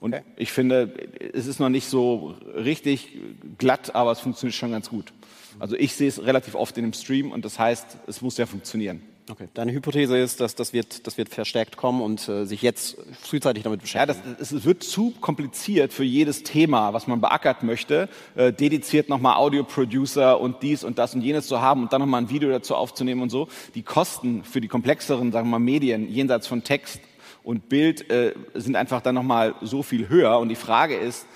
Und 0.00 0.14
okay. 0.14 0.24
ich 0.36 0.50
finde, 0.50 0.92
es 1.34 1.46
ist 1.46 1.60
noch 1.60 1.68
nicht 1.68 1.86
so 1.86 2.34
richtig 2.54 3.18
glatt, 3.58 3.94
aber 3.94 4.12
es 4.12 4.20
funktioniert 4.20 4.54
schon 4.54 4.70
ganz 4.70 4.88
gut. 4.88 5.12
Also 5.58 5.76
ich 5.76 5.94
sehe 5.94 6.08
es 6.08 6.24
relativ 6.24 6.54
oft 6.54 6.76
in 6.78 6.84
dem 6.84 6.94
Stream 6.94 7.32
und 7.32 7.44
das 7.44 7.58
heißt, 7.58 7.98
es 8.06 8.22
muss 8.22 8.38
ja 8.38 8.46
funktionieren. 8.46 9.02
Okay. 9.30 9.48
Deine 9.54 9.72
Hypothese 9.72 10.18
ist, 10.18 10.40
dass 10.40 10.56
das 10.56 10.72
wird, 10.72 11.06
das 11.06 11.16
wird 11.16 11.28
verstärkt 11.28 11.76
kommen 11.76 12.02
und 12.02 12.28
äh, 12.28 12.46
sich 12.46 12.62
jetzt 12.62 12.96
frühzeitig 13.22 13.62
damit 13.62 13.80
beschäftigen. 13.80 14.30
Ja, 14.30 14.36
das, 14.38 14.52
es 14.52 14.64
wird 14.64 14.82
zu 14.82 15.12
kompliziert 15.20 15.92
für 15.92 16.04
jedes 16.04 16.42
Thema, 16.42 16.92
was 16.92 17.06
man 17.06 17.20
beackert 17.20 17.62
möchte, 17.62 18.08
äh, 18.34 18.52
dediziert 18.52 19.08
nochmal 19.08 19.36
Audio-Producer 19.36 20.40
und 20.40 20.62
dies 20.62 20.82
und 20.82 20.98
das 20.98 21.14
und 21.14 21.22
jenes 21.22 21.46
zu 21.46 21.60
haben 21.60 21.82
und 21.82 21.92
dann 21.92 22.00
nochmal 22.00 22.22
ein 22.22 22.30
Video 22.30 22.50
dazu 22.50 22.74
aufzunehmen 22.74 23.22
und 23.22 23.30
so. 23.30 23.48
Die 23.74 23.82
Kosten 23.82 24.42
für 24.42 24.60
die 24.60 24.68
komplexeren, 24.68 25.30
sagen 25.30 25.46
wir 25.46 25.58
mal, 25.58 25.64
Medien 25.64 26.08
jenseits 26.08 26.48
von 26.48 26.64
Text 26.64 27.00
und 27.44 27.68
Bild 27.68 28.10
äh, 28.10 28.34
sind 28.54 28.74
einfach 28.74 29.00
dann 29.00 29.14
nochmal 29.14 29.54
so 29.60 29.82
viel 29.82 30.08
höher. 30.08 30.38
Und 30.38 30.48
die 30.48 30.56
Frage 30.56 30.96
ist, 30.96 31.26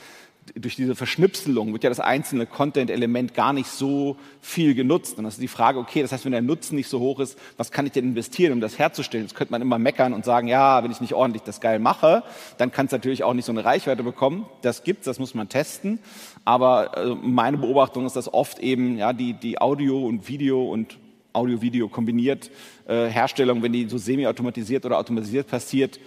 durch 0.55 0.77
diese 0.77 0.95
Verschnipselung 0.95 1.73
wird 1.73 1.85
ja 1.85 1.91
das 1.91 2.01
einzelne 2.01 2.47
Content-Element 2.47 3.35
gar 3.35 3.53
nicht 3.53 3.69
so 3.69 4.17
viel 4.41 4.75
genutzt. 4.75 5.19
Und 5.19 5.25
das 5.25 5.35
ist 5.35 5.43
die 5.43 5.49
Frage, 5.49 5.79
okay, 5.79 6.03
das 6.03 6.13
heißt, 6.13 6.25
wenn 6.25 6.33
der 6.33 6.43
Nutzen 6.43 6.77
nicht 6.77 6.89
so 6.89 7.01
hoch 7.01 7.21
ist, 7.21 7.39
was 7.57 7.73
kann 7.73 7.87
ich 7.87 7.93
denn 7.93 8.05
investieren, 8.05 8.53
um 8.53 8.61
das 8.61 8.79
herzustellen? 8.79 9.25
Jetzt 9.25 9.35
könnte 9.35 9.53
man 9.53 9.63
immer 9.63 9.79
meckern 9.79 10.13
und 10.13 10.25
sagen, 10.25 10.49
ja, 10.49 10.83
wenn 10.85 10.91
ich 10.91 11.01
nicht 11.01 11.15
ordentlich 11.15 11.43
das 11.43 11.61
geil 11.61 11.79
mache, 11.79 12.23
dann 12.59 12.71
kann 12.71 12.87
es 12.87 12.93
natürlich 12.93 13.25
auch 13.25 13.35
nicht 13.35 13.47
so 13.47 13.53
eine 13.53 13.65
Reichweite 13.65 14.03
bekommen. 14.03 14.47
Das 14.63 14.85
gibt's, 14.85 15.07
das 15.07 15.19
muss 15.19 15.35
man 15.35 15.49
testen. 15.49 15.99
Aber 16.45 16.97
äh, 16.97 17.15
meine 17.15 17.59
Beobachtung 17.59 18.07
ist, 18.07 18.17
dass 18.17 18.33
oft 18.33 18.59
eben 18.59 18.99
ja, 18.99 19.13
die, 19.13 19.33
die 19.33 19.61
Audio 19.61 20.07
und 20.07 20.29
Video 20.29 20.65
und 20.65 20.99
Audio-Video 21.33 21.89
kombiniert 21.89 22.51
äh, 22.87 23.07
Herstellung, 23.07 23.63
wenn 23.63 23.73
die 23.73 23.89
so 23.89 23.99
semi-automatisiert 23.99 24.87
oder 24.87 24.99
automatisiert 24.99 25.49
passiert, 25.49 25.99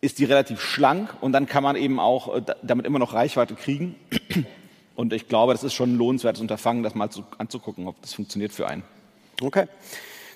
ist 0.00 0.18
die 0.18 0.24
relativ 0.24 0.60
schlank 0.60 1.14
und 1.20 1.32
dann 1.32 1.46
kann 1.46 1.62
man 1.62 1.76
eben 1.76 1.98
auch 1.98 2.34
äh, 2.36 2.42
damit 2.62 2.86
immer 2.86 2.98
noch 2.98 3.14
Reichweite 3.14 3.54
kriegen. 3.54 3.96
Und 4.94 5.12
ich 5.12 5.28
glaube, 5.28 5.52
das 5.52 5.62
ist 5.62 5.74
schon 5.74 5.94
ein 5.94 5.96
lohnenswertes 5.96 6.40
Unterfangen, 6.40 6.82
das 6.82 6.96
mal 6.96 7.08
zu, 7.08 7.22
anzugucken, 7.38 7.86
ob 7.86 8.02
das 8.02 8.14
funktioniert 8.14 8.50
für 8.50 8.66
einen. 8.66 8.82
Okay. 9.40 9.66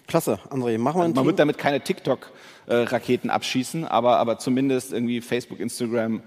Klasse, 0.06 0.38
André, 0.50 0.78
machen 0.78 1.00
wir 1.00 1.02
also 1.02 1.14
Man 1.14 1.26
wird 1.26 1.40
damit 1.40 1.58
keine 1.58 1.80
TikTok-Raketen 1.80 3.28
abschießen, 3.28 3.84
aber, 3.84 4.18
aber 4.18 4.38
zumindest 4.38 4.92
irgendwie 4.92 5.20
Facebook, 5.20 5.58
Instagram, 5.58 6.22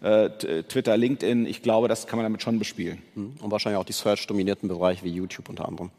äh, 0.00 0.30
Twitter, 0.62 0.96
LinkedIn. 0.96 1.44
Ich 1.44 1.60
glaube, 1.60 1.88
das 1.88 2.06
kann 2.06 2.16
man 2.16 2.24
damit 2.24 2.42
schon 2.42 2.58
bespielen. 2.58 3.02
Hm. 3.14 3.34
Und 3.40 3.50
wahrscheinlich 3.50 3.78
auch 3.78 3.84
die 3.84 3.92
Search-dominierten 3.92 4.68
Bereiche 4.68 5.04
wie 5.04 5.10
YouTube 5.10 5.50
unter 5.50 5.68
anderem. 5.68 5.90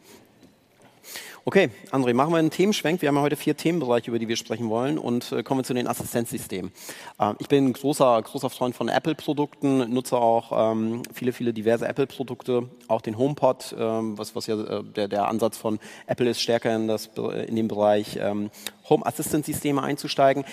Okay, 1.47 1.69
André, 1.91 2.15
machen 2.15 2.33
wir 2.33 2.37
einen 2.37 2.49
Themenschwenk. 2.49 3.03
Wir 3.03 3.09
haben 3.09 3.17
ja 3.17 3.21
heute 3.21 3.35
vier 3.35 3.55
Themenbereiche, 3.55 4.09
über 4.09 4.17
die 4.17 4.27
wir 4.27 4.35
sprechen 4.35 4.67
wollen 4.67 4.97
und 4.97 5.31
äh, 5.31 5.43
kommen 5.43 5.63
zu 5.63 5.75
den 5.75 5.85
Assistenzsystemen. 5.87 6.71
Äh, 7.19 7.33
ich 7.37 7.47
bin 7.47 7.71
großer, 7.71 8.19
großer 8.23 8.49
Freund 8.49 8.75
von 8.75 8.89
Apple-Produkten, 8.89 9.93
nutze 9.93 10.17
auch 10.17 10.71
ähm, 10.71 11.03
viele, 11.13 11.33
viele 11.33 11.53
diverse 11.53 11.87
Apple-Produkte, 11.87 12.67
auch 12.87 13.01
den 13.01 13.15
HomePod, 13.15 13.75
ähm, 13.77 14.17
was, 14.17 14.35
was 14.35 14.47
ja 14.47 14.59
äh, 14.59 14.83
der, 14.83 15.07
der 15.07 15.27
Ansatz 15.27 15.55
von 15.55 15.77
Apple 16.07 16.31
ist, 16.31 16.41
stärker 16.41 16.75
in, 16.75 16.87
das, 16.87 17.11
in 17.45 17.55
den 17.55 17.67
Bereich 17.67 18.17
ähm, 18.19 18.49
Home 18.89 19.05
Assistant-Systeme 19.05 19.83
einzusteigen. 19.83 20.45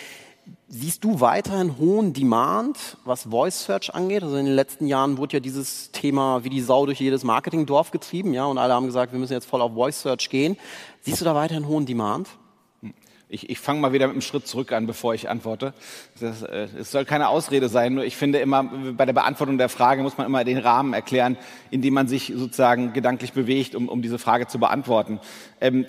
Siehst 0.69 1.05
du 1.05 1.21
weiterhin 1.21 1.77
hohen 1.79 2.15
Demand, 2.15 2.97
was 3.05 3.25
Voice 3.25 3.65
Search 3.65 3.95
angeht? 3.95 4.23
Also 4.23 4.37
in 4.37 4.47
den 4.47 4.55
letzten 4.55 4.87
Jahren 4.87 5.19
wurde 5.19 5.35
ja 5.35 5.41
dieses 5.41 5.93
Thema 5.93 6.45
wie 6.45 6.49
die 6.49 6.63
Sau 6.63 6.87
durch 6.87 6.99
jedes 6.99 7.25
Marketingdorf 7.25 7.91
getrieben, 7.91 8.33
ja, 8.33 8.47
und 8.47 8.59
alle 8.59 8.73
haben 8.73 8.87
gesagt, 8.87 9.13
wir 9.13 9.19
müssen 9.19 9.35
jetzt 9.35 9.45
voll 9.45 9.61
auf 9.61 9.75
Voice 9.75 10.01
Search 10.01 10.31
gehen. 10.31 10.57
Siehst 11.03 11.21
du 11.21 11.25
da 11.25 11.35
weiterhin 11.35 11.69
hohen 11.69 11.87
Demand? 11.87 12.29
Ich, 13.29 13.49
ich 13.49 13.59
fange 13.61 13.81
mal 13.81 13.93
wieder 13.93 14.09
mit 14.09 14.15
einem 14.15 14.21
Schritt 14.21 14.47
zurück 14.47 14.73
an, 14.73 14.87
bevor 14.87 15.15
ich 15.15 15.31
antworte. 15.31 15.73
Das, 16.21 16.43
äh, 16.43 16.69
es 16.79 16.91
soll 16.91 17.05
keine 17.05 17.29
Ausrede 17.29 17.69
sein, 17.69 17.95
nur 17.95 18.05
ich 18.05 18.17
finde 18.17 18.41
immer, 18.41 18.65
bei 18.65 19.07
der 19.07 19.15
Beantwortung 19.15 19.59
der 19.59 19.69
Frage 19.69 20.03
muss 20.03 20.19
man 20.19 20.27
immer 20.27 20.45
den 20.45 20.59
Rahmen 20.59 20.93
erklären, 20.93 21.39
in 21.71 21.81
dem 21.81 21.95
man 21.95 22.09
sich 22.09 22.33
sozusagen 22.35 22.93
gedanklich 22.93 23.33
bewegt, 23.33 23.75
um, 23.75 23.89
um 23.89 24.03
diese 24.03 24.19
Frage 24.19 24.49
zu 24.49 24.59
beantworten. 24.59 25.21
Ähm, 25.61 25.87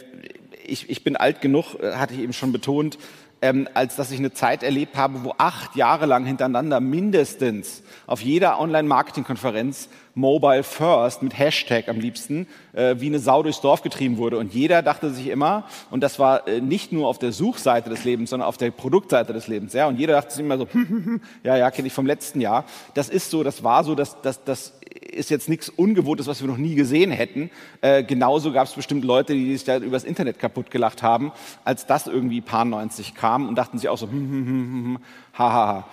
ich, 0.66 0.90
ich 0.90 1.04
bin 1.04 1.18
alt 1.18 1.42
genug, 1.42 1.76
äh, 1.82 1.96
hatte 1.96 2.14
ich 2.14 2.22
eben 2.22 2.34
schon 2.34 2.52
betont, 2.52 2.98
ähm, 3.44 3.68
als 3.74 3.98
dass 3.98 4.10
ich 4.10 4.20
eine 4.20 4.32
Zeit 4.32 4.64
erlebt 4.64 4.96
habe, 4.96 5.26
wo 5.26 5.34
acht 5.38 5.76
Jahre 5.76 6.06
lang 6.06 6.26
hintereinander 6.26 6.80
mindestens 6.80 7.84
auf 8.08 8.22
jeder 8.22 8.58
Online-Marketing-Konferenz 8.58 9.90
Mobile 10.16 10.64
First 10.64 11.24
mit 11.24 11.38
Hashtag 11.38 11.90
am 11.90 12.00
liebsten 12.00 12.48
äh, 12.74 12.96
wie 13.00 13.08
eine 13.08 13.20
Sau 13.20 13.42
durchs 13.42 13.62
Dorf 13.62 13.82
getrieben 13.82 14.18
wurde. 14.18 14.38
Und 14.38 14.54
jeder 14.54 14.82
dachte 14.82 15.10
sich 15.10 15.28
immer, 15.28 15.66
und 15.90 16.02
das 16.02 16.20
war 16.20 16.48
äh, 16.48 16.62
nicht 16.62 16.92
nur 16.92 17.08
auf 17.08 17.18
der 17.18 17.32
Suchseite 17.32 17.90
des 17.90 18.04
Lebens, 18.04 18.30
sondern 18.30 18.48
auf 18.48 18.58
der 18.58 18.72
Produktseite 18.72 19.34
des 19.34 19.48
Lebens. 19.48 19.74
Ja? 19.74 19.88
Und 19.88 19.98
jeder 19.98 20.14
dachte 20.14 20.32
sich 20.32 20.46
immer 20.46 20.58
so, 20.58 20.68
ja, 21.44 21.58
ja, 21.58 21.72
kenne 21.72 21.88
ich 21.88 21.94
vom 21.94 22.06
letzten 22.06 22.42
Jahr. 22.42 22.66
Das 22.94 23.10
ist 23.10 23.32
so, 23.32 23.44
das 23.44 23.64
war 23.64 23.84
so, 23.84 23.96
das, 23.96 24.22
das, 24.22 24.44
das 24.44 24.74
ist 25.14 25.30
jetzt 25.30 25.50
nichts 25.50 25.70
Ungewohntes, 25.70 26.28
was 26.28 26.42
wir 26.42 26.48
noch 26.48 26.58
nie 26.58 26.76
gesehen 26.76 27.12
hätten. 27.12 27.50
Äh, 27.82 28.04
genauso 28.04 28.52
gab 28.52 28.68
es 28.68 28.74
bestimmt 28.74 29.04
Leute, 29.04 29.34
die 29.34 29.54
sich 29.54 29.64
da 29.64 29.78
übers 29.78 30.04
Internet 30.04 30.38
kaputt 30.38 30.70
gelacht 30.70 31.02
haben, 31.02 31.32
als 31.64 31.86
das 31.88 32.08
irgendwie 32.08 32.42
paar 32.42 32.66
90 32.66 33.16
kam 33.16 33.48
und 33.48 33.56
dachten 33.56 33.78
sich 33.80 33.90
auch 33.90 33.98
so, 33.98 34.08
hm, 34.08 34.14
hm, 34.14 34.30
hm, 34.30 34.46
hm, 34.46 34.86
hm, 34.86 34.98
ha, 35.34 35.54
ha, 35.54 35.68
ha. 35.68 35.88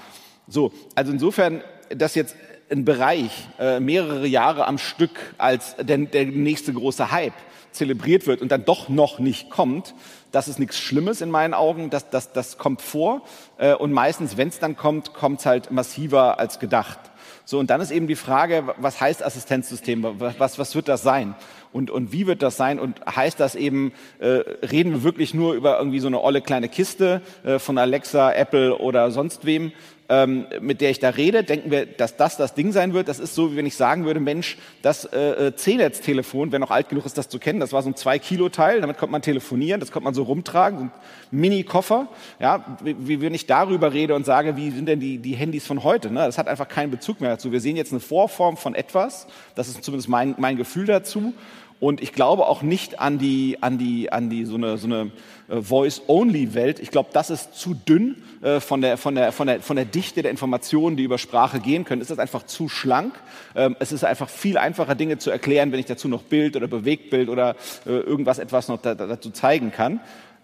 So, 0.47 0.73
also 0.95 1.13
insofern, 1.13 1.63
dass 1.91 2.15
jetzt 2.15 2.35
ein 2.71 2.85
Bereich 2.85 3.49
äh, 3.59 3.81
mehrere 3.81 4.27
Jahre 4.27 4.67
am 4.67 4.79
Stück 4.79 5.35
als 5.39 5.77
der, 5.77 5.99
der 5.99 6.27
nächste 6.27 6.73
große 6.73 7.11
Hype 7.11 7.35
zelebriert 7.73 8.27
wird 8.27 8.43
und 8.43 8.51
dann 8.51 8.65
doch 8.65 8.89
noch 8.89 9.19
nicht 9.19 9.51
kommt, 9.51 9.95
das 10.33 10.49
ist 10.49 10.59
nichts 10.59 10.79
Schlimmes 10.79 11.21
in 11.21 11.31
meinen 11.31 11.55
Augen, 11.55 11.91
das, 11.91 12.11
das, 12.11 12.33
das 12.33 12.59
kommt 12.59 12.83
vor 12.83 13.23
äh, 13.59 13.75
und 13.75 13.93
meistens, 13.93 14.37
wenn 14.37 14.49
es 14.49 14.59
dann 14.59 14.77
kommt, 14.77 15.15
kommt 15.15 15.41
es 15.41 15.47
halt 15.47 15.71
massiver 15.71 16.39
als 16.39 16.59
gedacht. 16.59 16.99
So, 17.45 17.59
und 17.59 17.71
dann 17.71 17.81
ist 17.81 17.91
eben 17.91 18.07
die 18.07 18.17
Frage, 18.17 18.75
was 18.77 19.01
heißt 19.01 19.25
Assistenzsystem? 19.25 20.07
Was, 20.39 20.59
was 20.59 20.75
wird 20.77 20.87
das 20.87 21.03
sein? 21.03 21.35
Und, 21.73 21.91
und 21.91 22.13
wie 22.13 22.29
wird 22.29 22.43
das 22.43 22.57
sein? 22.57 22.79
Und 22.79 23.01
heißt 23.05 23.41
das 23.41 23.57
eben, 23.57 23.93
äh, 24.21 24.27
reden 24.67 24.93
wir 24.93 25.03
wirklich 25.03 25.35
nur 25.35 25.55
über 25.55 25.79
irgendwie 25.79 26.01
so 26.01 26.07
eine 26.07 26.23
olle 26.23 26.43
kleine 26.43 26.69
Kiste 26.69 27.23
äh, 27.45 27.59
von 27.59 27.79
Alexa, 27.79 28.33
Apple 28.33 28.79
oder 28.79 29.11
sonst 29.11 29.47
wem? 29.47 29.73
Ähm, 30.11 30.47
mit 30.61 30.81
der 30.81 30.91
ich 30.91 30.99
da 30.99 31.11
rede, 31.11 31.45
denken 31.45 31.71
wir, 31.71 31.87
dass 31.87 32.17
das 32.17 32.37
das 32.37 32.55
Ding 32.55 32.73
sein 32.73 32.93
wird. 32.93 33.07
Das 33.07 33.21
ist 33.21 33.37
so, 33.37 33.53
wie 33.53 33.57
wenn 33.57 33.65
ich 33.65 33.77
sagen 33.77 34.05
würde, 34.05 34.19
Mensch, 34.19 34.59
das 34.83 35.05
äh, 35.05 35.47
äh 35.47 35.55
C-Netz-Telefon, 35.55 36.51
wer 36.51 36.59
noch 36.59 36.73
alt 36.73 36.89
genug 36.89 37.07
ist, 37.07 37.17
das 37.17 37.29
zu 37.29 37.39
kennen, 37.39 37.61
das 37.61 37.73
war 37.73 37.83
so 37.83 37.89
ein 37.89 37.95
2-Kilo-Teil, 37.95 38.81
damit 38.81 38.99
konnte 38.99 39.13
man 39.13 39.23
telefonieren, 39.23 39.79
das 39.79 39.93
konnte 39.93 40.05
man 40.05 40.15
so 40.15 40.25
rumtragen, 40.25 40.79
so 40.79 40.85
ein 40.87 40.91
Mini-Koffer. 41.31 42.09
Ja, 42.41 42.77
wie, 42.83 42.97
wie 43.07 43.21
wenn 43.21 43.35
ich 43.35 43.47
darüber 43.47 43.93
rede 43.93 44.17
und 44.17 44.27
sage, 44.27 44.57
wie 44.57 44.71
sind 44.71 44.87
denn 44.87 44.99
die, 44.99 45.19
die 45.19 45.35
Handys 45.35 45.65
von 45.65 45.85
heute? 45.85 46.11
Ne? 46.11 46.27
Das 46.27 46.39
hat 46.39 46.49
einfach 46.49 46.67
keinen 46.67 46.91
Bezug 46.91 47.21
mehr 47.21 47.31
dazu. 47.31 47.53
Wir 47.53 47.61
sehen 47.61 47.77
jetzt 47.77 47.93
eine 47.93 48.01
Vorform 48.01 48.57
von 48.57 48.75
etwas, 48.75 49.29
das 49.55 49.69
ist 49.69 49.85
zumindest 49.85 50.09
mein, 50.09 50.35
mein 50.39 50.57
Gefühl 50.57 50.87
dazu. 50.87 51.33
Und 51.81 52.03
ich 52.03 52.13
glaube 52.13 52.47
auch 52.47 52.61
nicht 52.61 53.01
an 53.01 53.19
die, 53.19 53.57
an 53.63 53.79
die, 53.79 54.13
an 54.13 54.29
die 54.29 54.45
so 54.45 54.57
eine, 54.57 54.77
so 54.77 54.87
eine 54.87 55.11
äh, 55.49 55.63
Voice-Only-Welt. 55.63 56.79
Ich 56.79 56.91
glaube, 56.91 57.09
das 57.15 57.31
ist 57.31 57.55
zu 57.55 57.73
dünn 57.73 58.23
äh, 58.43 58.61
von, 58.61 58.83
der, 58.83 58.99
von, 58.99 59.15
der, 59.15 59.33
von, 59.33 59.47
der, 59.47 59.63
von 59.63 59.77
der 59.77 59.87
Dichte 59.87 60.21
der 60.21 60.31
Informationen, 60.31 60.99
die 60.99 61.05
über 61.05 61.17
Sprache 61.17 61.59
gehen 61.59 61.87
können. 61.87 62.03
Es 62.03 62.11
ist 62.11 62.19
einfach 62.19 62.45
zu 62.45 62.69
schlank. 62.69 63.15
Ähm, 63.55 63.77
es 63.81 63.93
ist 63.93 64.05
einfach 64.05 64.29
viel 64.29 64.59
einfacher, 64.59 64.95
Dinge 64.95 65.17
zu 65.17 65.31
erklären, 65.31 65.73
wenn 65.73 65.81
ich 65.81 65.87
dazu 65.87 66.07
noch 66.07 66.23
Bild 66.23 66.55
oder 66.55 66.69
Bewegtbild 66.69 67.31
oder 67.31 67.57
äh, 67.87 67.91
irgendwas 67.91 68.39
etwas 68.39 68.69
noch 68.69 68.83
da, 68.83 68.95
dazu 68.95 69.31
zeigen 69.31 69.73
kann. 69.73 70.01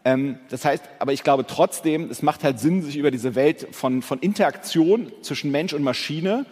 Ähm, 0.07 0.39
das 0.49 0.65
heißt, 0.65 0.85
aber 1.01 1.13
ich 1.13 1.23
glaube 1.23 1.47
trotzdem, 1.47 2.09
es 2.11 2.23
macht 2.23 2.45
halt 2.45 2.61
Sinn, 2.61 2.81
sich 2.81 2.97
über 2.97 3.11
diese 3.11 3.35
Welt 3.35 3.69
von, 3.73 4.01
von 4.01 4.21
Interaktion 4.21 5.13
zwischen 5.21 5.51
Mensch 5.51 5.75
und 5.75 5.83
Maschine 5.83 6.47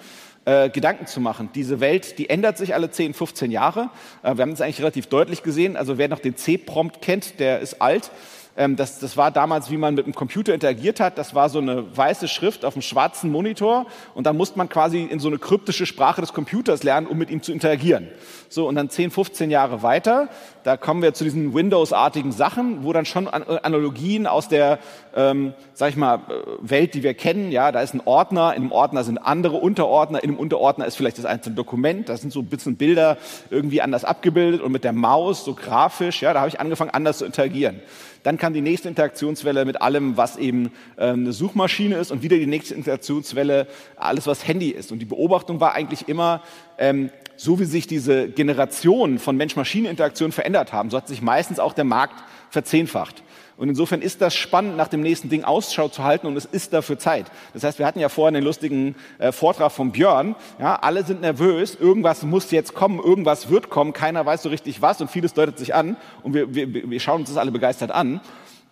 äh, 0.44 0.68
Gedanken 0.70 1.07
zu 1.07 1.20
machen. 1.20 1.48
Diese 1.54 1.80
Welt, 1.80 2.18
die 2.18 2.28
ändert 2.28 2.59
sich 2.59 2.74
alle 2.74 2.90
10, 2.90 3.14
15 3.14 3.50
Jahre. 3.50 3.90
Äh, 4.22 4.37
wir 4.37 4.42
haben 4.42 4.50
das 4.50 4.61
eigentlich 4.61 4.80
relativ 4.80 5.07
deutlich 5.07 5.42
gesehen. 5.42 5.76
Also 5.76 5.98
wer 5.98 6.09
noch 6.09 6.18
den 6.18 6.37
C-Prompt 6.37 7.00
kennt, 7.00 7.40
der 7.40 7.61
ist 7.61 7.80
alt. 7.80 8.11
Ähm, 8.56 8.76
das, 8.76 8.98
das 8.98 9.16
war 9.16 9.30
damals, 9.30 9.70
wie 9.70 9.76
man 9.76 9.94
mit 9.94 10.06
dem 10.06 10.14
Computer 10.14 10.54
interagiert 10.54 11.00
hat. 11.00 11.18
Das 11.18 11.34
war 11.34 11.48
so 11.48 11.58
eine 11.58 11.96
weiße 11.96 12.28
Schrift 12.28 12.64
auf 12.64 12.74
einem 12.74 12.82
schwarzen 12.82 13.30
Monitor 13.30 13.86
und 14.14 14.26
dann 14.26 14.36
musste 14.36 14.58
man 14.58 14.68
quasi 14.68 15.02
in 15.02 15.18
so 15.18 15.28
eine 15.28 15.38
kryptische 15.38 15.86
Sprache 15.86 16.20
des 16.20 16.32
Computers 16.32 16.82
lernen, 16.82 17.06
um 17.06 17.18
mit 17.18 17.30
ihm 17.30 17.42
zu 17.42 17.52
interagieren. 17.52 18.08
So, 18.48 18.68
und 18.68 18.76
dann 18.76 18.88
10, 18.88 19.10
15 19.10 19.50
Jahre 19.50 19.82
weiter, 19.82 20.28
da 20.62 20.76
kommen 20.76 21.02
wir 21.02 21.12
zu 21.12 21.24
diesen 21.24 21.54
Windows-artigen 21.54 22.30
Sachen, 22.30 22.84
wo 22.84 22.92
dann 22.92 23.04
schon 23.04 23.26
Analogien 23.26 24.28
aus 24.28 24.48
der, 24.48 24.78
ähm, 25.16 25.54
sag 25.72 25.90
ich 25.90 25.96
mal, 25.96 26.16
äh, 26.16 26.20
Welt, 26.60 26.94
die 26.94 27.02
wir 27.02 27.14
kennen, 27.14 27.50
ja, 27.50 27.72
da 27.72 27.80
ist 27.80 27.94
ein 27.94 28.02
Ordner, 28.04 28.54
in 28.54 28.62
einem 28.62 28.72
Ordner 28.72 29.02
sind 29.02 29.18
andere 29.18 29.56
Unterordner, 29.56 30.22
in 30.22 30.30
einem 30.30 30.38
Unterordner 30.38 30.86
ist 30.86 30.96
vielleicht 30.96 31.18
das 31.18 31.24
einzelne 31.24 31.56
Dokument, 31.56 32.08
da 32.08 32.16
sind 32.16 32.32
so 32.32 32.40
ein 32.40 32.46
bisschen 32.46 32.76
Bilder 32.76 33.18
irgendwie 33.50 33.82
anders 33.82 34.04
abgebildet 34.04 34.60
und 34.60 34.70
mit 34.70 34.84
der 34.84 34.92
Maus, 34.92 35.44
so 35.44 35.54
grafisch, 35.54 36.22
ja, 36.22 36.32
da 36.32 36.40
habe 36.40 36.48
ich 36.48 36.60
angefangen, 36.60 36.90
anders 36.90 37.18
zu 37.18 37.24
interagieren. 37.24 37.80
Dann 38.24 38.38
kam 38.44 38.52
die 38.52 38.61
nächste 38.61 38.90
Interaktionswelle 38.90 39.64
mit 39.64 39.80
allem, 39.80 40.18
was 40.18 40.37
eben 40.37 40.70
ähm, 40.98 41.20
eine 41.20 41.33
Suchmaschine 41.33 41.96
ist 41.96 42.12
und 42.12 42.22
wieder 42.22 42.37
die 42.37 42.44
nächste 42.44 42.74
Interaktionswelle, 42.74 43.66
alles, 43.96 44.26
was 44.26 44.46
Handy 44.46 44.68
ist. 44.68 44.92
Und 44.92 44.98
die 44.98 45.07
Beobachtung 45.07 45.61
war 45.61 45.72
eigentlich 45.72 46.09
immer, 46.11 46.42
ähm, 46.76 47.09
so 47.37 47.59
wie 47.59 47.64
sich 47.64 47.87
diese 47.87 48.28
Generation 48.28 49.18
von 49.18 49.38
Mensch-Maschine-Interaktion 49.38 50.30
verändert 50.30 50.74
haben, 50.74 50.90
so 50.90 50.98
hat 50.98 51.09
sich 51.09 51.22
meistens 51.22 51.59
auch 51.59 51.72
der 51.72 51.85
Markt 51.85 52.22
verzehnfacht. 52.50 53.22
Und 53.56 53.68
insofern 53.68 54.02
ist 54.02 54.20
das 54.20 54.34
spannend, 54.34 54.76
nach 54.76 54.88
dem 54.88 55.00
nächsten 55.00 55.28
Ding 55.28 55.44
Ausschau 55.44 55.88
zu 55.88 56.02
halten 56.02 56.26
und 56.26 56.36
es 56.36 56.44
ist 56.44 56.72
dafür 56.72 56.98
Zeit. 56.98 57.26
Das 57.52 57.62
heißt, 57.62 57.78
wir 57.78 57.86
hatten 57.86 58.00
ja 58.00 58.08
vorhin 58.08 58.34
den 58.34 58.42
lustigen 58.42 58.96
äh, 59.18 59.30
Vortrag 59.30 59.70
von 59.70 59.92
Björn. 59.92 60.34
Ja, 60.58 60.76
alle 60.76 61.04
sind 61.04 61.20
nervös, 61.20 61.76
irgendwas 61.76 62.24
muss 62.24 62.50
jetzt 62.50 62.74
kommen, 62.74 62.98
irgendwas 62.98 63.50
wird 63.50 63.70
kommen, 63.70 63.92
keiner 63.92 64.26
weiß 64.26 64.42
so 64.42 64.48
richtig 64.48 64.82
was 64.82 65.00
und 65.00 65.10
vieles 65.10 65.34
deutet 65.34 65.58
sich 65.58 65.74
an 65.74 65.96
und 66.22 66.34
wir, 66.34 66.54
wir, 66.54 66.90
wir 66.90 67.00
schauen 67.00 67.20
uns 67.20 67.30
das 67.30 67.38
alle 67.38 67.52
begeistert 67.52 67.92
an. 67.92 68.20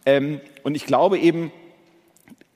Ähm, 0.04 0.40
und 0.64 0.74
ich 0.74 0.84
glaube 0.84 1.18
eben 1.18 1.52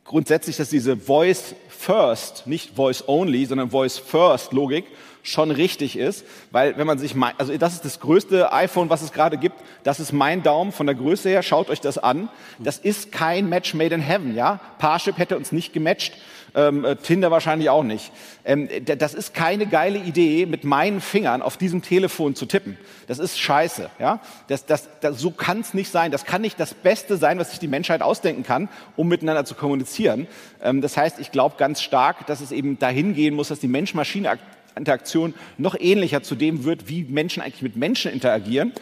grundsätzlich, 0.04 0.56
dass 0.56 0.68
diese 0.68 0.96
Voice 0.96 1.54
First, 1.68 2.46
nicht 2.46 2.74
Voice 2.74 3.04
Only, 3.06 3.44
sondern 3.46 3.70
Voice 3.70 3.98
First 3.98 4.52
Logik 4.52 4.86
schon 5.26 5.50
richtig 5.50 5.98
ist, 5.98 6.24
weil 6.50 6.76
wenn 6.76 6.86
man 6.86 6.98
sich, 6.98 7.14
also 7.38 7.56
das 7.56 7.74
ist 7.74 7.84
das 7.84 8.00
größte 8.00 8.52
iPhone, 8.52 8.90
was 8.90 9.02
es 9.02 9.12
gerade 9.12 9.36
gibt, 9.36 9.56
das 9.82 10.00
ist 10.00 10.12
mein 10.12 10.42
Daumen 10.42 10.72
von 10.72 10.86
der 10.86 10.94
Größe 10.94 11.28
her, 11.28 11.42
schaut 11.42 11.68
euch 11.68 11.80
das 11.80 11.98
an. 11.98 12.28
Das 12.58 12.78
ist 12.78 13.12
kein 13.12 13.48
Match 13.48 13.74
made 13.74 13.94
in 13.94 14.00
heaven, 14.00 14.34
ja. 14.34 14.60
Parship 14.78 15.18
hätte 15.18 15.36
uns 15.36 15.52
nicht 15.52 15.72
gematcht, 15.72 16.14
ähm, 16.54 16.84
äh, 16.84 16.96
Tinder 16.96 17.30
wahrscheinlich 17.30 17.68
auch 17.68 17.82
nicht. 17.82 18.10
Ähm, 18.44 18.68
das 18.84 19.14
ist 19.14 19.34
keine 19.34 19.66
geile 19.66 19.98
Idee, 19.98 20.46
mit 20.46 20.64
meinen 20.64 21.00
Fingern 21.00 21.42
auf 21.42 21.56
diesem 21.56 21.82
Telefon 21.82 22.34
zu 22.34 22.46
tippen. 22.46 22.78
Das 23.06 23.18
ist 23.18 23.38
scheiße, 23.38 23.90
ja. 23.98 24.20
Das, 24.48 24.64
das, 24.64 24.88
das, 25.00 25.18
so 25.18 25.30
kann 25.30 25.60
es 25.60 25.74
nicht 25.74 25.90
sein. 25.90 26.10
Das 26.10 26.24
kann 26.24 26.40
nicht 26.40 26.58
das 26.58 26.72
Beste 26.72 27.18
sein, 27.18 27.38
was 27.38 27.50
sich 27.50 27.58
die 27.58 27.68
Menschheit 27.68 28.00
ausdenken 28.00 28.42
kann, 28.42 28.68
um 28.96 29.06
miteinander 29.08 29.44
zu 29.44 29.54
kommunizieren. 29.54 30.26
Ähm, 30.62 30.80
das 30.80 30.96
heißt, 30.96 31.18
ich 31.18 31.30
glaube 31.30 31.56
ganz 31.58 31.82
stark, 31.82 32.26
dass 32.26 32.40
es 32.40 32.52
eben 32.52 32.78
dahin 32.78 33.14
gehen 33.14 33.34
muss, 33.34 33.48
dass 33.48 33.60
die 33.60 33.68
Mensch-Maschine 33.68 34.30
Interaktion 34.76 35.34
noch 35.58 35.76
ähnlicher 35.78 36.22
zu 36.22 36.34
dem 36.34 36.64
wird, 36.64 36.88
wie 36.88 37.04
Menschen 37.04 37.42
eigentlich 37.42 37.62
mit 37.62 37.76
Menschen 37.76 38.12
interagieren. 38.12 38.72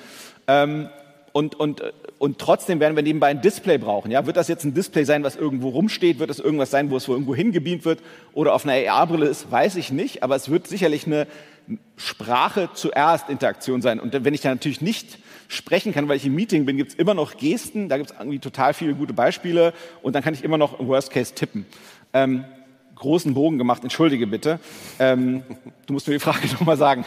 Ähm, 0.46 0.88
und, 1.32 1.56
und, 1.56 1.82
und 2.18 2.38
trotzdem 2.38 2.78
werden 2.78 2.94
wir 2.94 3.02
nebenbei 3.02 3.26
ein 3.26 3.40
Display 3.40 3.76
brauchen. 3.76 4.12
Ja? 4.12 4.24
Wird 4.24 4.36
das 4.36 4.46
jetzt 4.46 4.64
ein 4.64 4.72
Display 4.72 5.04
sein, 5.04 5.24
was 5.24 5.34
irgendwo 5.34 5.70
rumsteht? 5.70 6.20
Wird 6.20 6.30
das 6.30 6.38
irgendwas 6.38 6.70
sein, 6.70 6.90
wo 6.90 6.96
es 6.96 7.08
irgendwo 7.08 7.34
hingebeamt 7.34 7.84
wird 7.84 8.00
oder 8.34 8.54
auf 8.54 8.64
einer 8.64 8.88
AR-Brille 8.88 9.26
ist? 9.26 9.50
Weiß 9.50 9.74
ich 9.74 9.90
nicht. 9.90 10.22
Aber 10.22 10.36
es 10.36 10.48
wird 10.48 10.68
sicherlich 10.68 11.06
eine 11.06 11.26
Sprache 11.96 12.68
zuerst 12.74 13.28
Interaktion 13.30 13.82
sein. 13.82 13.98
Und 13.98 14.12
wenn 14.24 14.32
ich 14.32 14.42
da 14.42 14.50
natürlich 14.50 14.80
nicht 14.80 15.18
sprechen 15.48 15.92
kann, 15.92 16.06
weil 16.08 16.18
ich 16.18 16.26
im 16.26 16.36
Meeting 16.36 16.66
bin, 16.66 16.76
gibt 16.76 16.92
es 16.92 16.96
immer 16.96 17.14
noch 17.14 17.36
Gesten. 17.36 17.88
Da 17.88 17.96
gibt 17.96 18.12
es 18.12 18.16
irgendwie 18.16 18.38
total 18.38 18.72
viele 18.72 18.94
gute 18.94 19.12
Beispiele. 19.12 19.72
Und 20.02 20.14
dann 20.14 20.22
kann 20.22 20.34
ich 20.34 20.44
immer 20.44 20.56
noch 20.56 20.78
im 20.78 20.86
Worst 20.86 21.10
Case 21.10 21.34
tippen. 21.34 21.66
Ähm, 22.12 22.44
großen 23.04 23.34
Bogen 23.34 23.58
gemacht, 23.58 23.82
entschuldige 23.82 24.26
bitte. 24.26 24.58
Ähm, 24.98 25.42
du 25.86 25.92
musst 25.92 26.08
mir 26.08 26.14
die 26.14 26.20
Frage 26.20 26.46
nochmal 26.52 26.78
sagen. 26.78 27.04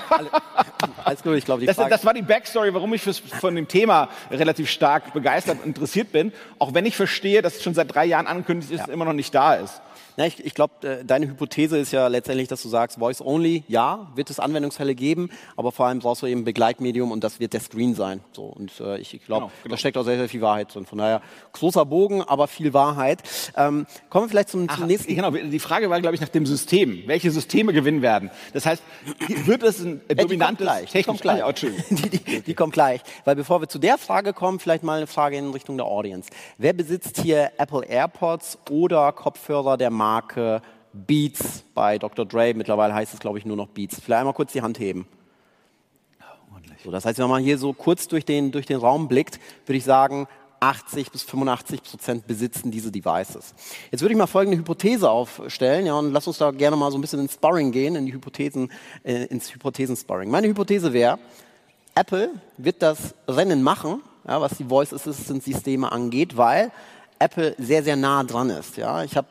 Alles 1.04 1.24
gut, 1.24 1.36
ich 1.36 1.46
glaube, 1.46 1.66
das, 1.66 1.76
das, 1.76 2.06
war 2.06 2.14
die 2.14 2.22
Backstory, 2.22 2.72
warum 2.74 2.94
ich 2.94 3.02
fürs, 3.02 3.18
von 3.18 3.56
dem 3.56 3.68
Thema 3.68 4.10
relativ 4.30 4.70
stark 4.70 5.14
begeistert 5.14 5.58
und 5.60 5.66
interessiert 5.66 6.12
bin, 6.12 6.32
auch 6.60 6.76
wenn 6.76 6.86
ich 6.86 6.96
verstehe, 6.96 7.42
dass 7.42 7.56
es 7.56 7.64
schon 7.64 7.74
seit 7.74 7.94
drei 7.94 8.06
Jahren 8.06 8.28
angekündigt 8.28 8.72
ist, 8.72 8.88
ja. 8.88 8.94
immer 8.94 9.06
noch 9.06 9.14
nicht 9.14 9.34
da 9.34 9.56
ist. 9.56 9.82
Ja, 10.18 10.26
ich, 10.26 10.44
ich 10.44 10.56
glaube, 10.56 10.74
äh, 10.82 11.06
deine 11.06 11.28
Hypothese 11.28 11.78
ist 11.78 11.92
ja 11.92 12.08
letztendlich, 12.08 12.48
dass 12.48 12.64
du 12.64 12.70
sagst, 12.70 12.98
Voice 12.98 13.22
Only, 13.22 13.64
ja, 13.68 14.12
wird 14.16 14.32
es 14.32 14.40
Anwendungsfälle 14.40 14.96
geben, 14.96 15.30
aber 15.56 15.72
vor 15.72 15.86
allem 15.86 16.00
brauchst 16.00 16.24
du 16.24 16.26
eben 16.26 16.44
Begleitmedium 16.44 17.12
und 17.12 17.24
das 17.24 17.40
wird 17.40 17.54
der 17.54 17.60
Screen 17.60 17.94
sein. 17.94 18.22
So, 18.32 18.46
und 18.46 18.72
äh, 18.80 18.98
ich, 18.98 19.14
ich 19.14 19.24
glaube, 19.24 19.46
genau, 19.46 19.52
genau. 19.62 19.74
da 19.76 19.78
steckt 19.78 19.96
auch 19.96 20.04
sehr, 20.04 20.18
sehr 20.18 20.28
viel 20.28 20.42
Wahrheit 20.42 20.74
drin. 20.74 20.88
Von 20.88 20.98
daher, 20.98 21.22
großer 21.52 21.86
Bogen, 21.86 22.24
aber 22.24 22.48
viel 22.48 22.74
Wahrheit. 22.74 23.22
Ähm, 23.56 23.86
kommen 24.10 24.26
wir 24.26 24.30
vielleicht 24.30 24.50
zum, 24.50 24.66
Ach, 24.68 24.78
zum 24.78 24.88
nächsten. 24.88 25.16
Genau, 25.16 25.30
die 25.30 25.60
Frage 25.60 25.92
war, 25.92 26.02
glaube 26.02 26.16
ich, 26.16 26.22
nach 26.22 26.30
dem 26.30 26.48
System. 26.48 27.04
Welche 27.06 27.30
Systeme 27.30 27.72
gewinnen 27.72 28.02
werden? 28.02 28.32
Das 28.54 28.66
heißt, 28.66 28.82
wird 29.46 29.62
es 29.62 29.82
ein 29.82 30.02
äh, 30.08 30.16
dominantes 30.16 30.66
gleich, 30.66 30.92
die 30.94 31.04
kommt 31.04 31.22
gleich. 31.22 31.44
Ah, 31.44 31.52
die, 31.92 32.10
die, 32.10 32.42
die 32.42 32.54
kommt 32.56 32.74
gleich. 32.74 33.02
Weil 33.24 33.36
bevor 33.36 33.62
wir 33.62 33.70
zu 33.70 33.78
der 33.78 34.00
Frage 34.00 34.34
kommen, 34.34 34.60
vielleicht 34.60 34.82
mal 34.82 34.98
eine 34.98 35.06
Frage 35.06 35.38
in 35.38 35.52
Richtung 35.52 35.78
der 35.78 35.86
Audience. 35.86 36.32
Wer 36.58 36.74
besitzt 36.74 37.22
hier 37.22 37.52
Apple 37.60 37.86
AirPods 37.86 38.58
oder 38.72 39.12
Kopfhörer 39.12 39.78
der 39.78 39.92
Marke 39.92 40.07
Beats 40.94 41.64
bei 41.74 41.98
Dr. 41.98 42.26
Dre. 42.26 42.54
Mittlerweile 42.54 42.94
heißt 42.94 43.14
es, 43.14 43.20
glaube 43.20 43.38
ich, 43.38 43.46
nur 43.46 43.58
noch 43.58 43.68
Beats. 43.68 44.00
Vielleicht 44.00 44.20
einmal 44.20 44.34
kurz 44.34 44.54
die 44.54 44.62
Hand 44.62 44.80
heben. 44.80 45.08
So, 46.84 46.92
das 46.92 47.06
heißt, 47.06 47.20
wenn 47.20 47.30
man 47.30 47.44
hier 47.44 47.58
so 47.58 47.74
kurz 47.74 48.08
durch 48.08 48.24
den, 48.24 48.52
durch 48.52 48.66
den 48.66 48.78
Raum 48.78 49.08
blickt, 49.08 49.40
würde 49.66 49.78
ich 49.78 49.84
sagen, 49.84 50.28
80 50.60 51.12
bis 51.12 51.24
85 51.24 51.84
Prozent 51.84 52.28
besitzen 52.28 52.72
diese 52.72 52.92
Devices. 52.92 53.54
Jetzt 53.92 54.02
würde 54.02 54.14
ich 54.14 54.18
mal 54.18 54.28
folgende 54.28 54.58
Hypothese 54.58 55.10
aufstellen, 55.10 55.86
ja, 55.86 55.96
und 55.96 56.14
lass 56.14 56.28
uns 56.28 56.38
da 56.38 56.52
gerne 56.52 56.78
mal 56.78 56.92
so 56.92 56.98
ein 56.98 57.02
bisschen 57.02 57.20
ins 57.20 57.34
Sparring 57.34 57.72
gehen, 57.72 57.96
in 57.96 58.06
die 58.06 58.14
Hypothesen, 58.14 58.72
äh, 59.04 59.26
ins 59.26 59.54
Hypothesen-Sparring. 59.54 60.30
Meine 60.30 60.48
Hypothese 60.48 60.94
wäre, 60.94 61.20
Apple 61.94 62.30
wird 62.58 62.82
das 62.82 63.14
Rennen 63.28 63.62
machen, 63.64 64.02
ja, 64.28 64.40
was 64.42 64.58
die 64.58 64.66
Voice 64.66 64.94
Assistant 64.94 65.44
Systeme 65.44 65.92
angeht, 65.92 66.38
weil 66.38 66.72
Apple 67.20 67.56
sehr, 67.58 67.84
sehr 67.84 67.96
nah 67.96 68.24
dran 68.24 68.50
ist. 68.50 68.78
Ja. 68.78 69.04
Ich 69.04 69.18
habe 69.18 69.28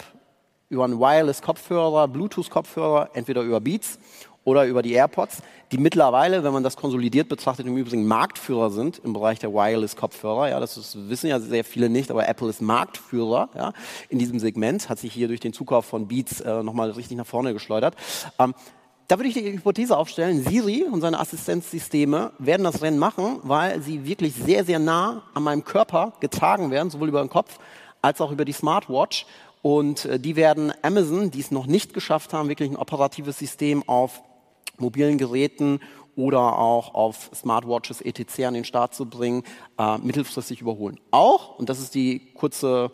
über 0.68 0.84
einen 0.84 0.98
Wireless-Kopfhörer, 0.98 2.08
Bluetooth-Kopfhörer, 2.08 3.10
entweder 3.14 3.42
über 3.42 3.60
Beats 3.60 3.98
oder 4.44 4.64
über 4.66 4.82
die 4.82 4.92
AirPods, 4.92 5.42
die 5.72 5.78
mittlerweile, 5.78 6.44
wenn 6.44 6.52
man 6.52 6.62
das 6.62 6.76
konsolidiert 6.76 7.28
betrachtet, 7.28 7.66
im 7.66 7.76
Übrigen 7.76 8.06
Marktführer 8.06 8.70
sind 8.70 9.00
im 9.04 9.12
Bereich 9.12 9.40
der 9.40 9.52
Wireless-Kopfhörer. 9.52 10.50
Ja, 10.50 10.60
das 10.60 10.76
ist, 10.76 11.08
wissen 11.08 11.26
ja 11.26 11.40
sehr 11.40 11.64
viele 11.64 11.88
nicht, 11.88 12.10
aber 12.10 12.28
Apple 12.28 12.48
ist 12.48 12.62
Marktführer 12.62 13.48
ja, 13.56 13.72
in 14.08 14.20
diesem 14.20 14.38
Segment, 14.38 14.88
hat 14.88 15.00
sich 15.00 15.12
hier 15.12 15.26
durch 15.26 15.40
den 15.40 15.52
Zukauf 15.52 15.84
von 15.84 16.06
Beats 16.06 16.40
äh, 16.40 16.62
nochmal 16.62 16.90
richtig 16.92 17.16
nach 17.16 17.26
vorne 17.26 17.52
geschleudert. 17.52 17.96
Ähm, 18.38 18.54
da 19.08 19.18
würde 19.18 19.28
ich 19.28 19.34
die 19.34 19.52
Hypothese 19.52 19.96
aufstellen, 19.96 20.42
Siri 20.42 20.84
und 20.84 21.00
seine 21.00 21.20
Assistenzsysteme 21.20 22.32
werden 22.38 22.64
das 22.64 22.82
Rennen 22.82 22.98
machen, 22.98 23.38
weil 23.42 23.80
sie 23.80 24.04
wirklich 24.04 24.34
sehr, 24.34 24.64
sehr 24.64 24.80
nah 24.80 25.22
an 25.34 25.44
meinem 25.44 25.64
Körper 25.64 26.14
getragen 26.18 26.72
werden, 26.72 26.90
sowohl 26.90 27.08
über 27.08 27.20
den 27.20 27.30
Kopf 27.30 27.58
als 28.02 28.20
auch 28.20 28.30
über 28.30 28.44
die 28.44 28.52
Smartwatch. 28.52 29.26
Und 29.66 30.04
äh, 30.04 30.20
die 30.20 30.36
werden 30.36 30.72
Amazon, 30.82 31.32
die 31.32 31.40
es 31.40 31.50
noch 31.50 31.66
nicht 31.66 31.92
geschafft 31.92 32.32
haben, 32.32 32.48
wirklich 32.48 32.70
ein 32.70 32.76
operatives 32.76 33.36
System 33.36 33.82
auf 33.88 34.22
mobilen 34.78 35.18
Geräten 35.18 35.80
oder 36.14 36.56
auch 36.56 36.94
auf 36.94 37.32
Smartwatches 37.34 38.00
etc. 38.00 38.44
an 38.44 38.54
den 38.54 38.64
Start 38.64 38.94
zu 38.94 39.06
bringen, 39.06 39.42
äh, 39.76 39.98
mittelfristig 39.98 40.60
überholen. 40.60 41.00
Auch, 41.10 41.58
und 41.58 41.68
das 41.68 41.80
ist 41.80 41.96
die 41.96 42.32
kurze, 42.34 42.92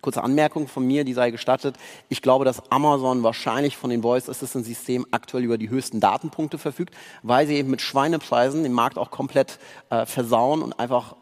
kurze 0.00 0.24
Anmerkung 0.24 0.66
von 0.66 0.86
mir, 0.86 1.04
die 1.04 1.12
sei 1.12 1.30
gestattet, 1.30 1.76
ich 2.08 2.22
glaube, 2.22 2.46
dass 2.46 2.72
Amazon 2.72 3.22
wahrscheinlich 3.22 3.76
von 3.76 3.90
den 3.90 4.00
Voice 4.00 4.30
Assistant 4.30 4.64
Systemen 4.64 5.06
aktuell 5.10 5.44
über 5.44 5.58
die 5.58 5.68
höchsten 5.68 6.00
Datenpunkte 6.00 6.56
verfügt, 6.56 6.94
weil 7.22 7.46
sie 7.46 7.56
eben 7.56 7.68
mit 7.68 7.82
Schweinepreisen 7.82 8.62
den 8.62 8.72
Markt 8.72 8.96
auch 8.96 9.10
komplett 9.10 9.58
äh, 9.90 10.06
versauen 10.06 10.62
und 10.62 10.72
einfach 10.80 11.16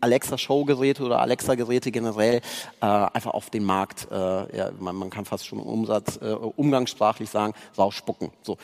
Alexa-Show-Geräte 0.00 1.02
oder 1.02 1.20
Alexa-Geräte 1.20 1.90
generell 1.90 2.40
äh, 2.80 2.86
einfach 2.86 3.34
auf 3.34 3.50
den 3.50 3.64
Markt, 3.64 4.08
äh, 4.10 4.14
ja, 4.14 4.70
man, 4.78 4.96
man, 4.96 5.10
kann 5.10 5.24
fast 5.24 5.46
schon 5.46 5.58
Umsatz, 5.58 6.18
äh, 6.22 6.32
umgangssprachlich 6.32 7.30
sagen, 7.30 7.54
rausspucken. 7.76 8.30
So. 8.42 8.56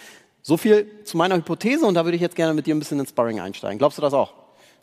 so 0.43 0.57
viel 0.57 1.05
zu 1.05 1.17
meiner 1.17 1.37
Hypothese 1.37 1.87
und 1.87 1.95
da 1.95 2.05
würde 2.05 2.17
ich 2.17 2.23
jetzt 2.23 2.37
gerne 2.37 2.55
mit 2.55 2.67
dir 2.67 2.75
ein 2.75 2.79
bisschen 2.79 3.01
ins 3.01 3.11
Sparring 3.11 3.41
einsteigen. 3.41 3.79
Glaubst 3.79 3.99
du 3.99 4.03
das 4.03 4.15
auch? 4.15 4.33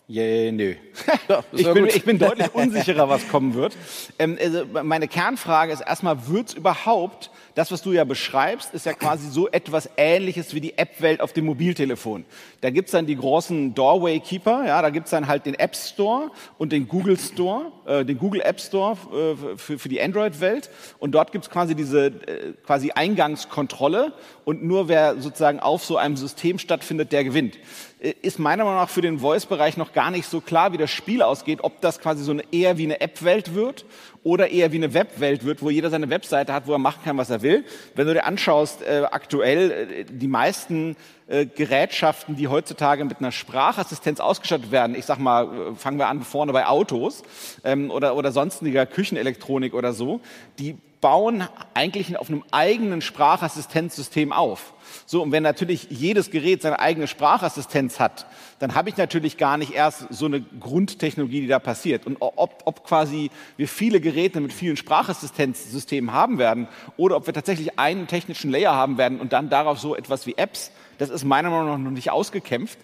Yeah, 0.10 0.52
nö. 0.52 0.74
Ja, 1.28 1.44
ich, 1.52 1.72
bin, 1.72 1.86
ich, 1.86 2.04
bin, 2.04 2.18
deutlich 2.18 2.56
unsicherer, 2.56 3.08
was 3.08 3.28
kommen 3.30 3.54
wird. 3.54 3.78
Ähm, 4.18 4.40
also 4.42 4.66
meine 4.84 5.08
Kernfrage 5.08 5.72
ist 5.72 5.82
erstmal, 5.82 6.28
wird 6.28 6.50
es 6.50 6.54
überhaupt 6.56 7.30
das, 7.60 7.74
was 7.74 7.82
du 7.82 7.92
ja 7.92 8.06
beschreibst, 8.06 8.74
ist 8.74 8.86
ja 8.86 8.94
quasi 8.94 9.30
so 9.30 9.50
etwas 9.50 9.90
Ähnliches 9.98 10.54
wie 10.54 10.62
die 10.62 10.78
App-Welt 10.78 11.20
auf 11.20 11.34
dem 11.34 11.44
Mobiltelefon. 11.44 12.24
Da 12.62 12.70
gibt's 12.70 12.92
dann 12.92 13.06
die 13.06 13.18
großen 13.18 13.76
Doorway 13.76 14.22
Keeper, 14.22 14.66
ja, 14.66 14.82
da 14.82 14.90
gibt's 14.90 15.12
dann 15.12 15.28
halt 15.28 15.46
den 15.46 15.56
App 15.56 15.76
Store 15.76 16.32
und 16.58 16.72
den 16.72 16.88
Google 16.88 17.20
Store, 17.20 17.74
äh, 17.86 18.06
den 18.06 18.18
Google 18.18 18.40
App 18.46 18.62
Store 18.62 18.94
äh, 18.94 19.58
für, 19.58 19.78
für 19.78 19.90
die 19.90 20.02
Android-Welt. 20.02 20.70
Und 21.00 21.12
dort 21.12 21.34
gibt's 21.34 21.50
quasi 21.50 21.76
diese 21.76 22.06
äh, 22.06 22.54
quasi 22.66 22.92
Eingangskontrolle 22.92 24.14
und 24.46 24.64
nur 24.64 24.88
wer 24.88 25.20
sozusagen 25.20 25.60
auf 25.60 25.84
so 25.84 25.98
einem 25.98 26.16
System 26.16 26.60
stattfindet, 26.60 27.12
der 27.12 27.26
gewinnt. 27.26 27.58
Äh, 28.00 28.14
ist 28.22 28.40
meiner 28.40 28.64
Meinung 28.64 28.80
nach 28.80 28.90
für 28.90 29.02
den 29.02 29.20
Voice-Bereich 29.20 29.76
noch 29.76 29.92
gar 29.92 30.12
nicht 30.12 30.30
so 30.30 30.40
klar, 30.40 30.72
wie 30.72 30.78
das 30.78 30.92
Spiel 30.92 31.22
ausgeht, 31.22 31.60
ob 31.62 31.82
das 31.82 32.00
quasi 32.00 32.24
so 32.24 32.32
eine, 32.32 32.44
eher 32.54 32.78
wie 32.78 32.86
eine 32.86 33.02
App-Welt 33.02 33.54
wird 33.54 33.86
oder 34.24 34.50
eher 34.50 34.72
wie 34.72 34.78
eine 34.78 34.94
Webwelt 34.94 35.46
wird, 35.46 35.62
wo 35.62 35.70
jeder 35.70 35.90
seine 35.90 36.10
Webseite 36.10 36.54
hat, 36.54 36.68
wo 36.68 36.74
er 36.74 36.80
machen 36.80 37.02
kann, 37.04 37.18
was 37.18 37.30
er 37.30 37.42
will. 37.42 37.49
Wenn 37.96 38.08
du 38.08 38.14
dir 38.14 38.26
anschaust, 38.26 38.82
äh, 38.82 39.04
aktuell 39.12 39.72
äh, 39.72 40.06
die 40.06 40.28
meisten 40.28 40.96
äh, 41.28 41.46
Gerätschaften, 41.46 42.36
die 42.36 42.48
heutzutage 42.48 43.06
mit 43.06 43.20
einer 43.20 43.32
Sprachassistenz 43.32 44.20
ausgestattet 44.20 44.72
werden, 44.72 44.96
ich 44.96 45.06
sag 45.06 45.20
mal, 45.20 45.46
äh, 45.46 45.76
fangen 45.76 45.98
wir 45.98 46.08
an 46.08 46.22
vorne 46.22 46.54
bei 46.54 46.66
Autos 46.66 47.24
ähm, 47.64 47.92
oder, 47.92 48.16
oder 48.16 48.32
sonstiger 48.32 48.86
Küchenelektronik 48.86 49.74
oder 49.74 49.94
so, 49.94 50.22
die 50.58 50.78
bauen 51.02 51.48
eigentlich 51.74 52.18
auf 52.18 52.30
einem 52.30 52.44
eigenen 52.52 53.02
Sprachassistenzsystem 53.02 54.34
auf. 54.34 54.74
So, 55.06 55.22
und 55.24 55.32
wenn 55.32 55.44
natürlich 55.44 55.88
jedes 55.90 56.30
Gerät 56.32 56.62
seine 56.62 56.80
eigene 56.80 57.08
Sprachassistenz 57.08 58.00
hat, 58.00 58.26
dann 58.60 58.76
habe 58.76 58.90
ich 58.90 58.98
natürlich 58.98 59.38
gar 59.38 59.58
nicht 59.58 59.74
erst 59.74 60.08
so 60.10 60.26
eine 60.26 60.42
Grundtechnologie, 60.42 61.42
die 61.42 61.48
da 61.48 61.60
passiert. 61.60 62.06
Und 62.06 62.18
ob, 62.20 62.64
ob 62.66 62.84
quasi 62.84 63.32
wir 63.56 63.68
viele 63.68 64.02
Geräte 64.02 64.42
mit 64.42 64.52
vielen 64.52 64.78
Sprachassistenzsystemen 64.78 66.12
haben 66.12 66.38
werden 66.38 66.68
oder 66.98 67.16
ob 67.16 67.28
wir 67.28 67.34
tatsächlich 67.34 67.80
einen 67.80 68.08
technischen 68.08 68.52
Layer 68.52 68.74
haben 68.74 68.98
werden 68.98 69.22
und 69.22 69.32
dann 69.32 69.50
darauf 69.50 69.80
so 69.80 69.96
etwas 69.96 70.26
wie 70.26 70.36
Apps, 70.38 70.72
das 70.98 71.10
ist 71.10 71.24
meiner 71.24 71.50
Meinung 71.50 71.68
nach 71.68 71.78
noch 71.78 71.92
nicht 71.92 72.12
ausgekämpft. 72.12 72.78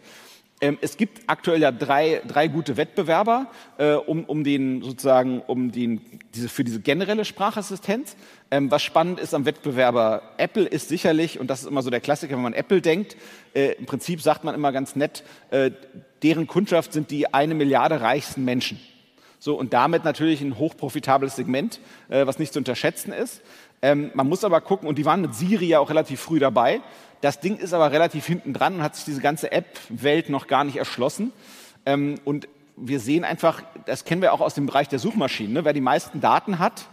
Ähm, 0.61 0.77
es 0.81 0.95
gibt 0.95 1.23
aktuell 1.27 1.61
ja 1.61 1.71
drei, 1.71 2.21
drei 2.25 2.47
gute 2.47 2.77
Wettbewerber 2.77 3.47
äh, 3.77 3.93
um, 3.93 4.23
um 4.23 4.45
den 4.45 4.81
sozusagen 4.81 5.41
um 5.41 5.71
den, 5.71 6.01
diese, 6.33 6.47
für 6.47 6.63
diese 6.63 6.79
generelle 6.79 7.25
Sprachassistenz. 7.25 8.15
Ähm, 8.51 8.71
was 8.71 8.81
spannend 8.81 9.19
ist 9.19 9.33
am 9.33 9.45
Wettbewerber 9.45 10.21
Apple 10.37 10.63
ist 10.63 10.87
sicherlich 10.87 11.39
und 11.39 11.49
das 11.49 11.61
ist 11.61 11.67
immer 11.67 11.81
so 11.81 11.89
der 11.89 11.99
Klassiker, 11.99 12.35
wenn 12.35 12.43
man 12.43 12.53
Apple 12.53 12.81
denkt. 12.81 13.17
Äh, 13.53 13.73
Im 13.73 13.85
Prinzip 13.85 14.21
sagt 14.21 14.45
man 14.45 14.55
immer 14.55 14.71
ganz 14.71 14.95
nett, 14.95 15.23
äh, 15.51 15.71
deren 16.23 16.47
Kundschaft 16.47 16.93
sind 16.93 17.11
die 17.11 17.33
eine 17.33 17.53
Milliarde 17.53 17.99
reichsten 17.99 18.45
Menschen. 18.45 18.79
So 19.39 19.55
und 19.59 19.73
damit 19.73 20.05
natürlich 20.05 20.41
ein 20.41 20.57
hochprofitables 20.57 21.35
Segment, 21.35 21.79
äh, 22.09 22.25
was 22.25 22.39
nicht 22.39 22.53
zu 22.53 22.59
unterschätzen 22.59 23.11
ist. 23.11 23.41
Ähm, 23.81 24.11
man 24.13 24.27
muss 24.27 24.43
aber 24.43 24.61
gucken 24.61 24.88
und 24.88 24.97
die 24.97 25.05
waren 25.05 25.21
mit 25.21 25.35
Siri 25.35 25.67
ja 25.67 25.79
auch 25.79 25.89
relativ 25.89 26.19
früh 26.19 26.39
dabei. 26.39 26.81
Das 27.21 27.39
Ding 27.39 27.57
ist 27.57 27.73
aber 27.73 27.91
relativ 27.91 28.25
hinten 28.25 28.53
dran 28.53 28.75
und 28.75 28.83
hat 28.83 28.95
sich 28.95 29.05
diese 29.05 29.21
ganze 29.21 29.51
App-Welt 29.51 30.29
noch 30.29 30.47
gar 30.47 30.63
nicht 30.63 30.77
erschlossen. 30.77 31.31
Ähm, 31.85 32.15
und 32.23 32.47
wir 32.77 32.99
sehen 32.99 33.23
einfach, 33.23 33.63
das 33.85 34.05
kennen 34.05 34.21
wir 34.21 34.33
auch 34.33 34.41
aus 34.41 34.53
dem 34.53 34.65
Bereich 34.65 34.89
der 34.89 34.99
Suchmaschinen, 34.99 35.53
ne? 35.53 35.65
wer 35.65 35.73
die 35.73 35.81
meisten 35.81 36.19
Daten 36.19 36.59
hat, 36.59 36.85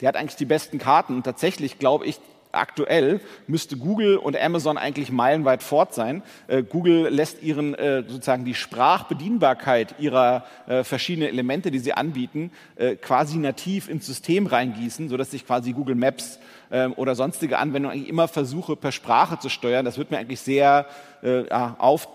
der 0.00 0.08
hat 0.08 0.16
eigentlich 0.16 0.36
die 0.36 0.44
besten 0.44 0.78
Karten. 0.78 1.16
Und 1.16 1.22
tatsächlich 1.22 1.78
glaube 1.78 2.06
ich, 2.06 2.20
aktuell 2.52 3.20
müsste 3.46 3.76
Google 3.76 4.16
und 4.16 4.36
Amazon 4.36 4.78
eigentlich 4.78 5.10
meilenweit 5.10 5.62
fort 5.62 5.94
sein. 5.94 6.22
Äh, 6.48 6.62
Google 6.62 7.08
lässt 7.08 7.42
ihren 7.42 7.74
äh, 7.74 8.04
sozusagen 8.06 8.44
die 8.44 8.54
Sprachbedienbarkeit 8.54 9.96
ihrer 9.98 10.44
äh, 10.66 10.84
verschiedenen 10.84 11.28
Elemente, 11.28 11.70
die 11.70 11.78
sie 11.78 11.92
anbieten, 11.94 12.50
äh, 12.76 12.96
quasi 12.96 13.38
nativ 13.38 13.88
ins 13.88 14.06
System 14.06 14.46
reingießen, 14.46 15.08
sodass 15.08 15.30
sich 15.30 15.46
quasi 15.46 15.72
Google 15.72 15.94
Maps 15.96 16.38
ähm, 16.70 16.92
oder 16.94 17.14
sonstige 17.14 17.58
Anwendungen 17.58 17.96
eigentlich 17.96 18.08
immer 18.08 18.28
versuche 18.28 18.76
per 18.76 18.92
Sprache 18.92 19.38
zu 19.38 19.48
steuern. 19.48 19.84
Das 19.84 19.98
wird 19.98 20.10
mir 20.10 20.18
eigentlich 20.18 20.40
sehr 20.40 20.86
äh, 21.22 21.44
auf, 21.50 22.08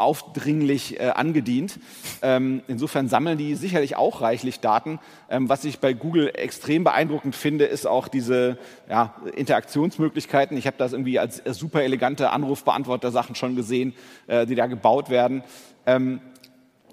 aufdringlich 0.00 0.98
äh, 0.98 1.10
angedient. 1.10 1.78
Ähm, 2.22 2.62
insofern 2.68 3.08
sammeln 3.08 3.38
die 3.38 3.54
sicherlich 3.54 3.96
auch 3.96 4.20
reichlich 4.20 4.60
Daten. 4.60 4.98
Ähm, 5.28 5.48
was 5.48 5.64
ich 5.64 5.78
bei 5.78 5.92
Google 5.92 6.32
extrem 6.34 6.84
beeindruckend 6.84 7.36
finde, 7.36 7.64
ist 7.64 7.86
auch 7.86 8.08
diese 8.08 8.58
ja, 8.88 9.14
Interaktionsmöglichkeiten. 9.36 10.56
Ich 10.56 10.66
habe 10.66 10.76
das 10.78 10.92
irgendwie 10.92 11.18
als, 11.18 11.44
als 11.44 11.58
super 11.58 11.82
elegante 11.82 12.30
Anrufbeantworter-Sachen 12.30 13.34
schon 13.34 13.56
gesehen, 13.56 13.94
äh, 14.26 14.46
die 14.46 14.54
da 14.54 14.66
gebaut 14.66 15.10
werden. 15.10 15.42
Ähm, 15.86 16.20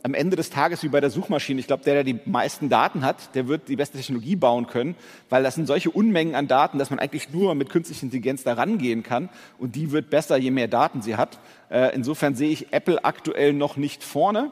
am 0.04 0.14
Ende 0.14 0.36
des 0.36 0.50
Tages 0.50 0.84
wie 0.84 0.88
bei 0.88 1.02
der 1.02 1.10
Suchmaschine, 1.10 1.60
ich 1.60 1.68
glaube, 1.68 1.84
der, 1.84 1.96
der 1.96 2.04
die 2.04 2.20
meisten 2.26 2.70
Daten 2.70 3.04
hat, 3.04 3.36
der 3.36 3.48
wird 3.48 3.68
die 3.68 3.76
beste 3.76 3.98
Technologie 3.98 4.36
bauen 4.36 4.68
können, 4.68 4.96
weil 5.30 5.44
das 5.44 5.56
sind 5.56 5.68
solche 5.68 5.92
Unmengen 5.92 6.36
an 6.36 6.48
Daten, 6.48 6.78
dass 6.78 6.90
man 6.90 7.00
eigentlich 7.00 7.32
nur 7.32 7.56
mit 7.56 7.70
künstlicher 7.70 8.04
Intelligenz 8.04 8.44
da 8.44 8.54
rangehen 8.54 9.04
kann 9.04 9.30
und 9.58 9.76
die 9.76 9.92
wird 9.92 10.10
besser, 10.10 10.38
je 10.38 10.52
mehr 10.52 10.68
Daten 10.68 11.02
sie 11.02 11.16
hat. 11.16 11.40
Äh, 11.70 11.96
insofern 11.96 12.36
sehe 12.36 12.50
ich 12.50 12.72
Apple 12.74 13.04
aktuell 13.04 13.54
noch 13.54 13.78
nicht 13.78 14.04
vorne 14.04 14.52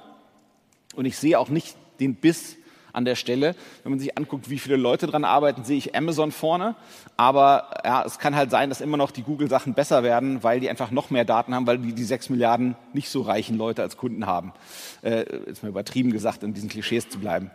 und 0.96 1.06
ich 1.06 1.18
sehe 1.18 1.40
auch 1.40 1.50
nicht 1.50 1.76
den 2.00 2.16
Biss 2.16 2.58
an 2.96 3.06
der 3.06 3.16
Stelle. 3.16 3.56
Wenn 3.84 3.92
man 3.92 4.00
sich 4.00 4.18
anguckt, 4.18 4.50
wie 4.50 4.60
viele 4.60 4.78
Leute 4.78 5.08
dran 5.08 5.24
arbeiten, 5.24 5.64
sehe 5.64 5.78
ich 5.78 5.96
Amazon 5.96 6.32
vorne. 6.32 6.76
Aber 7.18 7.82
ja, 7.84 8.04
es 8.06 8.20
kann 8.20 8.36
halt 8.36 8.52
sein, 8.52 8.70
dass 8.70 8.82
immer 8.82 8.98
noch 8.98 9.12
die 9.12 9.24
Google-Sachen 9.24 9.74
besser 9.74 10.04
werden, 10.04 10.44
weil 10.44 10.60
die 10.60 10.70
einfach 10.70 10.92
noch 10.92 11.10
mehr 11.10 11.26
Daten 11.26 11.54
haben, 11.54 11.68
weil 11.68 11.78
die 11.78 11.94
die 11.94 12.04
sechs 12.04 12.30
Milliarden 12.30 12.76
nicht 12.94 13.10
so 13.10 13.22
reichen 13.22 13.58
Leute 13.58 13.82
als 13.82 13.98
Kunden 13.98 14.26
haben. 14.26 14.54
Äh, 15.02 15.26
ist 15.46 15.64
mir 15.64 15.70
übertrieben 15.70 16.12
gesagt, 16.12 16.44
in 16.44 16.54
diesen 16.54 16.70
Klischees 16.70 17.10
zu 17.10 17.20
bleiben. 17.20 17.52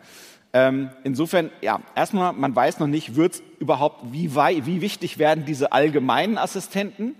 Ähm, 0.52 0.90
insofern, 1.04 1.50
ja, 1.60 1.80
erstmal, 1.94 2.32
man 2.32 2.54
weiß 2.54 2.80
noch 2.80 2.88
nicht, 2.88 3.14
wird 3.14 3.40
überhaupt, 3.60 4.12
wie, 4.12 4.34
wie 4.34 4.80
wichtig 4.80 5.18
werden 5.18 5.44
diese 5.44 5.72
allgemeinen 5.72 6.38
Assistenten 6.38 7.14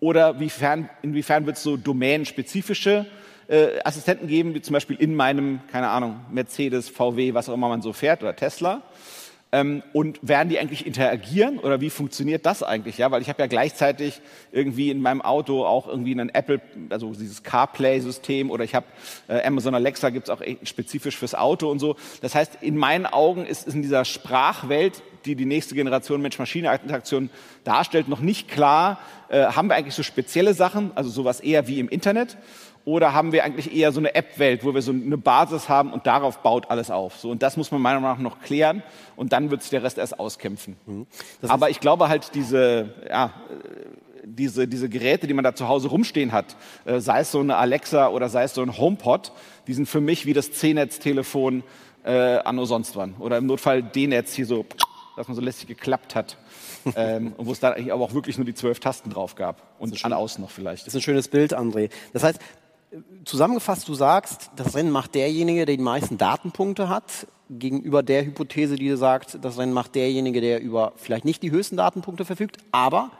oder 0.00 0.38
wiefern, 0.38 0.90
inwiefern 1.00 1.46
wird 1.46 1.56
es 1.56 1.62
so 1.62 1.78
domänenspezifische 1.78 3.06
äh, 3.48 3.80
Assistenten 3.84 4.26
geben, 4.26 4.54
wie 4.54 4.62
zum 4.62 4.72
Beispiel 4.72 4.96
in 4.96 5.14
meinem, 5.14 5.60
keine 5.70 5.88
Ahnung, 5.88 6.20
Mercedes, 6.30 6.88
VW, 6.88 7.34
was 7.34 7.48
auch 7.48 7.54
immer 7.54 7.68
man 7.68 7.82
so 7.82 7.92
fährt 7.92 8.22
oder 8.22 8.36
Tesla. 8.36 8.82
Ähm, 9.54 9.84
und 9.92 10.18
werden 10.20 10.48
die 10.48 10.58
eigentlich 10.58 10.84
interagieren 10.84 11.60
oder 11.60 11.80
wie 11.80 11.88
funktioniert 11.88 12.44
das 12.44 12.64
eigentlich? 12.64 12.98
Ja, 12.98 13.12
weil 13.12 13.22
ich 13.22 13.28
habe 13.28 13.40
ja 13.40 13.46
gleichzeitig 13.46 14.20
irgendwie 14.50 14.90
in 14.90 15.00
meinem 15.00 15.22
Auto 15.22 15.64
auch 15.64 15.86
irgendwie 15.86 16.10
einen 16.10 16.28
Apple, 16.28 16.60
also 16.90 17.12
dieses 17.12 17.44
CarPlay-System 17.44 18.50
oder 18.50 18.64
ich 18.64 18.74
habe 18.74 18.86
äh, 19.28 19.46
Amazon 19.46 19.76
Alexa 19.76 20.10
gibt's 20.10 20.28
auch 20.28 20.42
spezifisch 20.64 21.16
fürs 21.16 21.36
Auto 21.36 21.70
und 21.70 21.78
so. 21.78 21.94
Das 22.20 22.34
heißt, 22.34 22.58
in 22.62 22.76
meinen 22.76 23.06
Augen 23.06 23.46
ist, 23.46 23.68
ist 23.68 23.74
in 23.74 23.82
dieser 23.82 24.04
Sprachwelt, 24.04 25.04
die 25.24 25.36
die 25.36 25.46
nächste 25.46 25.76
Generation 25.76 26.20
Mensch-Maschine-Interaktion 26.20 27.30
darstellt, 27.62 28.08
noch 28.08 28.20
nicht 28.20 28.48
klar, 28.48 28.98
äh, 29.28 29.44
haben 29.44 29.68
wir 29.68 29.76
eigentlich 29.76 29.94
so 29.94 30.02
spezielle 30.02 30.54
Sachen, 30.54 30.90
also 30.96 31.10
sowas 31.10 31.38
eher 31.38 31.68
wie 31.68 31.78
im 31.78 31.88
Internet 31.88 32.36
oder 32.84 33.14
haben 33.14 33.32
wir 33.32 33.44
eigentlich 33.44 33.74
eher 33.74 33.92
so 33.92 34.00
eine 34.00 34.14
App-Welt, 34.14 34.64
wo 34.64 34.74
wir 34.74 34.82
so 34.82 34.92
eine 34.92 35.16
Basis 35.16 35.68
haben 35.68 35.92
und 35.92 36.06
darauf 36.06 36.38
baut 36.38 36.70
alles 36.70 36.90
auf? 36.90 37.18
So, 37.18 37.30
und 37.30 37.42
das 37.42 37.56
muss 37.56 37.70
man 37.70 37.80
meiner 37.80 38.00
Meinung 38.00 38.16
nach 38.16 38.22
noch 38.22 38.40
klären 38.40 38.82
und 39.16 39.32
dann 39.32 39.50
wird 39.50 39.62
sich 39.62 39.70
der 39.70 39.82
Rest 39.82 39.98
erst 39.98 40.18
auskämpfen. 40.18 40.76
Mhm. 40.86 41.06
Aber 41.48 41.70
ich 41.70 41.80
glaube 41.80 42.08
halt, 42.08 42.34
diese, 42.34 42.94
ja, 43.08 43.32
diese, 44.24 44.68
diese 44.68 44.88
Geräte, 44.88 45.26
die 45.26 45.34
man 45.34 45.44
da 45.44 45.54
zu 45.54 45.68
Hause 45.68 45.88
rumstehen 45.88 46.32
hat, 46.32 46.56
äh, 46.84 47.00
sei 47.00 47.20
es 47.20 47.32
so 47.32 47.40
eine 47.40 47.56
Alexa 47.56 48.08
oder 48.08 48.28
sei 48.28 48.44
es 48.44 48.54
so 48.54 48.62
ein 48.62 48.76
HomePod, 48.76 49.32
die 49.66 49.74
sind 49.74 49.88
für 49.88 50.00
mich 50.00 50.26
wie 50.26 50.34
das 50.34 50.52
C-Netz-Telefon 50.52 51.62
äh, 52.04 52.38
anno 52.38 52.66
sonst 52.66 52.96
wann. 52.96 53.14
Oder 53.18 53.38
im 53.38 53.46
Notfall 53.46 53.82
D-Netz 53.82 54.34
hier 54.34 54.46
so, 54.46 54.66
dass 55.16 55.26
man 55.26 55.34
so 55.34 55.40
lästig 55.42 55.68
geklappt 55.68 56.14
hat. 56.14 56.36
ähm, 56.96 57.34
wo 57.38 57.52
es 57.52 57.60
da 57.60 57.70
eigentlich 57.70 57.92
aber 57.94 58.04
auch 58.04 58.12
wirklich 58.12 58.36
nur 58.36 58.44
die 58.44 58.52
zwölf 58.52 58.78
Tasten 58.78 59.08
drauf 59.08 59.36
gab 59.36 59.62
und 59.78 60.04
an 60.04 60.12
außen 60.12 60.42
noch 60.42 60.50
vielleicht. 60.50 60.86
Das 60.86 60.94
ist 60.94 61.00
ein 61.00 61.02
schönes 61.02 61.28
Bild, 61.28 61.56
André. 61.56 61.88
Das 62.12 62.22
heißt, 62.22 62.38
zusammengefasst, 63.24 63.88
du 63.88 63.94
sagst, 63.94 64.50
das 64.56 64.74
Rennen 64.74 64.90
macht 64.90 65.14
derjenige, 65.14 65.66
der 65.66 65.76
die 65.76 65.82
meisten 65.82 66.18
Datenpunkte 66.18 66.88
hat, 66.88 67.26
gegenüber 67.50 68.02
der 68.02 68.24
Hypothese, 68.24 68.76
die 68.76 68.96
sagt, 68.96 69.38
das 69.42 69.58
Rennen 69.58 69.72
macht 69.72 69.94
derjenige, 69.94 70.40
der 70.40 70.60
über 70.60 70.92
vielleicht 70.96 71.24
nicht 71.24 71.42
die 71.42 71.50
höchsten 71.50 71.76
Datenpunkte 71.76 72.24
verfügt, 72.24 72.58
aber 72.72 73.10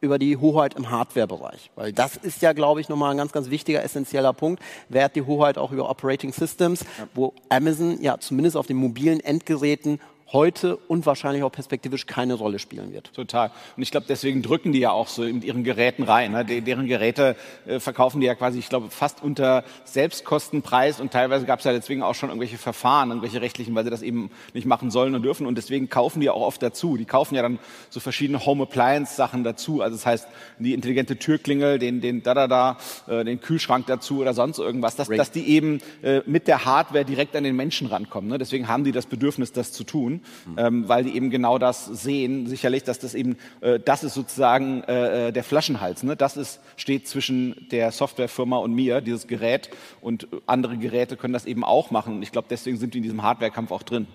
über 0.00 0.18
die 0.18 0.36
Hoheit 0.36 0.74
im 0.74 0.90
Hardware-Bereich. 0.90 1.70
Weil 1.74 1.92
das 1.92 2.16
ist 2.16 2.42
ja, 2.42 2.52
glaube 2.52 2.80
ich, 2.80 2.88
nochmal 2.88 3.10
ein 3.10 3.18
ganz, 3.18 3.32
ganz 3.32 3.50
wichtiger, 3.50 3.82
essentieller 3.82 4.32
Punkt. 4.32 4.62
Wer 4.88 5.04
hat 5.04 5.16
die 5.16 5.22
Hoheit 5.22 5.58
auch 5.58 5.72
über 5.72 5.90
Operating 5.90 6.32
Systems, 6.32 6.84
wo 7.14 7.34
Amazon 7.48 8.00
ja 8.00 8.18
zumindest 8.18 8.56
auf 8.56 8.66
den 8.66 8.76
mobilen 8.76 9.20
Endgeräten 9.20 10.00
heute 10.32 10.76
und 10.76 11.06
wahrscheinlich 11.06 11.42
auch 11.42 11.50
perspektivisch 11.50 12.06
keine 12.06 12.34
Rolle 12.34 12.58
spielen 12.58 12.92
wird. 12.92 13.12
Total. 13.12 13.50
Und 13.76 13.82
ich 13.82 13.90
glaube, 13.90 14.06
deswegen 14.08 14.42
drücken 14.42 14.72
die 14.72 14.78
ja 14.78 14.92
auch 14.92 15.08
so 15.08 15.24
in 15.24 15.42
ihren 15.42 15.64
Geräten 15.64 16.04
rein. 16.04 16.32
Ne? 16.32 16.44
De 16.44 16.60
deren 16.60 16.86
Geräte 16.86 17.36
äh, 17.66 17.80
verkaufen 17.80 18.20
die 18.20 18.26
ja 18.26 18.34
quasi, 18.34 18.58
ich 18.58 18.68
glaube, 18.68 18.90
fast 18.90 19.22
unter 19.22 19.64
Selbstkostenpreis 19.84 21.00
und 21.00 21.12
teilweise 21.12 21.46
gab 21.46 21.58
es 21.58 21.64
ja 21.64 21.72
deswegen 21.72 22.02
auch 22.02 22.14
schon 22.14 22.28
irgendwelche 22.28 22.58
Verfahren, 22.58 23.08
irgendwelche 23.08 23.40
rechtlichen, 23.40 23.74
weil 23.74 23.84
sie 23.84 23.90
das 23.90 24.02
eben 24.02 24.30
nicht 24.54 24.66
machen 24.66 24.90
sollen 24.90 25.14
und 25.14 25.22
dürfen. 25.22 25.46
Und 25.46 25.56
deswegen 25.56 25.88
kaufen 25.88 26.20
die 26.20 26.30
auch 26.30 26.42
oft 26.42 26.62
dazu. 26.62 26.96
Die 26.96 27.06
kaufen 27.06 27.34
ja 27.34 27.42
dann 27.42 27.58
so 27.88 27.98
verschiedene 27.98 28.44
Home 28.46 28.62
Appliance 28.62 29.16
Sachen 29.16 29.42
dazu. 29.42 29.80
Also 29.80 29.96
das 29.96 30.06
heißt, 30.06 30.28
die 30.58 30.74
intelligente 30.74 31.16
Türklingel, 31.16 31.78
den, 31.78 32.00
den 32.00 32.22
da 32.22 32.34
da 32.34 32.46
da, 32.46 32.78
äh, 33.08 33.24
den 33.24 33.40
Kühlschrank 33.40 33.86
dazu 33.86 34.20
oder 34.20 34.34
sonst 34.34 34.58
irgendwas, 34.58 34.94
dass, 34.94 35.08
dass 35.08 35.32
die 35.32 35.48
eben 35.48 35.80
äh, 36.02 36.20
mit 36.26 36.46
der 36.46 36.64
Hardware 36.64 37.04
direkt 37.04 37.34
an 37.34 37.42
den 37.42 37.56
Menschen 37.56 37.88
rankommen. 37.88 38.30
Ne? 38.30 38.38
Deswegen 38.38 38.68
haben 38.68 38.84
die 38.84 38.92
das 38.92 39.06
Bedürfnis, 39.06 39.52
das 39.52 39.72
zu 39.72 39.82
tun 39.82 40.19
ähm, 40.56 40.88
weil 40.88 41.04
die 41.04 41.14
eben 41.14 41.30
genau 41.30 41.58
das 41.58 41.86
sehen. 41.86 42.46
Sicherlich, 42.46 42.84
dass 42.84 42.98
das 42.98 43.14
eben, 43.14 43.36
äh, 43.60 43.78
das 43.78 44.04
ist 44.04 44.14
sozusagen 44.14 44.82
äh, 44.84 45.28
äh, 45.28 45.32
der 45.32 45.44
Flaschenhals. 45.44 46.02
Ne? 46.02 46.16
Das 46.16 46.36
ist, 46.36 46.60
steht 46.76 47.08
zwischen 47.08 47.68
der 47.70 47.92
Softwarefirma 47.92 48.56
und 48.58 48.74
mir, 48.74 49.00
dieses 49.00 49.26
Gerät. 49.26 49.70
Und 50.00 50.28
andere 50.46 50.76
Geräte 50.76 51.16
können 51.16 51.32
das 51.32 51.46
eben 51.46 51.64
auch 51.64 51.90
machen. 51.90 52.16
Und 52.16 52.22
ich 52.22 52.32
glaube, 52.32 52.48
deswegen 52.50 52.76
sind 52.76 52.94
wir 52.94 52.98
in 52.98 53.04
diesem 53.04 53.22
Hardwarekampf 53.22 53.70
auch 53.70 53.82
drin. 53.82 54.06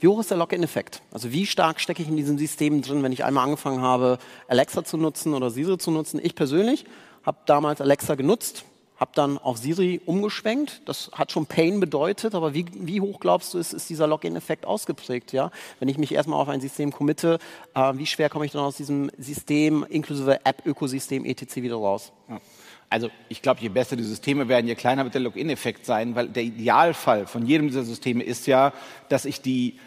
Wie 0.00 0.08
hoch 0.08 0.20
ist 0.20 0.30
der 0.30 0.38
Login-Effekt? 0.38 1.02
Also 1.12 1.32
wie 1.32 1.46
stark 1.46 1.80
stecke 1.80 2.02
ich 2.02 2.08
in 2.08 2.16
diesem 2.16 2.36
System 2.36 2.82
drin, 2.82 3.02
wenn 3.02 3.12
ich 3.12 3.24
einmal 3.24 3.44
angefangen 3.44 3.80
habe, 3.80 4.18
Alexa 4.48 4.84
zu 4.84 4.96
nutzen 4.96 5.32
oder 5.34 5.50
Siri 5.50 5.78
zu 5.78 5.90
nutzen? 5.90 6.20
Ich 6.22 6.34
persönlich 6.34 6.84
habe 7.24 7.38
damals 7.46 7.80
Alexa 7.80 8.14
genutzt, 8.14 8.64
habe 8.96 9.10
dann 9.14 9.38
auf 9.38 9.58
Siri 9.58 10.00
umgeschwenkt. 10.06 10.82
Das 10.86 11.10
hat 11.12 11.32
schon 11.32 11.46
Pain 11.46 11.80
bedeutet, 11.80 12.34
aber 12.34 12.54
wie, 12.54 12.66
wie 12.74 13.00
hoch 13.00 13.20
glaubst 13.20 13.54
du, 13.54 13.58
ist, 13.58 13.72
ist 13.72 13.90
dieser 13.90 14.06
Login-Effekt 14.06 14.66
ausgeprägt? 14.66 15.32
Ja? 15.32 15.50
Wenn 15.80 15.88
ich 15.88 15.98
mich 15.98 16.12
erstmal 16.12 16.40
auf 16.40 16.48
ein 16.48 16.60
System 16.60 16.92
committe, 16.92 17.38
äh, 17.74 17.92
wie 17.96 18.06
schwer 18.06 18.28
komme 18.28 18.46
ich 18.46 18.52
dann 18.52 18.62
aus 18.62 18.76
diesem 18.76 19.10
System 19.18 19.84
inklusive 19.88 20.44
App-Ökosystem 20.44 21.24
etc. 21.24 21.56
wieder 21.56 21.76
raus? 21.76 22.12
Ja. 22.28 22.40
Also 22.90 23.10
ich 23.28 23.42
glaube, 23.42 23.60
je 23.60 23.70
besser 23.70 23.96
die 23.96 24.04
Systeme 24.04 24.48
werden, 24.48 24.68
je 24.68 24.76
kleiner 24.76 25.02
wird 25.02 25.14
der 25.14 25.22
Login-Effekt 25.22 25.84
sein, 25.84 26.14
weil 26.14 26.28
der 26.28 26.44
Idealfall 26.44 27.26
von 27.26 27.44
jedem 27.44 27.66
dieser 27.66 27.82
Systeme 27.82 28.22
ist 28.22 28.46
ja, 28.46 28.72
dass 29.08 29.24
ich 29.24 29.40
die 29.40 29.80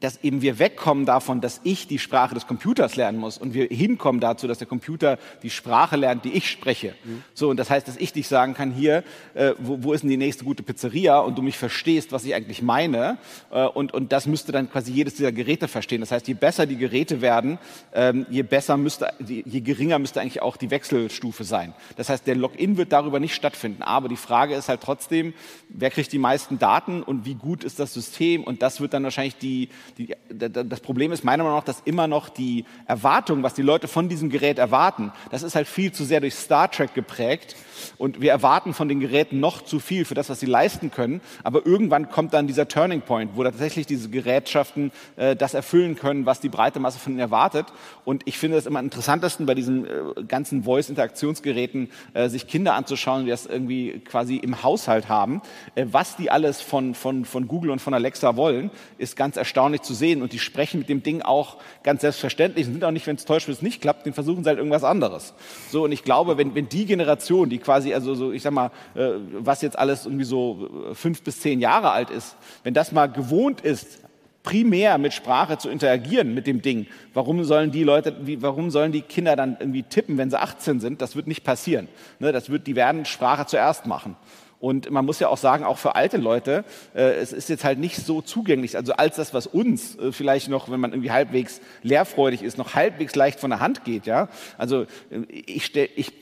dass 0.00 0.22
eben 0.24 0.42
wir 0.42 0.58
wegkommen 0.58 1.04
davon, 1.04 1.40
dass 1.40 1.60
ich 1.62 1.86
die 1.86 1.98
Sprache 1.98 2.34
des 2.34 2.46
Computers 2.46 2.96
lernen 2.96 3.18
muss 3.18 3.38
und 3.38 3.54
wir 3.54 3.66
hinkommen 3.66 4.20
dazu, 4.20 4.48
dass 4.48 4.58
der 4.58 4.66
Computer 4.66 5.18
die 5.42 5.50
Sprache 5.50 5.96
lernt, 5.96 6.24
die 6.24 6.32
ich 6.32 6.50
spreche. 6.50 6.94
Mhm. 7.04 7.22
So, 7.34 7.50
und 7.50 7.58
das 7.58 7.70
heißt, 7.70 7.86
dass 7.86 7.96
ich 7.96 8.12
dich 8.12 8.26
sagen 8.26 8.54
kann, 8.54 8.72
hier, 8.72 9.04
äh, 9.34 9.52
wo, 9.58 9.82
wo 9.82 9.92
ist 9.92 10.02
denn 10.02 10.10
die 10.10 10.16
nächste 10.16 10.44
gute 10.44 10.62
Pizzeria 10.62 11.18
und 11.18 11.36
du 11.36 11.42
mich 11.42 11.58
verstehst, 11.58 12.12
was 12.12 12.24
ich 12.24 12.34
eigentlich 12.34 12.62
meine. 12.62 13.18
Äh, 13.50 13.66
und, 13.66 13.92
und 13.92 14.12
das 14.12 14.26
müsste 14.26 14.52
dann 14.52 14.70
quasi 14.70 14.92
jedes 14.92 15.14
dieser 15.14 15.32
Geräte 15.32 15.68
verstehen. 15.68 16.00
Das 16.00 16.10
heißt, 16.10 16.26
je 16.28 16.34
besser 16.34 16.66
die 16.66 16.76
Geräte 16.76 17.20
werden, 17.20 17.58
ähm, 17.92 18.26
je 18.30 18.42
besser 18.42 18.76
müsste, 18.76 19.12
je 19.20 19.60
geringer 19.60 19.98
müsste 19.98 20.20
eigentlich 20.20 20.40
auch 20.40 20.56
die 20.56 20.70
Wechselstufe 20.70 21.44
sein. 21.44 21.74
Das 21.96 22.08
heißt, 22.08 22.26
der 22.26 22.36
Login 22.36 22.76
wird 22.78 22.92
darüber 22.92 23.20
nicht 23.20 23.34
stattfinden. 23.34 23.82
Aber 23.82 24.08
die 24.08 24.16
Frage 24.16 24.54
ist 24.54 24.68
halt 24.68 24.80
trotzdem, 24.80 25.34
wer 25.68 25.90
kriegt 25.90 26.12
die 26.12 26.18
meisten 26.18 26.58
Daten 26.58 27.02
und 27.02 27.26
wie 27.26 27.34
gut 27.34 27.64
ist 27.64 27.78
das 27.78 27.92
System? 27.92 28.44
Und 28.44 28.62
das 28.62 28.80
wird 28.80 28.94
dann 28.94 29.04
wahrscheinlich 29.04 29.36
die, 29.36 29.68
die, 29.98 30.14
das 30.28 30.80
Problem 30.80 31.12
ist 31.12 31.24
meiner 31.24 31.44
Meinung 31.44 31.58
nach, 31.58 31.64
dass 31.64 31.82
immer 31.84 32.06
noch 32.06 32.28
die 32.28 32.64
Erwartung, 32.86 33.42
was 33.42 33.54
die 33.54 33.62
Leute 33.62 33.88
von 33.88 34.08
diesem 34.08 34.30
Gerät 34.30 34.58
erwarten, 34.58 35.12
das 35.30 35.42
ist 35.42 35.54
halt 35.54 35.68
viel 35.68 35.92
zu 35.92 36.04
sehr 36.04 36.20
durch 36.20 36.34
Star 36.34 36.70
Trek 36.70 36.94
geprägt. 36.94 37.56
Und 37.98 38.20
wir 38.20 38.30
erwarten 38.30 38.74
von 38.74 38.88
den 38.88 39.00
Geräten 39.00 39.40
noch 39.40 39.62
zu 39.62 39.80
viel 39.80 40.04
für 40.04 40.14
das, 40.14 40.28
was 40.28 40.40
sie 40.40 40.46
leisten 40.46 40.90
können. 40.90 41.20
Aber 41.44 41.64
irgendwann 41.64 42.10
kommt 42.10 42.34
dann 42.34 42.46
dieser 42.46 42.68
Turning 42.68 43.02
Point, 43.02 43.32
wo 43.34 43.44
tatsächlich 43.44 43.86
diese 43.86 44.10
Gerätschaften 44.10 44.92
äh, 45.16 45.36
das 45.36 45.54
erfüllen 45.54 45.96
können, 45.96 46.26
was 46.26 46.40
die 46.40 46.48
breite 46.48 46.80
Masse 46.80 46.98
von 46.98 47.12
ihnen 47.12 47.20
erwartet. 47.20 47.66
Und 48.04 48.22
ich 48.26 48.38
finde 48.38 48.58
es 48.58 48.66
immer 48.66 48.78
am 48.78 48.84
interessantesten 48.86 49.46
bei 49.46 49.54
diesen 49.54 49.86
äh, 49.86 50.24
ganzen 50.26 50.64
Voice-Interaktionsgeräten, 50.64 51.90
äh, 52.14 52.28
sich 52.28 52.46
Kinder 52.46 52.74
anzuschauen, 52.74 53.24
die 53.24 53.30
das 53.30 53.46
irgendwie 53.46 54.00
quasi 54.00 54.36
im 54.36 54.62
Haushalt 54.62 55.08
haben. 55.08 55.42
Äh, 55.74 55.86
was 55.90 56.16
die 56.16 56.30
alles 56.30 56.60
von, 56.60 56.94
von, 56.94 57.24
von 57.24 57.48
Google 57.48 57.70
und 57.70 57.80
von 57.80 57.94
Alexa 57.94 58.36
wollen, 58.36 58.70
ist 58.98 59.16
ganz 59.16 59.36
erstaunlich 59.36 59.79
zu 59.84 59.94
sehen. 59.94 60.22
Und 60.22 60.32
die 60.32 60.38
sprechen 60.38 60.78
mit 60.78 60.88
dem 60.88 61.02
Ding 61.02 61.22
auch 61.22 61.56
ganz 61.82 62.02
selbstverständlich 62.02 62.66
und 62.66 62.74
sind 62.74 62.84
auch 62.84 62.90
nicht, 62.90 63.06
wenn 63.06 63.16
es 63.16 63.24
täuscht, 63.24 63.48
wenn 63.48 63.54
es 63.54 63.62
nicht 63.62 63.80
klappt, 63.80 64.06
dann 64.06 64.12
versuchen 64.12 64.44
sie 64.44 64.48
halt 64.48 64.58
irgendwas 64.58 64.84
anderes. 64.84 65.34
So, 65.70 65.84
und 65.84 65.92
ich 65.92 66.04
glaube, 66.04 66.38
wenn, 66.38 66.54
wenn 66.54 66.68
die 66.68 66.86
Generation, 66.86 67.48
die 67.48 67.58
quasi, 67.58 67.94
also 67.94 68.14
so, 68.14 68.32
ich 68.32 68.42
sag 68.42 68.52
mal, 68.52 68.70
äh, 68.94 69.10
was 69.32 69.62
jetzt 69.62 69.78
alles 69.78 70.06
irgendwie 70.06 70.24
so 70.24 70.68
äh, 70.90 70.94
fünf 70.94 71.22
bis 71.22 71.40
zehn 71.40 71.60
Jahre 71.60 71.90
alt 71.90 72.10
ist, 72.10 72.36
wenn 72.62 72.74
das 72.74 72.92
mal 72.92 73.06
gewohnt 73.06 73.60
ist, 73.60 74.00
primär 74.42 74.98
mit 74.98 75.12
Sprache 75.12 75.58
zu 75.58 75.68
interagieren 75.68 76.34
mit 76.34 76.46
dem 76.46 76.62
Ding. 76.62 76.86
Warum 77.12 77.44
sollen 77.44 77.70
die 77.70 77.84
Leute, 77.84 78.16
warum 78.40 78.70
sollen 78.70 78.92
die 78.92 79.02
Kinder 79.02 79.36
dann 79.36 79.56
irgendwie 79.60 79.82
tippen, 79.82 80.18
wenn 80.18 80.30
sie 80.30 80.40
18 80.40 80.80
sind? 80.80 81.02
Das 81.02 81.14
wird 81.16 81.26
nicht 81.26 81.44
passieren. 81.44 81.88
Ne, 82.18 82.32
das 82.32 82.50
wird, 82.50 82.66
die 82.66 82.76
werden 82.76 83.04
Sprache 83.04 83.46
zuerst 83.46 83.86
machen. 83.86 84.16
Und 84.60 84.90
man 84.90 85.06
muss 85.06 85.18
ja 85.20 85.28
auch 85.28 85.38
sagen, 85.38 85.64
auch 85.64 85.78
für 85.78 85.94
alte 85.94 86.18
Leute, 86.18 86.64
äh, 86.94 87.14
es 87.14 87.32
ist 87.32 87.48
jetzt 87.48 87.64
halt 87.64 87.78
nicht 87.78 87.96
so 87.96 88.20
zugänglich. 88.20 88.76
Also 88.76 88.92
als 88.92 89.16
das, 89.16 89.32
was 89.32 89.46
uns 89.46 89.96
äh, 89.96 90.12
vielleicht 90.12 90.48
noch, 90.48 90.70
wenn 90.70 90.80
man 90.80 90.92
irgendwie 90.92 91.10
halbwegs 91.10 91.62
lehrfreudig 91.82 92.42
ist, 92.42 92.58
noch 92.58 92.74
halbwegs 92.74 93.14
leicht 93.14 93.40
von 93.40 93.50
der 93.50 93.60
Hand 93.60 93.84
geht. 93.84 94.04
Ja, 94.04 94.28
also 94.58 94.82
äh, 94.82 95.22
ich, 95.30 95.64
stell, 95.64 95.88
ich 95.96 96.12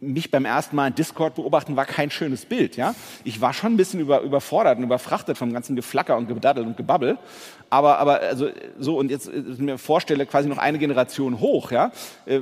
mich 0.00 0.30
beim 0.30 0.44
ersten 0.44 0.76
Mal 0.76 0.88
in 0.88 0.94
Discord 0.94 1.34
beobachten 1.34 1.74
war 1.74 1.86
kein 1.86 2.10
schönes 2.10 2.44
Bild. 2.44 2.76
Ja? 2.76 2.94
Ich 3.24 3.40
war 3.40 3.52
schon 3.52 3.74
ein 3.74 3.76
bisschen 3.76 3.98
über, 3.98 4.20
überfordert 4.20 4.78
und 4.78 4.84
überfrachtet 4.84 5.36
vom 5.36 5.52
ganzen 5.52 5.74
Geflacker 5.74 6.16
und 6.16 6.28
Gedaddel 6.28 6.64
und 6.64 6.76
Gebabbel. 6.76 7.18
Aber, 7.68 7.98
aber 7.98 8.20
also 8.20 8.48
so 8.78 8.98
und 8.98 9.10
jetzt 9.10 9.28
äh, 9.28 9.42
mir 9.58 9.78
vorstelle 9.78 10.26
quasi 10.26 10.48
noch 10.48 10.58
eine 10.58 10.78
Generation 10.78 11.40
hoch, 11.40 11.72
ja, 11.72 11.90
äh, 12.26 12.38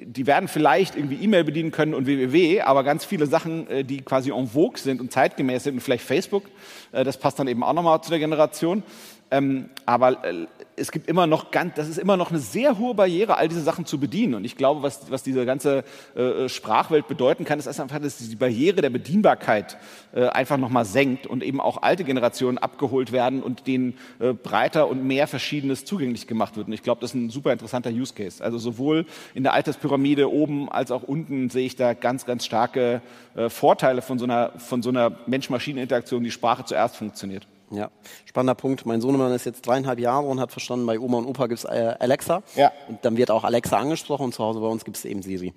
die 0.00 0.26
werden 0.26 0.48
vielleicht 0.48 0.96
irgendwie 0.96 1.16
E-Mail 1.16 1.44
bedienen 1.44 1.70
können 1.72 1.92
und 1.92 2.06
www, 2.06 2.62
aber 2.62 2.84
ganz 2.84 3.04
viele 3.04 3.26
Sachen, 3.26 3.68
äh, 3.68 3.84
die 3.84 4.00
quasi 4.00 4.30
en 4.30 4.46
vogue 4.46 4.78
sind 4.78 5.00
und 5.00 5.12
zeitgemäß 5.12 5.64
sind 5.64 5.74
und 5.74 5.80
vielleicht 5.80 6.04
Facebook, 6.04 6.44
das 6.92 7.18
passt 7.18 7.38
dann 7.38 7.46
eben 7.46 7.62
auch 7.62 7.72
nochmal 7.72 8.00
zu 8.02 8.10
der 8.10 8.18
Generation. 8.18 8.82
Ähm, 9.30 9.70
aber 9.86 10.24
äh, 10.24 10.46
es 10.76 10.90
gibt 10.90 11.08
immer 11.08 11.26
noch 11.26 11.50
ganz, 11.50 11.74
das 11.74 11.88
ist 11.88 11.98
immer 11.98 12.16
noch 12.16 12.30
eine 12.30 12.40
sehr 12.40 12.78
hohe 12.78 12.94
Barriere, 12.94 13.36
all 13.36 13.48
diese 13.48 13.60
Sachen 13.60 13.86
zu 13.86 14.00
bedienen. 14.00 14.34
Und 14.34 14.44
ich 14.44 14.56
glaube, 14.56 14.82
was, 14.82 15.10
was 15.10 15.22
diese 15.22 15.44
ganze 15.46 15.84
äh, 16.16 16.48
Sprachwelt 16.48 17.06
bedeuten 17.06 17.44
kann, 17.44 17.58
ist 17.58 17.68
einfach, 17.68 18.00
dass 18.00 18.18
die 18.18 18.36
Barriere 18.36 18.80
der 18.80 18.90
Bedienbarkeit 18.90 19.76
äh, 20.12 20.26
einfach 20.26 20.56
nochmal 20.56 20.84
senkt 20.84 21.26
und 21.26 21.44
eben 21.44 21.60
auch 21.60 21.82
alte 21.82 22.02
Generationen 22.02 22.58
abgeholt 22.58 23.12
werden 23.12 23.42
und 23.42 23.66
denen 23.66 23.98
äh, 24.18 24.32
breiter 24.32 24.88
und 24.88 25.04
mehr 25.04 25.26
Verschiedenes 25.26 25.84
zugänglich 25.84 26.26
gemacht 26.26 26.56
wird. 26.56 26.66
Und 26.66 26.72
ich 26.72 26.82
glaube, 26.82 27.00
das 27.00 27.10
ist 27.10 27.14
ein 27.14 27.30
super 27.30 27.52
interessanter 27.52 27.90
Use 27.90 28.14
Case. 28.14 28.42
Also 28.42 28.58
sowohl 28.58 29.06
in 29.34 29.42
der 29.44 29.52
Alterspyramide 29.52 30.32
oben 30.32 30.68
als 30.70 30.90
auch 30.90 31.02
unten 31.02 31.50
sehe 31.50 31.66
ich 31.66 31.76
da 31.76 31.94
ganz, 31.94 32.26
ganz 32.26 32.44
starke 32.44 33.02
äh, 33.36 33.48
Vorteile 33.48 34.02
von 34.02 34.18
so 34.18 34.24
einer, 34.24 34.52
von 34.58 34.82
so 34.82 34.88
einer 34.88 35.12
Mensch-Maschinen-Interaktion, 35.26 36.24
die 36.24 36.30
Sprache 36.30 36.64
zuerst 36.64 36.96
funktioniert. 36.96 37.46
Ja, 37.70 37.90
spannender 38.24 38.56
Punkt. 38.56 38.84
Mein 38.84 39.00
Sohnemann 39.00 39.32
ist 39.32 39.46
jetzt 39.46 39.66
dreieinhalb 39.66 40.00
Jahre 40.00 40.26
und 40.26 40.40
hat 40.40 40.50
verstanden, 40.50 40.86
bei 40.86 40.98
Oma 40.98 41.18
und 41.18 41.26
Opa 41.26 41.46
gibt 41.46 41.60
es 41.60 41.64
äh, 41.64 41.94
Alexa. 41.98 42.42
Ja. 42.56 42.72
Und 42.88 43.04
dann 43.04 43.16
wird 43.16 43.30
auch 43.30 43.44
Alexa 43.44 43.78
angesprochen 43.78 44.24
und 44.24 44.34
zu 44.34 44.42
Hause 44.42 44.60
bei 44.60 44.66
uns 44.66 44.84
gibt 44.84 44.96
es 44.96 45.04
eben 45.04 45.22
Siri. 45.22 45.54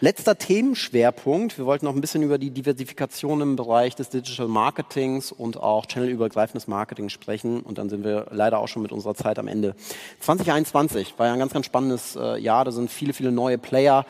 Letzter 0.00 0.36
Themenschwerpunkt. 0.36 1.56
Wir 1.56 1.64
wollten 1.64 1.86
noch 1.86 1.94
ein 1.94 2.02
bisschen 2.02 2.22
über 2.22 2.36
die 2.36 2.50
Diversifikation 2.50 3.40
im 3.40 3.56
Bereich 3.56 3.94
des 3.94 4.10
Digital 4.10 4.46
Marketings 4.46 5.32
und 5.32 5.56
auch 5.56 5.86
channelübergreifendes 5.86 6.68
Marketing 6.68 7.08
sprechen. 7.08 7.60
Und 7.60 7.78
dann 7.78 7.88
sind 7.88 8.04
wir 8.04 8.26
leider 8.30 8.58
auch 8.58 8.68
schon 8.68 8.82
mit 8.82 8.92
unserer 8.92 9.14
Zeit 9.14 9.38
am 9.38 9.48
Ende. 9.48 9.74
2021 10.20 11.14
war 11.16 11.28
ja 11.28 11.32
ein 11.32 11.38
ganz, 11.38 11.54
ganz 11.54 11.64
spannendes 11.64 12.14
äh, 12.14 12.38
Jahr. 12.38 12.66
Da 12.66 12.72
sind 12.72 12.90
viele, 12.90 13.14
viele 13.14 13.32
neue 13.32 13.56
Player 13.56 14.04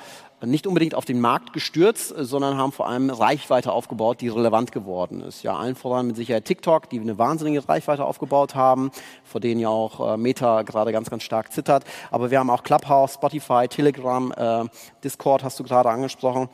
nicht 0.44 0.66
unbedingt 0.66 0.94
auf 0.94 1.06
den 1.06 1.20
Markt 1.20 1.52
gestürzt, 1.54 2.14
sondern 2.16 2.58
haben 2.58 2.72
vor 2.72 2.86
allem 2.86 3.08
Reichweite 3.08 3.72
aufgebaut, 3.72 4.20
die 4.20 4.28
relevant 4.28 4.70
geworden 4.70 5.22
ist. 5.22 5.42
Ja, 5.42 5.56
allen 5.56 5.74
voran 5.74 6.08
mit 6.08 6.16
Sicherheit 6.16 6.44
TikTok, 6.44 6.90
die 6.90 7.00
eine 7.00 7.16
wahnsinnige 7.16 7.66
Reichweite 7.66 8.04
aufgebaut 8.04 8.54
haben, 8.54 8.90
vor 9.24 9.40
denen 9.40 9.60
ja 9.60 9.70
auch 9.70 10.14
äh, 10.14 10.16
Meta 10.18 10.62
gerade 10.62 10.92
ganz, 10.92 11.08
ganz 11.08 11.22
stark 11.22 11.52
zittert. 11.52 11.84
Aber 12.10 12.30
wir 12.30 12.38
haben 12.38 12.50
auch 12.50 12.62
Clubhouse, 12.62 13.14
Spotify, 13.14 13.66
Telegram, 13.68 14.32
äh, 14.36 14.64
Discord 15.02 15.42
hast 15.42 15.58
du 15.58 15.64
gerade 15.64 15.88
angesprochen. 15.88 16.50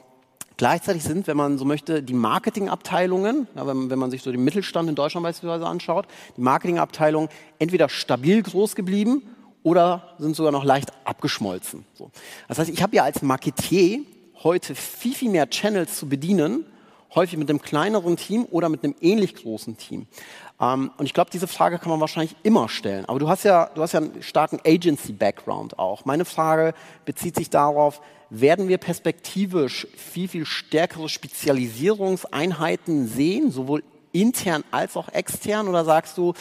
Gleichzeitig 0.58 1.02
sind, 1.02 1.26
wenn 1.26 1.36
man 1.36 1.58
so 1.58 1.64
möchte, 1.64 2.04
die 2.04 2.14
Marketingabteilungen, 2.14 3.48
ja, 3.56 3.66
wenn, 3.66 3.90
wenn, 3.90 3.98
man 3.98 4.12
sich 4.12 4.22
so 4.22 4.30
den 4.30 4.44
Mittelstand 4.44 4.88
in 4.88 4.94
Deutschland 4.94 5.24
beispielsweise 5.24 5.66
anschaut, 5.66 6.06
die 6.36 6.40
Marketingabteilungen 6.40 7.28
entweder 7.58 7.88
stabil 7.88 8.42
groß 8.42 8.76
geblieben 8.76 9.22
oder 9.62 10.14
sind 10.18 10.36
sogar 10.36 10.52
noch 10.52 10.64
leicht 10.64 10.92
abgeschmolzen. 11.04 11.84
So. 11.94 12.10
Das 12.48 12.58
heißt, 12.58 12.70
ich 12.70 12.82
habe 12.82 12.96
ja 12.96 13.04
als 13.04 13.22
Marketier 13.22 14.00
heute 14.42 14.74
viel, 14.74 15.14
viel 15.14 15.30
mehr 15.30 15.48
Channels 15.50 15.96
zu 15.96 16.08
bedienen, 16.08 16.66
häufig 17.14 17.38
mit 17.38 17.48
einem 17.50 17.60
kleineren 17.60 18.16
Team 18.16 18.46
oder 18.50 18.68
mit 18.68 18.82
einem 18.82 18.94
ähnlich 19.00 19.34
großen 19.34 19.76
Team. 19.76 20.06
Ähm, 20.60 20.90
und 20.96 21.06
ich 21.06 21.14
glaube, 21.14 21.30
diese 21.30 21.46
Frage 21.46 21.78
kann 21.78 21.90
man 21.90 22.00
wahrscheinlich 22.00 22.34
immer 22.42 22.68
stellen. 22.68 23.04
Aber 23.06 23.18
du 23.18 23.28
hast 23.28 23.44
ja, 23.44 23.70
du 23.74 23.82
hast 23.82 23.92
ja 23.92 24.00
einen 24.00 24.22
starken 24.22 24.58
Agency-Background 24.64 25.78
auch. 25.78 26.04
Meine 26.04 26.24
Frage 26.24 26.74
bezieht 27.04 27.36
sich 27.36 27.50
darauf, 27.50 28.00
werden 28.30 28.68
wir 28.68 28.78
perspektivisch 28.78 29.86
viel, 29.94 30.26
viel 30.26 30.46
stärkere 30.46 31.08
Spezialisierungseinheiten 31.10 33.06
sehen, 33.06 33.50
sowohl 33.50 33.82
intern 34.12 34.64
als 34.70 34.96
auch 34.96 35.10
extern? 35.10 35.68
Oder 35.68 35.84
sagst 35.84 36.16
du, 36.16 36.32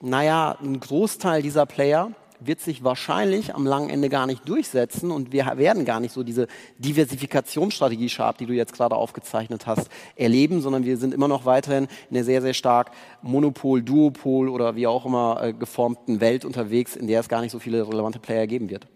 naja, 0.00 0.56
ein 0.62 0.78
Großteil 0.78 1.42
dieser 1.42 1.66
Player 1.66 2.12
wird 2.46 2.60
sich 2.60 2.84
wahrscheinlich 2.84 3.54
am 3.54 3.66
langen 3.66 3.90
Ende 3.90 4.08
gar 4.08 4.26
nicht 4.26 4.48
durchsetzen 4.48 5.10
und 5.10 5.32
wir 5.32 5.46
werden 5.56 5.84
gar 5.84 6.00
nicht 6.00 6.12
so 6.12 6.22
diese 6.22 6.46
Diversifikationsstrategie 6.78 8.08
Sharp, 8.08 8.38
die 8.38 8.46
du 8.46 8.52
jetzt 8.52 8.72
gerade 8.72 8.96
aufgezeichnet 8.96 9.66
hast, 9.66 9.88
erleben, 10.16 10.60
sondern 10.60 10.84
wir 10.84 10.96
sind 10.96 11.14
immer 11.14 11.28
noch 11.28 11.44
weiterhin 11.44 11.88
in 12.10 12.14
der 12.14 12.24
sehr, 12.24 12.42
sehr 12.42 12.54
stark 12.54 12.90
Monopol, 13.22 13.82
Duopol 13.82 14.48
oder 14.48 14.76
wie 14.76 14.86
auch 14.86 15.06
immer 15.06 15.40
äh, 15.42 15.52
geformten 15.52 16.20
Welt 16.20 16.44
unterwegs, 16.44 16.96
in 16.96 17.06
der 17.06 17.20
es 17.20 17.28
gar 17.28 17.40
nicht 17.40 17.52
so 17.52 17.58
viele 17.58 17.86
relevante 17.86 18.18
Player 18.18 18.46
geben 18.46 18.70
wird. 18.70 18.86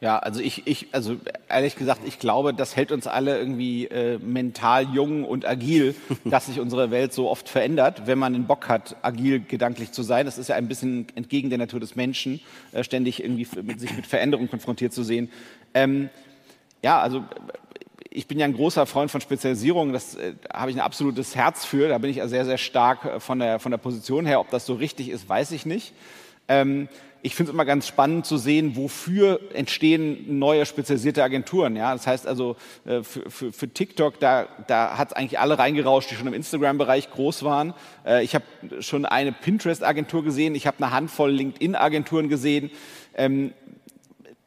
Ja, 0.00 0.18
also 0.20 0.40
ich, 0.40 0.64
ich, 0.66 0.86
also 0.92 1.16
ehrlich 1.48 1.74
gesagt, 1.74 2.02
ich 2.06 2.20
glaube, 2.20 2.54
das 2.54 2.76
hält 2.76 2.92
uns 2.92 3.08
alle 3.08 3.36
irgendwie 3.36 3.86
äh, 3.86 4.18
mental 4.18 4.84
jung 4.94 5.24
und 5.24 5.44
agil, 5.44 5.96
dass 6.24 6.46
sich 6.46 6.60
unsere 6.60 6.92
Welt 6.92 7.12
so 7.12 7.28
oft 7.28 7.48
verändert, 7.48 8.06
wenn 8.06 8.18
man 8.18 8.32
den 8.32 8.46
Bock 8.46 8.68
hat, 8.68 8.94
agil 9.02 9.40
gedanklich 9.40 9.90
zu 9.90 10.04
sein. 10.04 10.24
Das 10.24 10.38
ist 10.38 10.48
ja 10.48 10.54
ein 10.54 10.68
bisschen 10.68 11.08
entgegen 11.16 11.48
der 11.48 11.58
Natur 11.58 11.80
des 11.80 11.96
Menschen, 11.96 12.40
äh, 12.70 12.84
ständig 12.84 13.22
irgendwie 13.24 13.48
mit, 13.62 13.80
sich 13.80 13.94
mit 13.96 14.06
Veränderungen 14.06 14.48
konfrontiert 14.48 14.92
zu 14.92 15.02
sehen. 15.02 15.30
Ähm, 15.74 16.10
ja, 16.80 17.00
also 17.00 17.24
ich 18.08 18.28
bin 18.28 18.38
ja 18.38 18.44
ein 18.44 18.54
großer 18.54 18.86
Freund 18.86 19.10
von 19.10 19.20
Spezialisierung, 19.20 19.92
das 19.92 20.14
äh, 20.14 20.34
habe 20.52 20.70
ich 20.70 20.76
ein 20.76 20.80
absolutes 20.80 21.34
Herz 21.34 21.64
für, 21.64 21.88
da 21.88 21.98
bin 21.98 22.10
ich 22.10 22.18
ja 22.18 22.28
sehr, 22.28 22.44
sehr 22.44 22.58
stark 22.58 23.04
äh, 23.04 23.20
von 23.20 23.40
der, 23.40 23.58
von 23.58 23.72
der 23.72 23.78
Position 23.78 24.26
her. 24.26 24.38
Ob 24.38 24.50
das 24.50 24.64
so 24.64 24.74
richtig 24.74 25.08
ist, 25.08 25.28
weiß 25.28 25.50
ich 25.50 25.66
nicht. 25.66 25.92
Ähm, 26.46 26.88
ich 27.22 27.34
finde 27.34 27.50
es 27.50 27.54
immer 27.54 27.64
ganz 27.64 27.86
spannend 27.86 28.26
zu 28.26 28.36
sehen, 28.36 28.76
wofür 28.76 29.40
entstehen 29.52 30.38
neue 30.38 30.64
spezialisierte 30.66 31.22
Agenturen. 31.22 31.74
Ja, 31.74 31.92
das 31.92 32.06
heißt 32.06 32.26
also 32.26 32.56
äh, 32.84 33.02
für, 33.02 33.28
für, 33.30 33.52
für 33.52 33.68
TikTok, 33.68 34.20
da, 34.20 34.46
da 34.66 34.96
hat 34.96 35.08
es 35.08 35.14
eigentlich 35.14 35.38
alle 35.38 35.58
reingerauscht, 35.58 36.10
die 36.10 36.14
schon 36.14 36.28
im 36.28 36.34
Instagram-Bereich 36.34 37.10
groß 37.10 37.42
waren. 37.42 37.74
Äh, 38.06 38.22
ich 38.22 38.34
habe 38.34 38.44
schon 38.80 39.04
eine 39.04 39.32
Pinterest-Agentur 39.32 40.22
gesehen, 40.22 40.54
ich 40.54 40.66
habe 40.66 40.82
eine 40.82 40.92
Handvoll 40.92 41.32
LinkedIn-Agenturen 41.32 42.28
gesehen. 42.28 42.70
Ähm, 43.14 43.52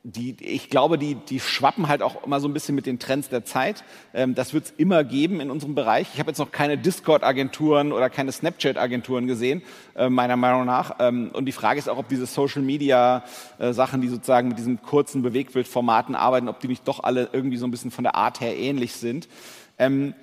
die, 0.03 0.35
ich 0.39 0.69
glaube, 0.69 0.97
die, 0.97 1.15
die 1.15 1.39
schwappen 1.39 1.87
halt 1.87 2.01
auch 2.01 2.23
immer 2.23 2.39
so 2.39 2.47
ein 2.47 2.53
bisschen 2.53 2.73
mit 2.73 2.87
den 2.87 2.97
Trends 2.97 3.29
der 3.29 3.45
Zeit. 3.45 3.83
Ähm, 4.13 4.33
das 4.33 4.53
wird 4.53 4.65
es 4.65 4.73
immer 4.77 5.03
geben 5.03 5.39
in 5.39 5.51
unserem 5.51 5.75
Bereich. 5.75 6.07
Ich 6.13 6.19
habe 6.19 6.31
jetzt 6.31 6.39
noch 6.39 6.51
keine 6.51 6.77
Discord-Agenturen 6.77 7.91
oder 7.91 8.09
keine 8.09 8.31
Snapchat-Agenturen 8.31 9.27
gesehen, 9.27 9.61
äh, 9.95 10.09
meiner 10.09 10.37
Meinung 10.37 10.65
nach. 10.65 10.95
Ähm, 10.99 11.29
und 11.33 11.45
die 11.45 11.51
Frage 11.51 11.77
ist 11.77 11.87
auch, 11.87 11.99
ob 11.99 12.09
diese 12.09 12.25
Social-Media-Sachen, 12.25 13.99
äh, 13.99 14.01
die 14.01 14.09
sozusagen 14.09 14.47
mit 14.47 14.57
diesen 14.57 14.81
kurzen 14.81 15.21
Bewegtbildformaten 15.21 16.15
arbeiten, 16.15 16.49
ob 16.49 16.59
die 16.59 16.67
nicht 16.67 16.87
doch 16.87 17.03
alle 17.03 17.29
irgendwie 17.31 17.57
so 17.57 17.67
ein 17.67 17.71
bisschen 17.71 17.91
von 17.91 18.03
der 18.03 18.15
Art 18.15 18.41
her 18.41 18.57
ähnlich 18.57 18.93
sind. 18.93 19.27
Ähm, 19.77 20.15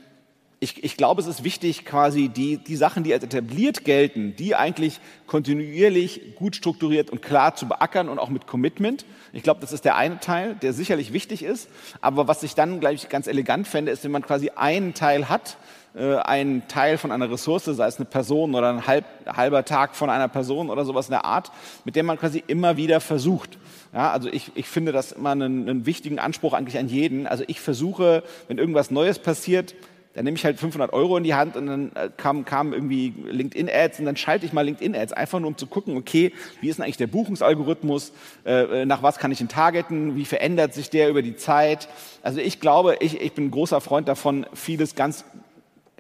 ich, 0.61 0.83
ich 0.83 0.97
glaube, 0.97 1.21
es 1.21 1.29
ist 1.29 1.45
wichtig, 1.45 1.85
quasi 1.85 2.29
die, 2.29 2.57
die 2.57 2.75
Sachen, 2.75 3.05
die 3.05 3.13
als 3.13 3.23
etabliert 3.23 3.85
gelten, 3.85 4.35
die 4.37 4.57
eigentlich 4.57 4.99
kontinuierlich 5.29 6.35
gut 6.35 6.57
strukturiert 6.57 7.11
und 7.11 7.23
klar 7.23 7.55
zu 7.55 7.69
beackern 7.69 8.09
und 8.09 8.19
auch 8.19 8.29
mit 8.29 8.49
Commitment. 8.49 9.05
Ich 9.33 9.45
glaube, 9.45 9.61
das 9.61 9.73
ist 9.73 9.85
der 9.85 9.95
eine 9.95 10.19
Teil, 10.19 10.57
der 10.57 10.73
sicherlich 10.73 11.13
wichtig 11.13 11.45
ist. 11.45 11.69
Aber 12.01 12.27
was 12.27 12.43
ich 12.43 12.57
dann, 12.57 12.81
glaube 12.81 12.97
ich, 12.97 13.09
ganz 13.09 13.29
elegant 13.29 13.69
fände, 13.69 13.93
ist, 13.93 14.03
wenn 14.03 14.11
man 14.11 14.23
quasi 14.23 14.51
einen 14.57 14.95
Teil 14.95 15.29
hat, 15.29 15.59
äh, 15.95 16.17
einen 16.17 16.67
Teil 16.67 16.99
von 16.99 17.13
einer 17.13 17.31
Ressource, 17.31 17.67
sei 17.67 17.87
es 17.87 17.99
eine 17.99 18.07
Person 18.07 18.57
oder 18.57 18.71
ein 18.71 18.85
halb, 18.89 19.05
halber 19.29 19.65
Tag 19.65 19.95
von 19.95 20.11
einer 20.11 20.29
Person 20.29 20.71
oder 20.71 20.85
sowas 20.85 21.07
in 21.07 21.13
der 21.13 21.25
Art, 21.25 21.53
mit 21.85 21.95
der 21.95 22.03
man 22.03 22.19
quasi 22.19 22.43
immer 22.47 22.77
wieder 22.77 23.01
versucht. 23.01 23.59
Ja, 23.95 24.11
also 24.11 24.29
ich, 24.29 24.51
ich 24.57 24.67
finde 24.67 24.91
das 24.91 25.13
immer 25.13 25.31
einen, 25.31 25.69
einen 25.69 25.87
wichtigen 25.87 26.19
Anspruch 26.19 26.53
eigentlich 26.53 26.79
an 26.79 26.89
jeden. 26.89 27.29
Also 27.29 27.45
ich 27.47 27.61
versuche, 27.61 28.25
wenn 28.49 28.59
irgendwas 28.59 28.91
Neues 28.91 29.21
passiert, 29.21 29.77
dann 30.19 30.25
nehme 30.25 30.37
ich 30.37 30.45
halt 30.45 30.59
500 30.59 30.93
Euro 30.93 31.16
in 31.16 31.23
die 31.23 31.35
Hand 31.35 31.57
und 31.57 31.69
dann 31.69 31.93
äh, 31.95 32.11
kamen 32.16 32.45
kam 32.45 32.73
irgendwie 32.73 33.14
LinkedIn-Ads 33.31 34.01
und 34.01 34.05
dann 34.05 34.16
schalte 34.16 34.45
ich 34.47 34.53
mal 34.53 34.62
LinkedIn-Ads, 34.62 35.12
einfach 35.12 35.39
nur 35.39 35.47
um 35.47 35.57
zu 35.57 35.69
gucken, 35.69 35.97
okay, 35.97 36.33
wie 36.61 36.69
ist 36.69 36.79
denn 36.79 36.85
eigentlich 36.85 36.97
der 36.97 37.07
Buchungsalgorithmus, 37.07 38.12
äh, 38.45 38.83
äh, 38.83 38.85
nach 38.85 39.05
was 39.05 39.19
kann 39.19 39.31
ich 39.31 39.41
ihn 39.41 39.47
targeten, 39.47 40.16
wie 40.16 40.25
verändert 40.25 40.75
sich 40.75 40.91
der 40.91 41.09
über 41.09 41.23
die 41.23 41.37
Zeit. 41.37 41.89
Also 42.21 42.41
ich 42.41 42.59
glaube, 42.59 42.97
ich, 42.99 43.21
ich 43.21 43.33
bin 43.33 43.45
ein 43.45 43.51
großer 43.53 43.81
Freund 43.81 44.09
davon, 44.09 44.45
vieles 44.55 44.97
ganz 44.97 45.25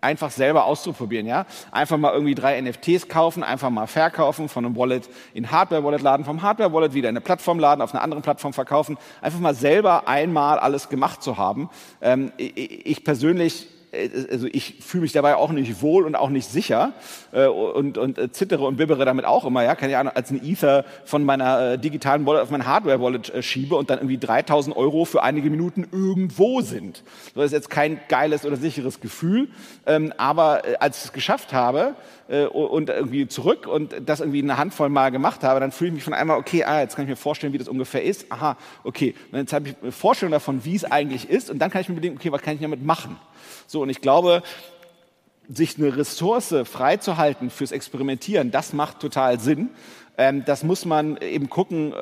einfach 0.00 0.32
selber 0.32 0.64
auszuprobieren, 0.64 1.24
ja. 1.24 1.46
Einfach 1.70 1.96
mal 1.96 2.12
irgendwie 2.12 2.34
drei 2.34 2.60
NFTs 2.60 3.06
kaufen, 3.06 3.44
einfach 3.44 3.70
mal 3.70 3.86
verkaufen, 3.86 4.48
von 4.48 4.64
einem 4.64 4.74
Wallet 4.76 5.08
in 5.32 5.52
Hardware-Wallet 5.52 6.02
laden, 6.02 6.24
vom 6.24 6.42
Hardware-Wallet 6.42 6.92
wieder 6.92 7.08
in 7.08 7.16
eine 7.16 7.20
Plattform 7.20 7.60
laden, 7.60 7.82
auf 7.82 7.94
einer 7.94 8.02
anderen 8.02 8.24
Plattform 8.24 8.52
verkaufen. 8.52 8.98
Einfach 9.20 9.38
mal 9.38 9.54
selber 9.54 10.08
einmal 10.08 10.58
alles 10.58 10.88
gemacht 10.88 11.22
zu 11.22 11.36
haben. 11.36 11.70
Ähm, 12.00 12.32
ich, 12.36 12.84
ich 12.84 13.04
persönlich 13.04 13.68
also 13.92 14.46
ich 14.50 14.76
fühle 14.80 15.02
mich 15.02 15.12
dabei 15.12 15.36
auch 15.36 15.50
nicht 15.50 15.80
wohl 15.82 16.04
und 16.04 16.14
auch 16.14 16.28
nicht 16.28 16.48
sicher 16.48 16.92
äh, 17.32 17.46
und, 17.46 17.96
und 17.96 18.18
äh, 18.18 18.30
zittere 18.30 18.64
und 18.64 18.76
bibbere 18.76 19.04
damit 19.04 19.24
auch 19.24 19.44
immer, 19.44 19.64
ja, 19.64 19.74
kann 19.74 19.88
ich 19.88 19.96
als 19.96 20.30
ein 20.30 20.44
Ether 20.44 20.84
von 21.04 21.24
meiner 21.24 21.72
äh, 21.72 21.78
digitalen 21.78 22.26
Wallet 22.26 22.42
auf 22.42 22.50
mein 22.50 22.66
Hardware-Wallet 22.66 23.30
äh, 23.30 23.42
schiebe 23.42 23.76
und 23.76 23.90
dann 23.90 23.98
irgendwie 23.98 24.18
3000 24.18 24.76
Euro 24.76 25.04
für 25.04 25.22
einige 25.22 25.50
Minuten 25.50 25.88
irgendwo 25.90 26.60
sind. 26.60 27.02
Das 27.34 27.46
ist 27.46 27.52
jetzt 27.52 27.70
kein 27.70 28.00
geiles 28.08 28.44
oder 28.44 28.56
sicheres 28.56 29.00
Gefühl, 29.00 29.48
ähm, 29.86 30.12
aber 30.16 30.66
äh, 30.66 30.76
als 30.76 30.98
ich 30.98 31.04
es 31.04 31.12
geschafft 31.12 31.52
habe 31.52 31.94
äh, 32.28 32.44
und 32.44 32.90
irgendwie 32.90 33.26
zurück 33.26 33.66
und 33.66 33.94
das 34.04 34.20
irgendwie 34.20 34.42
eine 34.42 34.58
Handvoll 34.58 34.88
Mal 34.88 35.10
gemacht 35.10 35.44
habe, 35.44 35.60
dann 35.60 35.72
fühle 35.72 35.88
ich 35.88 35.94
mich 35.94 36.04
von 36.04 36.14
einmal, 36.14 36.38
okay, 36.38 36.64
ah, 36.64 36.80
jetzt 36.80 36.96
kann 36.96 37.04
ich 37.04 37.10
mir 37.10 37.16
vorstellen, 37.16 37.52
wie 37.52 37.58
das 37.58 37.68
ungefähr 37.68 38.02
ist. 38.02 38.30
Aha, 38.30 38.56
okay, 38.84 39.14
und 39.32 39.38
jetzt 39.38 39.52
habe 39.52 39.68
ich 39.68 39.76
eine 39.82 39.92
Vorstellung 39.92 40.32
davon, 40.32 40.64
wie 40.64 40.76
es 40.76 40.84
eigentlich 40.84 41.28
ist 41.28 41.50
und 41.50 41.58
dann 41.58 41.70
kann 41.70 41.80
ich 41.80 41.88
mir 41.88 41.94
überlegen, 41.94 42.16
okay, 42.16 42.32
was 42.32 42.42
kann 42.42 42.54
ich 42.54 42.60
damit 42.60 42.84
machen? 42.84 43.16
So, 43.66 43.77
und 43.82 43.90
ich 43.90 44.00
glaube, 44.00 44.42
sich 45.48 45.78
eine 45.78 45.96
Ressource 45.96 46.54
freizuhalten 46.64 47.50
fürs 47.50 47.72
Experimentieren, 47.72 48.50
das 48.50 48.72
macht 48.72 49.00
total 49.00 49.40
Sinn. 49.40 49.70
Ähm, 50.18 50.44
das 50.44 50.64
muss 50.64 50.84
man 50.84 51.16
eben 51.18 51.48
gucken, 51.48 51.92
äh, 51.92 51.96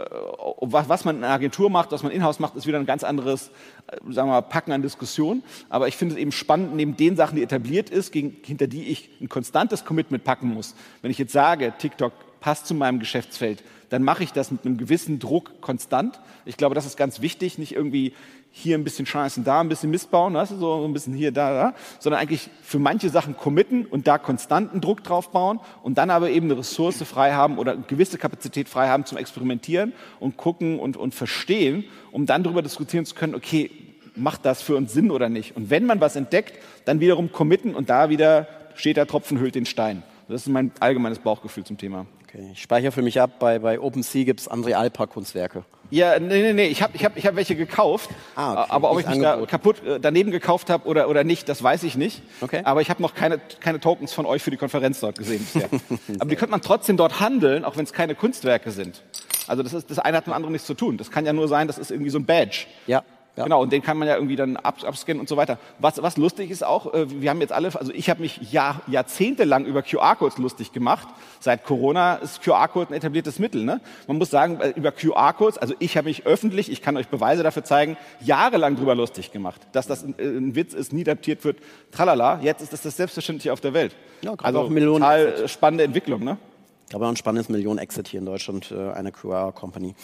was, 0.63 1.05
man 1.05 1.19
in 1.19 1.25
einer 1.25 1.35
Agentur 1.35 1.69
macht, 1.69 1.93
was 1.93 2.03
man 2.03 2.11
in-house 2.11 2.41
macht, 2.41 2.57
ist 2.57 2.67
wieder 2.67 2.79
ein 2.79 2.87
ganz 2.87 3.05
anderes, 3.05 3.51
äh, 3.89 3.97
sagen 4.11 4.29
wir 4.29 4.33
mal, 4.33 4.41
Packen 4.41 4.73
an 4.73 4.81
Diskussion. 4.81 5.43
Aber 5.69 5.87
ich 5.87 5.97
finde 5.97 6.15
es 6.15 6.21
eben 6.21 6.33
spannend, 6.33 6.75
neben 6.75 6.97
den 6.97 7.15
Sachen, 7.15 7.37
die 7.37 7.43
etabliert 7.43 7.91
ist, 7.91 8.15
hinter 8.15 8.67
die 8.67 8.85
ich 8.85 9.11
ein 9.21 9.29
konstantes 9.29 9.85
Commitment 9.85 10.25
packen 10.25 10.49
muss. 10.49 10.75
Wenn 11.03 11.11
ich 11.11 11.19
jetzt 11.19 11.33
sage, 11.33 11.75
TikTok 11.79 12.13
passt 12.41 12.67
zu 12.67 12.75
meinem 12.75 13.01
Geschäftsfeld, 13.01 13.63
dann 13.91 14.03
mache 14.03 14.25
ich 14.25 14.33
das 14.33 14.51
mit 14.51 14.65
einem 14.65 14.79
gewissen 14.79 15.19
Druck 15.19 15.61
konstant. 15.61 16.19
Ich 16.47 16.57
glaube, 16.57 16.75
das 16.75 16.87
ist 16.87 16.97
ganz 16.97 17.21
wichtig, 17.21 17.59
nicht 17.59 17.75
irgendwie 17.75 18.15
hier 18.59 18.79
ein 18.79 18.85
bisschen 18.85 19.05
scheißen, 19.05 19.45
da 19.45 19.61
ein 19.61 19.69
bisschen 19.69 19.91
missbauen, 19.91 20.33
weißt 20.33 20.53
du, 20.53 20.57
so 20.57 20.83
ein 20.83 20.95
bisschen 20.95 21.13
hier, 21.13 21.31
da, 21.31 21.53
da, 21.53 21.75
sondern 21.99 22.23
eigentlich 22.23 22.49
für 22.63 22.79
manche 22.79 23.11
Sachen 23.11 23.37
committen 23.37 23.85
und 23.85 24.07
da 24.07 24.17
konstanten 24.17 24.81
Druck 24.81 25.05
drauf 25.05 25.31
bauen 25.31 25.61
und 25.83 25.99
dann 25.99 26.09
aber 26.09 26.31
eben 26.31 26.47
eine 26.47 26.59
Ressource 26.59 27.03
frei 27.03 27.35
haben 27.35 27.59
oder 27.59 27.77
gewisse 27.77 28.17
Kapazität 28.17 28.71
frei 28.71 28.89
haben 28.89 29.05
zum 29.05 29.19
Experimentieren 29.19 29.93
und 30.21 30.39
gucken 30.39 30.79
und, 30.79 30.97
und 30.97 31.15
verstehen, 31.15 31.85
um 32.13 32.25
dann 32.25 32.45
darüber 32.45 32.63
diskutieren 32.63 33.05
zu 33.05 33.15
können, 33.15 33.35
okay, 33.35 33.71
macht 34.15 34.47
das 34.47 34.63
für 34.63 34.75
uns 34.75 34.95
Sinn 34.95 35.11
oder 35.11 35.29
nicht? 35.29 35.55
Und 35.55 35.69
wenn 35.69 35.85
man 35.85 36.01
was 36.01 36.17
entdeckt, 36.17 36.59
dann 36.87 36.99
wiederum 37.01 37.33
committen 37.33 37.75
und 37.75 37.91
da 37.91 38.09
wieder 38.09 38.49
steht 38.75 38.97
der 38.97 39.07
Tropfen 39.07 39.39
hüllt 39.39 39.55
den 39.55 39.67
Stein. 39.67 40.03
Das 40.29 40.41
ist 40.41 40.49
mein 40.49 40.73
allgemeines 40.81 41.19
Bauchgefühl 41.19 41.65
zum 41.65 41.77
Thema. 41.77 42.07
Okay, 42.37 42.51
ich 42.53 42.63
speichere 42.63 42.93
für 42.93 43.01
mich 43.01 43.19
ab, 43.19 43.39
bei, 43.39 43.59
bei 43.59 43.81
OpenSea 43.81 44.25
gibt 44.25 44.41
es 44.41 44.51
André 44.51 44.75
Alpa 44.75 45.07
Kunstwerke. 45.07 45.65
Ja, 45.89 46.19
nee, 46.19 46.43
nee, 46.43 46.53
nee, 46.53 46.67
ich 46.67 46.83
habe 46.83 46.95
ich 46.95 47.05
hab, 47.05 47.17
ich 47.17 47.27
hab 47.27 47.35
welche 47.37 47.57
gekauft, 47.57 48.11
ah, 48.35 48.65
okay. 48.65 48.73
aber 48.73 48.91
ob 48.91 49.01
ich 49.01 49.07
mich 49.07 49.21
da 49.21 49.47
kaputt 49.47 49.83
äh, 49.87 50.01
daneben 50.01 50.31
gekauft 50.33 50.69
habe 50.69 50.87
oder, 50.87 51.09
oder 51.09 51.25
nicht, 51.25 51.49
das 51.49 51.63
weiß 51.63 51.85
ich 51.85 51.97
nicht. 51.97 52.23
Okay. 52.43 52.61
Aber 52.65 52.83
ich 52.83 52.91
habe 52.91 53.01
noch 53.01 53.15
keine, 53.15 53.41
keine 53.61 53.81
Tokens 53.81 54.13
von 54.13 54.27
euch 54.27 54.43
für 54.43 54.51
die 54.51 54.59
Konferenz 54.59 55.01
dort 55.01 55.17
gesehen 55.17 55.47
bisher. 55.51 55.71
aber 56.19 56.29
die 56.29 56.37
könnte 56.37 56.51
man 56.51 56.61
trotzdem 56.61 56.99
dort 56.99 57.21
handeln, 57.21 57.65
auch 57.65 57.79
wenn 57.79 57.85
es 57.85 57.95
keine 57.95 58.15
Kunstwerke 58.15 58.71
sind. 58.71 59.03
Also 59.47 59.63
das, 59.63 59.73
ist, 59.73 59.91
das 59.91 59.99
eine 59.99 60.19
hat 60.19 60.27
mit 60.27 60.33
dem 60.33 60.37
anderen 60.37 60.53
nichts 60.53 60.67
zu 60.67 60.75
tun. 60.75 60.99
Das 60.99 61.11
kann 61.11 61.25
ja 61.25 61.33
nur 61.33 61.49
sein, 61.49 61.69
das 61.69 61.79
ist 61.79 61.91
irgendwie 61.91 62.11
so 62.11 62.19
ein 62.19 62.27
Badge. 62.27 62.67
Ja. 62.87 63.03
Ja. 63.37 63.45
Genau, 63.45 63.61
und 63.61 63.71
den 63.71 63.83
kann 63.83 63.99
man 63.99 64.09
ja 64.09 64.15
irgendwie 64.15 64.37
dann 64.37 64.57
abscannen 64.57 65.21
und 65.21 65.29
so 65.29 65.37
weiter. 65.37 65.59
Was, 65.79 66.03
was 66.03 66.17
lustig 66.17 66.51
ist 66.51 66.65
auch, 66.65 66.95
äh, 66.95 67.21
wir 67.21 67.29
haben 67.29 67.43
jetzt 67.43 67.53
alle, 67.53 67.69
also 67.79 67.93
ich 67.93 68.09
habe 68.09 68.23
mich 68.23 68.51
Jahr, 68.51 68.81
jahrzehntelang 68.87 69.67
über 69.67 69.83
QR-Codes 69.83 70.39
lustig 70.39 70.73
gemacht. 70.73 71.07
Seit 71.41 71.65
Corona 71.65 72.15
ist 72.15 72.43
QR-Code 72.43 72.93
ein 72.93 72.97
etabliertes 72.97 73.39
Mittel. 73.39 73.63
Ne? 73.63 73.83
Man 74.07 74.17
muss 74.17 74.31
sagen, 74.31 74.59
äh, 74.61 74.71
über 74.71 74.91
QR-Codes, 74.91 75.59
also 75.59 75.75
ich 75.81 75.99
habe 75.99 76.09
mich 76.09 76.25
öffentlich, 76.25 76.73
ich 76.73 76.81
kann 76.81 76.97
euch 76.97 77.09
Beweise 77.09 77.43
dafür 77.43 77.63
zeigen, 77.63 77.99
jahrelang 78.21 78.77
drüber 78.77 78.95
lustig 78.95 79.33
gemacht. 79.33 79.61
Dass 79.73 79.87
das 79.87 80.03
ein, 80.03 80.15
äh, 80.19 80.23
ein 80.23 80.55
Witz 80.55 80.73
ist, 80.73 80.95
nie 80.95 81.03
adaptiert 81.03 81.45
wird, 81.45 81.59
tralala. 81.93 82.41
Jetzt 82.41 82.63
ist 82.63 82.73
das 82.73 82.81
das 82.81 82.97
Selbstverständliche 82.97 83.53
auf 83.53 83.61
der 83.61 83.75
Welt. 83.75 83.95
Ja, 84.23 84.35
also 84.43 84.61
auch 84.61 84.71
Millionen 84.71 85.03
total 85.03 85.29
Exit. 85.29 85.51
spannende 85.51 85.85
Entwicklung. 85.85 86.25
Ne? 86.25 86.39
Ich 86.85 86.91
glaube, 86.91 87.07
ein 87.07 87.17
spannendes 87.17 87.51
Millionen-Exit 87.51 88.09
hier 88.09 88.21
in 88.21 88.27
Deutschland, 88.27 88.73
eine 88.73 89.11
QR-Company 89.13 89.95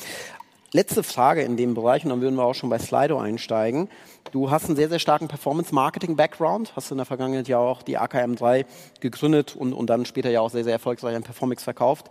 letzte 0.73 1.03
Frage 1.03 1.43
in 1.43 1.57
dem 1.57 1.75
Bereich, 1.75 2.05
und 2.05 2.11
dann 2.11 2.21
würden 2.21 2.37
wir 2.37 2.45
auch 2.45 2.55
schon 2.55 2.71
bei 2.71 2.79
Slido 2.79 3.19
einsteigen. 3.19 3.89
Du 4.33 4.51
hast 4.51 4.67
einen 4.67 4.77
sehr, 4.77 4.89
sehr 4.89 4.99
starken 4.99 5.29
Performance-Marketing-Background, 5.29 6.73
hast 6.75 6.91
in 6.91 6.97
der 6.97 7.07
Vergangenheit 7.07 7.49
ja 7.49 7.59
auch 7.59 7.83
die 7.83 7.99
AKM3 7.99 8.65
gegründet 9.01 9.55
und, 9.55 9.73
und 9.73 9.89
dann 9.89 10.07
später 10.07 10.31
ja 10.31 10.41
auch 10.41 10.51
sehr, 10.51 10.65
sehr 10.65 10.73
erfolgreich 10.73 11.15
an 11.15 11.23
Performix 11.23 11.63
verkauft. 11.63 12.09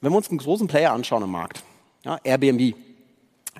Wenn 0.00 0.12
wir 0.12 0.16
uns 0.16 0.30
einen 0.30 0.38
großen 0.38 0.68
Player 0.68 0.92
anschauen 0.92 1.24
im 1.24 1.30
Markt, 1.30 1.62
ja, 2.04 2.18
Airbnb. 2.22 2.74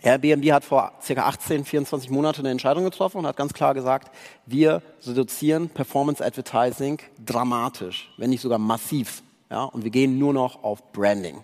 Airbnb 0.00 0.52
hat 0.52 0.64
vor 0.64 0.92
circa 1.02 1.24
18, 1.24 1.64
24 1.64 2.10
Monaten 2.10 2.42
eine 2.42 2.50
Entscheidung 2.50 2.84
getroffen 2.84 3.18
und 3.18 3.26
hat 3.26 3.36
ganz 3.36 3.52
klar 3.52 3.74
gesagt, 3.74 4.14
wir 4.46 4.80
reduzieren 5.04 5.68
Performance 5.68 6.24
Advertising 6.24 6.98
dramatisch, 7.24 8.12
wenn 8.16 8.30
nicht 8.30 8.42
sogar 8.42 8.58
massiv. 8.58 9.24
Ja, 9.50 9.64
und 9.64 9.82
wir 9.82 9.90
gehen 9.90 10.18
nur 10.18 10.32
noch 10.32 10.62
auf 10.62 10.92
Branding. 10.92 11.42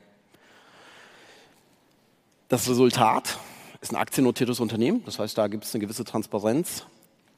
Das 2.55 2.69
Resultat 2.69 3.37
ist 3.81 3.93
ein 3.93 3.97
aktiennotiertes 3.97 4.61
Unternehmen, 4.61 5.03
das 5.05 5.19
heißt, 5.19 5.37
da 5.37 5.49
gibt 5.49 5.65
es 5.65 5.75
eine 5.75 5.81
gewisse 5.83 6.05
Transparenz. 6.05 6.87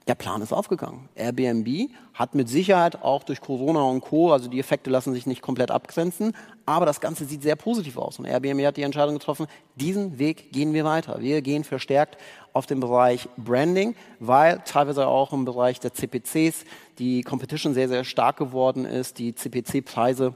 Der 0.06 0.14
Plan 0.14 0.42
ist 0.42 0.52
aufgegangen. 0.52 1.08
Airbnb 1.14 1.88
hat 2.12 2.34
mit 2.34 2.50
Sicherheit 2.50 3.02
auch 3.02 3.22
durch 3.22 3.40
Corona 3.40 3.80
und 3.80 4.02
Co., 4.02 4.30
also 4.30 4.48
die 4.48 4.60
Effekte 4.60 4.90
lassen 4.90 5.14
sich 5.14 5.24
nicht 5.24 5.40
komplett 5.40 5.70
abgrenzen, 5.70 6.34
aber 6.66 6.84
das 6.84 7.00
Ganze 7.00 7.24
sieht 7.24 7.42
sehr 7.42 7.56
positiv 7.56 7.96
aus. 7.96 8.18
Und 8.18 8.26
Airbnb 8.26 8.62
hat 8.66 8.76
die 8.76 8.82
Entscheidung 8.82 9.14
getroffen, 9.14 9.46
diesen 9.76 10.18
Weg 10.18 10.52
gehen 10.52 10.74
wir 10.74 10.84
weiter. 10.84 11.18
Wir 11.22 11.40
gehen 11.40 11.64
verstärkt 11.64 12.18
auf 12.52 12.66
den 12.66 12.80
Bereich 12.80 13.26
Branding, 13.38 13.96
weil 14.20 14.60
teilweise 14.66 15.06
auch 15.06 15.32
im 15.32 15.46
Bereich 15.46 15.80
der 15.80 15.94
CPCs 15.94 16.66
die 16.98 17.22
Competition 17.22 17.72
sehr, 17.72 17.88
sehr 17.88 18.04
stark 18.04 18.36
geworden 18.36 18.84
ist, 18.84 19.18
die 19.18 19.34
CPC-Preise 19.34 20.34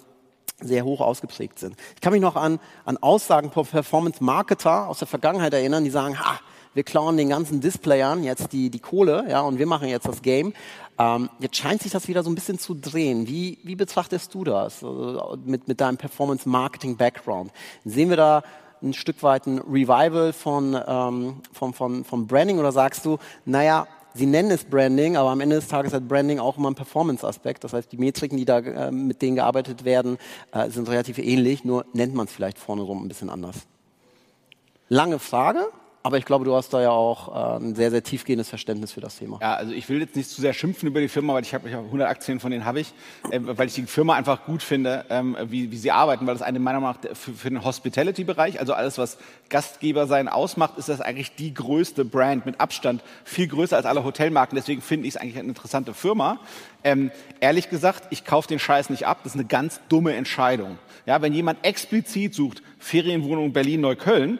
sehr 0.60 0.84
hoch 0.84 1.00
ausgeprägt 1.00 1.58
sind. 1.58 1.76
Ich 1.94 2.00
kann 2.00 2.12
mich 2.12 2.22
noch 2.22 2.36
an, 2.36 2.60
an 2.84 2.96
Aussagen 2.98 3.50
von 3.50 3.66
Performance-Marketer 3.66 4.88
aus 4.88 4.98
der 4.98 5.08
Vergangenheit 5.08 5.52
erinnern, 5.52 5.84
die 5.84 5.90
sagen, 5.90 6.18
ha, 6.18 6.38
wir 6.74 6.84
klauen 6.84 7.16
den 7.16 7.28
ganzen 7.28 7.60
Displayern 7.60 8.22
jetzt 8.22 8.52
die, 8.52 8.70
die 8.70 8.78
Kohle, 8.78 9.24
ja, 9.28 9.40
und 9.40 9.58
wir 9.58 9.66
machen 9.66 9.88
jetzt 9.88 10.06
das 10.06 10.22
Game. 10.22 10.52
Ähm, 10.98 11.28
jetzt 11.40 11.56
scheint 11.56 11.82
sich 11.82 11.90
das 11.90 12.06
wieder 12.06 12.22
so 12.22 12.30
ein 12.30 12.34
bisschen 12.34 12.58
zu 12.58 12.74
drehen. 12.74 13.26
Wie, 13.26 13.58
wie 13.64 13.74
betrachtest 13.74 14.32
du 14.34 14.44
das 14.44 14.84
also 14.84 15.36
mit, 15.44 15.66
mit 15.66 15.80
deinem 15.80 15.96
Performance-Marketing-Background? 15.96 17.50
Sehen 17.84 18.10
wir 18.10 18.16
da 18.16 18.42
ein 18.82 18.94
Stück 18.94 19.22
weit 19.22 19.46
ein 19.46 19.58
Revival 19.58 20.32
von, 20.32 20.78
ähm, 20.86 21.42
von, 21.52 21.74
von, 21.74 22.04
von 22.04 22.26
Branding 22.26 22.58
oder 22.58 22.72
sagst 22.72 23.04
du, 23.04 23.18
naja, 23.44 23.86
Sie 24.14 24.26
nennen 24.26 24.50
es 24.50 24.64
Branding, 24.64 25.16
aber 25.16 25.30
am 25.30 25.40
Ende 25.40 25.56
des 25.56 25.68
Tages 25.68 25.92
hat 25.92 26.08
Branding 26.08 26.38
auch 26.38 26.58
immer 26.58 26.68
einen 26.68 26.74
Performance-Aspekt. 26.74 27.64
Das 27.64 27.72
heißt, 27.72 27.90
die 27.92 27.96
Metriken, 27.96 28.36
die 28.36 28.44
da 28.44 28.58
äh, 28.58 28.90
mit 28.90 29.22
denen 29.22 29.36
gearbeitet 29.36 29.84
werden, 29.84 30.18
äh, 30.52 30.68
sind 30.70 30.88
relativ 30.88 31.18
ähnlich, 31.18 31.64
nur 31.64 31.84
nennt 31.92 32.14
man 32.14 32.26
es 32.26 32.32
vielleicht 32.32 32.58
vorne 32.58 32.82
rum 32.82 33.04
ein 33.04 33.08
bisschen 33.08 33.30
anders. 33.30 33.56
Lange 34.88 35.18
Frage, 35.18 35.68
aber 36.02 36.16
ich 36.16 36.24
glaube, 36.24 36.44
du 36.44 36.54
hast 36.54 36.72
da 36.72 36.80
ja 36.80 36.90
auch 36.90 37.58
äh, 37.58 37.64
ein 37.64 37.74
sehr, 37.74 37.90
sehr 37.90 38.02
tiefgehendes 38.02 38.48
Verständnis 38.48 38.92
für 38.92 39.00
das 39.00 39.18
Thema. 39.18 39.38
Ja, 39.42 39.54
also 39.54 39.72
ich 39.72 39.88
will 39.88 40.00
jetzt 40.00 40.16
nicht 40.16 40.30
zu 40.30 40.40
sehr 40.40 40.54
schimpfen 40.54 40.88
über 40.88 41.00
die 41.00 41.08
Firma, 41.08 41.34
weil 41.34 41.42
ich 41.42 41.52
habe 41.52 41.70
hab 41.70 41.84
100 41.84 42.08
Aktien 42.08 42.40
von 42.40 42.50
denen 42.50 42.64
habe 42.64 42.80
ich, 42.80 42.94
äh, 43.30 43.38
weil 43.42 43.66
ich 43.66 43.74
die 43.74 43.82
Firma 43.82 44.14
einfach 44.14 44.44
gut 44.46 44.62
finde, 44.62 45.04
ähm, 45.10 45.36
wie, 45.48 45.70
wie 45.70 45.76
sie 45.76 45.90
arbeiten, 45.90 46.26
weil 46.26 46.34
das 46.34 46.42
eine 46.42 46.58
meiner 46.58 46.80
Meinung 46.80 46.96
nach 47.02 47.16
für, 47.16 47.32
für 47.32 47.50
den 47.50 47.64
Hospitality-Bereich, 47.64 48.60
also 48.60 48.72
alles, 48.72 48.96
was 48.96 49.18
Gastgeber 49.50 50.06
sein 50.06 50.28
ausmacht, 50.28 50.78
ist 50.78 50.88
das 50.88 51.00
eigentlich 51.00 51.34
die 51.34 51.52
größte 51.52 52.04
Brand 52.04 52.46
mit 52.46 52.60
Abstand, 52.60 53.02
viel 53.24 53.48
größer 53.48 53.76
als 53.76 53.84
alle 53.84 54.02
Hotelmarken. 54.02 54.56
Deswegen 54.56 54.80
finde 54.80 55.06
ich 55.06 55.14
es 55.14 55.20
eigentlich 55.20 55.38
eine 55.38 55.48
interessante 55.48 55.92
Firma. 55.92 56.40
Ähm, 56.82 57.10
ehrlich 57.40 57.68
gesagt, 57.68 58.06
ich 58.10 58.24
kaufe 58.24 58.48
den 58.48 58.58
Scheiß 58.58 58.88
nicht 58.88 59.06
ab. 59.06 59.18
Das 59.22 59.34
ist 59.34 59.38
eine 59.38 59.48
ganz 59.48 59.80
dumme 59.88 60.14
Entscheidung. 60.14 60.78
Ja, 61.04 61.20
wenn 61.20 61.32
jemand 61.32 61.64
explizit 61.64 62.34
sucht, 62.34 62.62
Ferienwohnung 62.78 63.52
Berlin-Neukölln, 63.52 64.38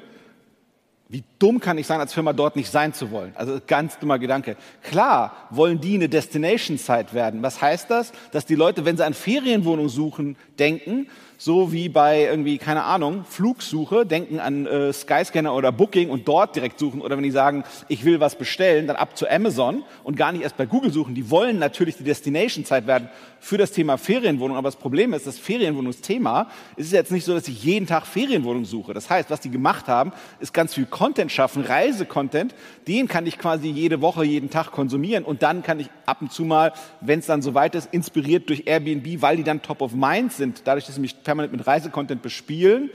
wie 1.09 1.25
dumm 1.41 1.59
kann 1.59 1.79
ich 1.79 1.87
sein, 1.89 1.99
als 1.99 2.15
Firma 2.15 2.33
dort 2.33 2.55
nicht 2.55 2.71
sein 2.71 2.95
zu 2.95 3.11
wollen? 3.11 3.33
Also 3.35 3.61
ganz 3.67 3.99
dummer 3.99 4.21
Gedanke. 4.21 4.57
Klar 4.83 5.35
wollen 5.51 5.81
die 5.81 5.95
eine 5.95 6.09
Destination 6.09 6.79
Site 6.79 7.13
werden. 7.13 7.43
Was 7.43 7.61
heißt 7.61 7.91
das? 7.91 8.13
Dass 8.31 8.47
die 8.47 8.55
Leute, 8.55 8.85
wenn 8.85 8.97
sie 8.97 9.05
an 9.05 9.15
Ferienwohnungen 9.15 9.89
suchen, 9.89 10.37
denken, 10.59 11.09
so 11.41 11.73
wie 11.73 11.89
bei 11.89 12.25
irgendwie, 12.25 12.59
keine 12.59 12.85
Ahnung, 12.85 13.25
Flugsuche, 13.25 14.05
denken 14.05 14.41
an 14.41 14.67
äh, 14.67 14.93
Skyscanner 14.93 15.55
oder 15.55 15.73
Booking 15.73 16.11
und 16.11 16.29
dort 16.29 16.55
direkt 16.55 16.79
suchen. 16.79 17.01
Oder 17.01 17.17
wenn 17.17 17.25
die 17.25 17.31
sagen, 17.31 17.65
ich 17.89 18.05
will 18.05 18.21
was 18.21 18.37
bestellen, 18.37 18.87
dann 18.87 18.97
ab 18.97 19.17
zu 19.17 19.27
Amazon 19.27 19.83
und 20.05 20.19
gar 20.19 20.33
nicht 20.33 20.43
erst 20.43 20.59
bei 20.59 20.67
Google 20.67 20.93
suchen. 20.93 21.15
Die 21.15 21.31
wollen 21.31 21.59
natürlich 21.59 21.97
die 21.97 22.05
Destination-Zeit 22.05 22.87
werden 22.87 23.09
für 23.41 23.57
das 23.57 23.73
Thema 23.73 23.97
Ferienwohnung. 23.97 24.59
Aber 24.59 24.69
das 24.69 24.77
Problem 24.77 25.15
ist, 25.15 25.27
das 25.27 25.39
Ferienwohnungsthema 25.39 26.51
ist 26.77 26.93
jetzt 26.93 27.11
nicht 27.11 27.25
so, 27.25 27.33
dass 27.33 27.49
ich 27.49 27.65
jeden 27.65 27.87
Tag 27.87 28.07
Ferienwohnung 28.07 28.67
suche. 28.67 28.93
Das 28.93 29.09
heißt, 29.09 29.31
was 29.31 29.41
die 29.41 29.51
gemacht 29.51 29.89
haben, 29.89 30.13
ist 30.41 30.53
ganz 30.53 30.75
viel 30.75 30.85
Content 30.85 31.30
schaffen, 31.31 31.65
Reisecontent. 31.65 32.55
Den 32.87 33.09
kann 33.09 33.27
ich 33.27 33.39
quasi 33.39 33.69
jede 33.69 34.01
Woche, 34.01 34.25
jeden 34.25 34.51
Tag 34.51 34.71
konsumieren. 34.71 35.25
Und 35.25 35.43
dann 35.43 35.63
kann 35.63 35.81
ich 35.81 35.89
ab 36.07 36.19
und 36.21 36.33
zu 36.33 36.45
mal, 36.45 36.73
wenn 37.01 37.21
es 37.21 37.27
dann 37.27 37.43
soweit 37.43 37.75
ist, 37.75 37.93
inspiriert 37.93 38.49
durch 38.49 38.65
Airbnb, 38.67 39.23
weil 39.23 39.37
die 39.37 39.45
dann 39.45 39.63
top 39.63 39.81
of 39.81 39.95
mind 39.95 40.33
sind, 40.33 40.63
dadurch, 40.65 40.87
dass 40.87 40.97
sie 40.97 41.01
mich 41.01 41.23
permanent 41.23 41.53
mit 41.53 41.67
Reisecontent 41.67 42.23
bespielen, 42.23 42.91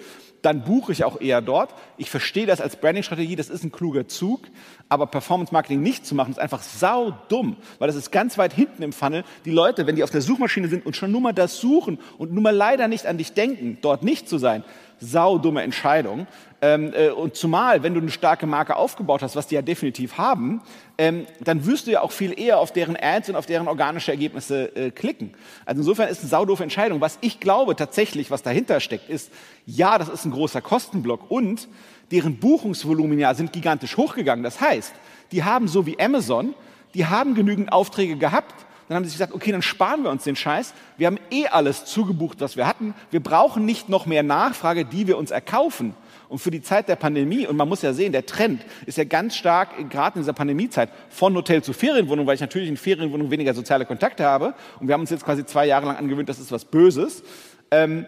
dann 0.46 0.64
buche 0.64 0.92
ich 0.92 1.04
auch 1.04 1.20
eher 1.20 1.42
dort. 1.42 1.74
Ich 1.98 2.12
verstehe 2.12 2.46
das 2.46 2.62
als 2.62 2.76
Branding-Strategie, 2.76 3.36
das 3.36 3.50
ist 3.50 3.64
ein 3.64 3.72
kluger 3.72 4.08
Zug, 4.08 4.42
aber 4.90 5.08
Performance-Marketing 5.08 5.82
nicht 5.82 6.06
zu 6.06 6.14
machen, 6.14 6.30
ist 6.30 6.40
einfach 6.40 6.62
sau 6.62 7.18
dumm, 7.30 7.58
weil 7.80 7.88
das 7.88 7.96
ist 7.96 8.12
ganz 8.12 8.38
weit 8.38 8.54
hinten 8.54 8.84
im 8.84 8.94
Funnel. 8.94 9.24
Die 9.46 9.52
Leute, 9.52 9.88
wenn 9.88 9.96
die 9.96 10.04
auf 10.04 10.12
der 10.12 10.22
Suchmaschine 10.22 10.68
sind 10.68 10.86
und 10.86 10.96
schon 10.96 11.12
nur 11.12 11.22
mal 11.22 11.34
das 11.34 11.60
suchen 11.60 11.98
und 12.20 12.32
nur 12.32 12.44
mal 12.44 12.56
leider 12.56 12.88
nicht 12.88 13.08
an 13.08 13.18
dich 13.18 13.34
denken, 13.34 13.80
dort 13.82 14.04
nicht 14.04 14.30
zu 14.30 14.38
sein, 14.38 14.64
sau 15.00 15.38
dumme 15.38 15.62
Entscheidung. 15.62 16.28
Ähm, 16.62 16.94
äh, 16.96 17.10
und 17.10 17.36
zumal, 17.36 17.84
wenn 17.84 17.94
du 17.94 18.00
eine 18.00 18.12
starke 18.12 18.48
Marke 18.48 18.76
aufgebaut 18.76 19.22
hast, 19.22 19.36
was 19.36 19.48
die 19.48 19.56
ja 19.56 19.62
definitiv 19.62 20.18
haben, 20.18 20.62
ähm, 20.98 21.28
dann 21.42 21.66
wirst 21.66 21.88
du 21.88 21.92
ja 21.92 22.02
auch 22.02 22.12
viel 22.12 22.38
eher 22.40 22.60
auf 22.60 22.72
deren 22.72 22.98
Ads 23.00 23.30
und 23.30 23.36
auf 23.36 23.46
deren 23.46 23.68
organische 23.68 24.12
Ergebnisse 24.12 24.76
äh, 24.76 24.92
klicken. 24.92 25.34
Also 25.66 25.82
insofern 25.82 26.10
ist 26.10 26.22
eine 26.22 26.30
saudoofe 26.30 26.64
Entscheidung. 26.64 27.02
Was 27.02 27.18
ich 27.22 27.40
glaube 27.40 27.76
tatsächlich, 27.76 28.32
was 28.32 28.42
dahinter 28.42 28.80
steckt, 28.80 29.10
ist, 29.10 29.32
ja, 29.66 29.98
das 29.98 30.10
ist 30.10 30.26
ein 30.26 30.32
großer 30.32 30.62
Kostenblock 30.62 31.30
und 31.30 31.68
deren 32.12 32.38
Buchungsvolumina 32.38 33.34
sind 33.34 33.52
gigantisch 33.54 33.98
hochgegangen. 33.98 34.44
Das 34.44 34.62
heißt, 34.62 34.94
die 35.32 35.44
haben 35.44 35.68
so 35.68 35.86
wie 35.86 36.00
Amazon, 36.00 36.54
die 36.94 37.06
haben 37.06 37.36
genügend 37.36 37.72
Aufträge 37.72 38.16
gehabt, 38.16 38.66
dann 38.88 38.98
haben 38.98 39.04
sie 39.04 39.10
sich 39.10 39.18
gesagt, 39.18 39.34
okay, 39.34 39.52
dann 39.52 39.62
sparen 39.62 40.04
wir 40.04 40.12
uns 40.12 40.24
den 40.24 40.36
Scheiß. 40.36 40.74
Wir 40.98 41.08
haben 41.08 41.18
eh 41.32 41.48
alles 41.48 41.86
zugebucht, 41.86 42.40
was 42.42 42.56
wir 42.56 42.68
hatten. 42.68 42.94
Wir 43.10 43.22
brauchen 43.22 43.66
nicht 43.66 43.90
noch 43.90 44.06
mehr 44.06 44.22
Nachfrage, 44.22 44.86
die 44.86 45.08
wir 45.08 45.18
uns 45.18 45.32
erkaufen. 45.32 45.96
Und 46.30 46.40
für 46.40 46.52
die 46.52 46.62
Zeit 46.62 46.88
der 46.88 46.96
Pandemie, 46.96 47.48
und 47.48 47.58
man 47.58 47.68
muss 47.68 47.82
ja 47.82 47.94
sehen, 47.94 48.12
der 48.12 48.26
Trend 48.26 48.64
ist 48.86 48.98
ja 48.98 49.04
ganz 49.04 49.36
stark, 49.36 49.90
gerade 49.90 50.18
in 50.18 50.22
dieser 50.24 50.34
Pandemiezeit, 50.34 50.90
von 51.10 51.36
Hotel 51.36 51.64
zu 51.64 51.74
Ferienwohnung, 51.74 52.28
weil 52.28 52.36
ich 52.36 52.42
natürlich 52.42 52.70
in 52.70 52.78
Ferienwohnungen 52.78 53.32
weniger 53.32 53.54
soziale 53.54 53.86
Kontakte 53.86 54.24
habe. 54.24 54.54
Und 54.80 54.88
wir 54.88 54.94
haben 54.94 55.02
uns 55.02 55.10
jetzt 55.10 55.26
quasi 55.26 55.46
zwei 55.46 55.66
Jahre 55.66 55.88
lang 55.88 55.98
angewöhnt, 55.98 56.30
das 56.30 56.40
ist 56.40 56.52
was 56.52 56.66
Böses. 56.66 57.24
Ähm, 57.72 58.06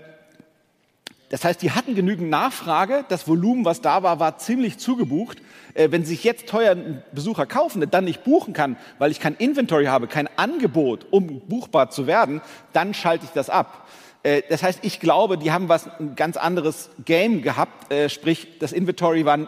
das 1.30 1.44
heißt, 1.44 1.62
die 1.62 1.72
hatten 1.72 1.94
genügend 1.94 2.30
Nachfrage, 2.30 3.04
das 3.10 3.28
Volumen, 3.28 3.66
was 3.66 3.82
da 3.82 4.02
war, 4.02 4.20
war 4.20 4.38
ziemlich 4.38 4.78
zugebucht. 4.78 5.42
Äh, 5.74 5.92
wenn 5.92 6.06
sich 6.06 6.24
jetzt 6.24 6.48
teuer 6.48 6.72
ein 6.72 7.04
Besucher 7.12 7.46
kaufen, 7.46 7.82
der 7.82 7.90
dann 7.90 8.06
nicht 8.06 8.24
buchen 8.24 8.54
kann, 8.54 8.78
weil 8.98 9.12
ich 9.12 9.20
kein 9.20 9.36
Inventory 9.36 9.86
habe, 9.86 10.08
kein 10.08 10.30
Angebot, 10.38 11.06
um 11.12 11.42
buchbar 11.42 11.90
zu 11.90 12.08
werden, 12.08 12.42
dann 12.72 12.94
schalte 12.94 13.26
ich 13.26 13.32
das 13.32 13.50
ab. 13.50 13.88
Äh, 14.24 14.42
das 14.50 14.64
heißt, 14.64 14.80
ich 14.84 15.00
glaube, 15.00 15.38
die 15.38 15.52
haben 15.52 15.68
was 15.68 15.88
ein 16.00 16.16
ganz 16.16 16.38
anderes 16.38 16.90
Game 17.04 17.42
gehabt, 17.42 17.92
äh, 17.92 18.10
sprich 18.10 18.60
das 18.60 18.72
Inventory 18.72 19.26
war 19.26 19.48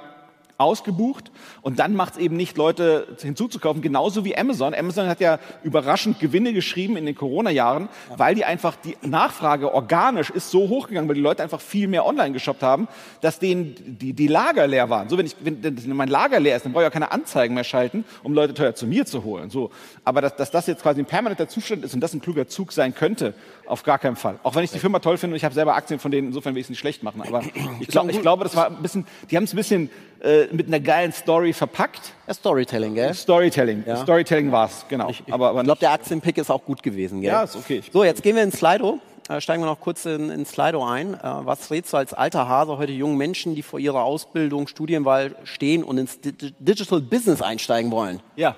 ausgebucht 0.60 1.32
und 1.62 1.80
dann 1.80 1.96
macht 1.96 2.14
es 2.14 2.20
eben 2.20 2.36
nicht, 2.36 2.58
Leute 2.58 3.08
hinzuzukaufen, 3.22 3.82
genauso 3.82 4.26
wie 4.26 4.38
Amazon. 4.38 4.74
Amazon 4.74 5.08
hat 5.08 5.22
ja 5.22 5.40
überraschend 5.64 6.20
Gewinne 6.20 6.52
geschrieben 6.52 6.98
in 6.98 7.06
den 7.06 7.16
Corona-Jahren, 7.16 7.88
ja. 8.10 8.20
weil 8.20 8.36
die 8.36 8.44
einfach, 8.44 8.76
die 8.76 8.98
Nachfrage 9.02 9.74
organisch 9.74 10.30
ist 10.30 10.52
so 10.52 10.68
hochgegangen, 10.68 11.08
weil 11.08 11.16
die 11.16 11.22
Leute 11.22 11.44
einfach 11.44 11.62
viel 11.62 11.88
mehr 11.88 12.06
online 12.06 12.34
geshoppt 12.34 12.62
haben, 12.62 12.90
dass 13.22 13.40
denen 13.40 13.74
die, 14.00 14.12
die 14.12 14.28
Lager 14.28 14.68
leer 14.68 14.90
waren. 14.90 15.08
So, 15.08 15.18
wenn, 15.18 15.28
ich, 15.28 15.36
wenn 15.40 15.96
mein 15.96 16.10
Lager 16.10 16.42
leer 16.42 16.58
ist, 16.58 16.66
dann 16.66 16.74
brauche 16.74 16.84
ich 16.84 16.88
ja 16.88 16.92
keine 16.92 17.14
Anzeigen 17.14 17.56
mehr 17.56 17.64
schalten, 17.64 18.04
um 18.24 18.34
Leute 18.34 18.54
teuer 18.54 18.76
zu 18.76 18.86
mir 18.86 19.06
zu 19.06 19.24
holen. 19.24 19.50
So. 19.50 19.72
Aber 20.04 20.20
dass, 20.20 20.36
dass 20.36 20.52
das 20.52 20.68
jetzt 20.68 20.84
quasi 20.84 21.02
ein 21.02 21.06
permanenter 21.06 21.48
Zustand 21.48 21.86
ist 21.86 21.94
und 21.94 22.02
das 22.02 22.14
ein 22.14 22.20
kluger 22.20 22.50
Zug 22.50 22.74
sein 22.74 22.94
könnte, 22.94 23.34
auf 23.70 23.84
gar 23.84 24.00
keinen 24.00 24.16
Fall. 24.16 24.40
Auch 24.44 24.56
wenn 24.56 24.64
ich 24.64 24.72
die 24.72 24.80
Firma 24.80 25.00
toll 25.00 25.18
finde 25.18 25.34
und 25.34 25.38
ich 25.38 25.46
habe 25.46 25.54
selber 25.54 25.76
Aktien 25.76 26.00
von 26.00 26.12
denen, 26.12 26.28
insofern 26.28 26.56
will 26.56 26.60
ich 26.60 26.66
es 26.66 26.70
nicht 26.70 26.80
schlecht 26.80 27.04
machen. 27.04 27.22
Aber 27.22 27.42
ich, 27.80 27.88
glaub, 27.88 28.10
ich 28.10 28.22
glaube, 28.22 28.44
das 28.44 28.56
war 28.56 28.68
ein 28.68 28.82
bisschen, 28.82 29.06
die 29.30 29.38
haben 29.38 29.44
es 29.44 29.54
ein 29.54 29.58
bisschen 29.58 29.90
äh, 30.22 30.48
mit 30.52 30.68
einer 30.68 30.80
geilen 30.80 31.12
Story 31.12 31.54
verpackt. 31.54 32.14
Ja, 32.28 32.34
Storytelling, 32.34 32.96
gell? 32.96 33.14
Storytelling. 33.14 33.84
Ja. 33.86 33.98
Storytelling 33.98 34.52
war 34.52 34.66
es, 34.66 34.86
genau. 34.90 35.10
Ich, 35.10 35.22
ich 35.26 35.34
glaube, 35.34 35.80
der 35.80 35.92
Aktienpick 35.92 36.38
ist 36.38 36.50
auch 36.50 36.64
gut 36.64 36.84
gewesen, 36.84 37.22
gell? 37.22 37.32
Ja, 37.32 37.44
ist 37.44 37.56
okay. 37.56 37.82
So, 37.92 38.04
jetzt 38.04 38.24
gehen 38.24 38.36
wir 38.36 38.44
ins 38.44 38.58
Slido. 38.58 39.00
Äh, 39.30 39.42
steigen 39.42 39.62
wir 39.62 39.68
noch 39.68 39.80
kurz 39.80 40.06
in, 40.06 40.32
in 40.32 40.46
Slido 40.46 40.84
ein. 40.84 41.14
Äh, 41.14 41.20
was 41.22 41.70
rätst 41.70 41.94
du 41.94 41.98
als 41.98 42.14
alter 42.16 42.48
Hase 42.48 42.78
heute 42.80 42.92
jungen 42.92 43.18
Menschen, 43.18 43.54
die 43.54 43.62
vor 43.62 43.80
ihrer 43.80 44.04
Ausbildung, 44.04 44.68
Studienwahl 44.68 45.36
stehen 45.44 45.84
und 45.84 46.00
ins 46.00 46.20
Digital 46.20 47.00
Business 47.00 47.42
einsteigen 47.42 47.92
wollen? 47.92 48.22
Ja, 48.36 48.56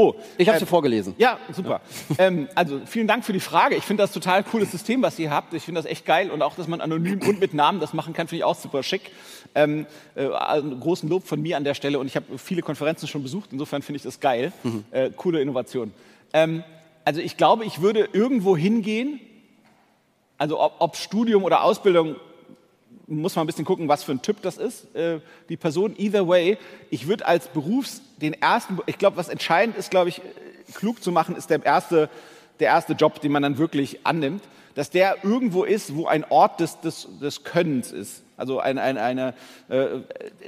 Oh, 0.00 0.14
ich 0.36 0.46
habe 0.46 0.58
äh, 0.58 0.60
sie 0.60 0.66
vorgelesen. 0.66 1.16
Ja, 1.18 1.40
super. 1.50 1.80
Ja. 2.10 2.26
Ähm, 2.26 2.48
also 2.54 2.80
vielen 2.86 3.08
Dank 3.08 3.24
für 3.24 3.32
die 3.32 3.40
Frage. 3.40 3.74
Ich 3.74 3.82
finde 3.82 4.04
das 4.04 4.12
total 4.12 4.44
cooles 4.44 4.70
System, 4.70 5.02
was 5.02 5.18
ihr 5.18 5.32
habt. 5.32 5.52
Ich 5.54 5.64
finde 5.64 5.80
das 5.80 5.90
echt 5.90 6.06
geil 6.06 6.30
und 6.30 6.40
auch, 6.40 6.54
dass 6.54 6.68
man 6.68 6.80
anonym 6.80 7.20
und 7.22 7.40
mit 7.40 7.52
Namen 7.52 7.80
das 7.80 7.94
machen 7.94 8.14
kann, 8.14 8.28
finde 8.28 8.38
ich 8.38 8.44
auch 8.44 8.54
super 8.54 8.84
schick. 8.84 9.10
Ähm, 9.56 9.86
äh, 10.14 10.26
also 10.26 10.70
großen 10.76 11.08
Lob 11.08 11.26
von 11.26 11.42
mir 11.42 11.56
an 11.56 11.64
der 11.64 11.74
Stelle 11.74 11.98
und 11.98 12.06
ich 12.06 12.14
habe 12.14 12.38
viele 12.38 12.62
Konferenzen 12.62 13.08
schon 13.08 13.24
besucht. 13.24 13.48
Insofern 13.50 13.82
finde 13.82 13.96
ich 13.96 14.04
das 14.04 14.20
geil. 14.20 14.52
Mhm. 14.62 14.84
Äh, 14.92 15.10
coole 15.16 15.40
Innovation. 15.40 15.92
Ähm, 16.32 16.62
also 17.04 17.20
ich 17.20 17.36
glaube, 17.36 17.64
ich 17.64 17.80
würde 17.80 18.08
irgendwo 18.12 18.56
hingehen. 18.56 19.18
Also 20.36 20.60
ob, 20.60 20.76
ob 20.78 20.96
Studium 20.96 21.42
oder 21.42 21.64
Ausbildung 21.64 22.14
muss 23.08 23.34
man 23.34 23.44
ein 23.44 23.46
bisschen 23.46 23.64
gucken, 23.64 23.88
was 23.88 24.04
für 24.04 24.12
ein 24.12 24.22
Typ 24.22 24.42
das 24.42 24.58
ist, 24.58 24.94
äh, 24.94 25.20
die 25.48 25.56
Person. 25.56 25.94
Either 25.96 26.28
way, 26.28 26.58
ich 26.90 27.08
würde 27.08 27.26
als 27.26 27.48
Berufs, 27.48 28.02
den 28.18 28.34
ersten, 28.34 28.78
ich 28.86 28.98
glaube, 28.98 29.16
was 29.16 29.28
entscheidend 29.28 29.76
ist, 29.76 29.90
glaube 29.90 30.10
ich, 30.10 30.20
klug 30.74 31.02
zu 31.02 31.10
machen, 31.10 31.34
ist 31.34 31.50
der 31.50 31.64
erste, 31.64 32.10
der 32.60 32.68
erste 32.68 32.92
Job, 32.92 33.20
den 33.20 33.32
man 33.32 33.42
dann 33.42 33.58
wirklich 33.58 34.00
annimmt, 34.04 34.42
dass 34.74 34.90
der 34.90 35.24
irgendwo 35.24 35.64
ist, 35.64 35.96
wo 35.96 36.06
ein 36.06 36.24
Ort 36.28 36.60
des, 36.60 36.80
des, 36.80 37.08
des 37.20 37.42
Könnens 37.42 37.90
ist. 37.90 38.22
Also 38.36 38.60
ein, 38.60 38.78
ein, 38.78 38.96
eine, 38.96 39.34
äh, 39.68 39.86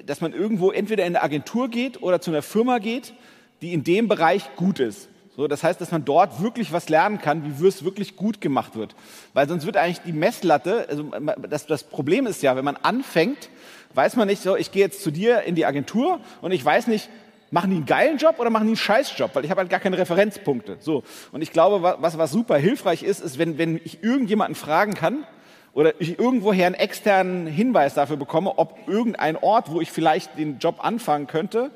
dass 0.06 0.20
man 0.20 0.32
irgendwo 0.32 0.70
entweder 0.70 1.04
in 1.04 1.16
eine 1.16 1.24
Agentur 1.24 1.68
geht 1.68 2.02
oder 2.02 2.20
zu 2.20 2.30
einer 2.30 2.42
Firma 2.42 2.78
geht, 2.78 3.14
die 3.62 3.72
in 3.72 3.82
dem 3.82 4.06
Bereich 4.06 4.54
gut 4.56 4.78
ist. 4.78 5.08
So, 5.36 5.46
das 5.46 5.62
heißt, 5.62 5.80
dass 5.80 5.92
man 5.92 6.04
dort 6.04 6.42
wirklich 6.42 6.72
was 6.72 6.88
lernen 6.88 7.20
kann, 7.20 7.60
wie 7.60 7.66
es 7.66 7.84
wirklich 7.84 8.16
gut 8.16 8.40
gemacht 8.40 8.74
wird. 8.74 8.96
Weil 9.32 9.48
sonst 9.48 9.64
wird 9.64 9.76
eigentlich 9.76 10.00
die 10.00 10.12
Messlatte, 10.12 10.86
also 10.88 11.04
das, 11.48 11.66
das 11.66 11.84
Problem 11.84 12.26
ist 12.26 12.42
ja, 12.42 12.56
wenn 12.56 12.64
man 12.64 12.76
anfängt, 12.76 13.48
weiß 13.94 14.16
man 14.16 14.28
nicht 14.28 14.42
so, 14.42 14.56
ich 14.56 14.72
gehe 14.72 14.82
jetzt 14.82 15.02
zu 15.02 15.10
dir 15.10 15.42
in 15.42 15.54
die 15.54 15.66
Agentur 15.66 16.20
und 16.40 16.52
ich 16.52 16.64
weiß 16.64 16.88
nicht, 16.88 17.08
machen 17.50 17.70
die 17.70 17.76
einen 17.76 17.86
geilen 17.86 18.18
Job 18.18 18.38
oder 18.38 18.50
machen 18.50 18.64
die 18.64 18.70
einen 18.70 18.76
Scheißjob? 18.76 19.34
Weil 19.34 19.44
ich 19.44 19.50
habe 19.50 19.60
halt 19.60 19.70
gar 19.70 19.80
keine 19.80 19.98
Referenzpunkte. 19.98 20.76
So. 20.80 21.04
Und 21.32 21.42
ich 21.42 21.52
glaube, 21.52 21.96
was, 22.00 22.18
was 22.18 22.30
super 22.32 22.56
hilfreich 22.56 23.02
ist, 23.02 23.20
ist, 23.20 23.38
wenn, 23.38 23.58
wenn 23.58 23.80
ich 23.84 24.02
irgendjemanden 24.02 24.54
fragen 24.54 24.94
kann, 24.94 25.24
oder 25.72 26.00
ich 26.00 26.18
irgendwoher 26.18 26.66
einen 26.66 26.74
externen 26.74 27.46
Hinweis 27.46 27.94
dafür 27.94 28.16
bekomme, 28.16 28.58
ob 28.58 28.76
irgendein 28.88 29.36
Ort, 29.36 29.70
wo 29.70 29.80
ich 29.80 29.92
vielleicht 29.92 30.36
den 30.36 30.58
Job 30.58 30.84
anfangen 30.84 31.26
könnte, 31.26 31.70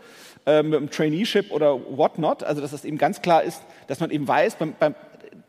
äh, 0.47 0.63
mit 0.63 0.77
einem 0.77 0.91
Traineeship 0.91 1.51
oder 1.51 1.79
whatnot. 1.97 2.43
Also 2.43 2.61
dass 2.61 2.73
das 2.73 2.85
eben 2.85 2.99
ganz 2.99 3.23
klar 3.23 3.43
ist, 3.43 3.63
dass 3.87 4.01
man 4.01 4.11
eben 4.11 4.27
weiß, 4.27 4.57
beim, 4.57 4.75
beim, 4.79 4.95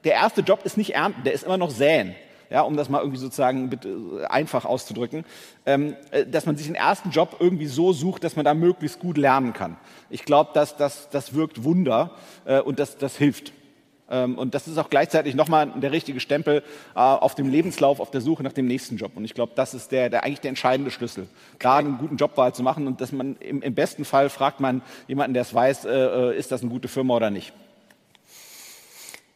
der 0.04 0.14
erste 0.14 0.41
Job 0.41 0.62
ist 0.64 0.78
nicht 0.78 0.96
ernten, 0.96 1.24
der 1.24 1.34
ist 1.34 1.43
immer 1.43 1.58
noch 1.58 1.70
säen. 1.70 2.16
Ja, 2.52 2.62
um 2.62 2.78
das 2.78 2.89
mal 2.89 3.00
irgendwie 3.00 3.18
sozusagen 3.18 3.72
äh, 3.72 4.26
einfach 4.26 4.66
auszudrücken, 4.66 5.26
ähm, 5.66 5.96
äh, 6.12 6.26
dass 6.28 6.46
man 6.46 6.56
sich 6.56 6.68
den 6.68 6.76
ersten 6.76 7.10
Job 7.10 7.38
irgendwie 7.39 7.66
so 7.66 7.91
sucht, 7.91 8.24
dass 8.24 8.36
man 8.36 8.46
da 8.46 8.54
möglichst 8.54 9.00
gut 9.00 9.18
lernen 9.18 9.54
kann. 9.54 9.78
Ich 10.12 10.26
glaube, 10.26 10.52
dass 10.54 10.78
das, 10.78 11.10
das 11.10 11.34
wirkt 11.34 11.64
Wunder 11.64 12.12
äh, 12.46 12.60
und 12.60 12.78
das, 12.80 12.98
das 12.98 13.18
hilft. 13.18 13.52
Ähm, 14.10 14.38
und 14.38 14.53
das 14.53 14.68
ist 14.68 14.78
auch 14.78 14.89
gleichzeitig 14.89 15.36
nochmal 15.36 15.72
der 15.76 15.91
richtige 15.91 16.20
Stempel 16.20 16.64
äh, 16.95 16.99
auf 16.99 17.36
dem 17.36 17.49
Lebenslauf, 17.49 17.99
auf 17.99 18.12
der 18.12 18.22
Suche 18.22 18.43
nach 18.43 18.53
dem 18.53 18.68
nächsten 18.68 18.97
Job. 18.97 19.12
Und 19.16 19.26
ich 19.26 19.34
glaube, 19.34 19.53
das 19.56 19.74
ist 19.74 19.91
der, 19.91 20.10
der 20.10 20.24
eigentlich 20.24 20.41
der 20.41 20.49
entscheidende 20.49 20.91
Schlüssel, 20.91 21.28
da 21.60 21.78
einen 21.78 21.97
guten 21.97 22.18
Jobwahl 22.18 22.53
zu 22.53 22.64
machen 22.64 22.88
und 22.88 23.01
dass 23.01 23.12
man 23.12 23.36
im, 23.38 23.62
im 23.62 23.74
besten 23.74 24.06
Fall 24.06 24.30
fragt 24.30 24.60
man 24.60 24.82
jemanden, 25.08 25.34
der 25.34 25.41
es 25.41 25.53
weiß, 25.53 25.86
äh, 25.86 25.89
äh, 25.89 26.38
ist 26.38 26.51
das 26.51 26.62
eine 26.62 26.70
gute 26.70 26.88
Firma 26.88 27.16
oder 27.16 27.30
nicht. 27.30 27.53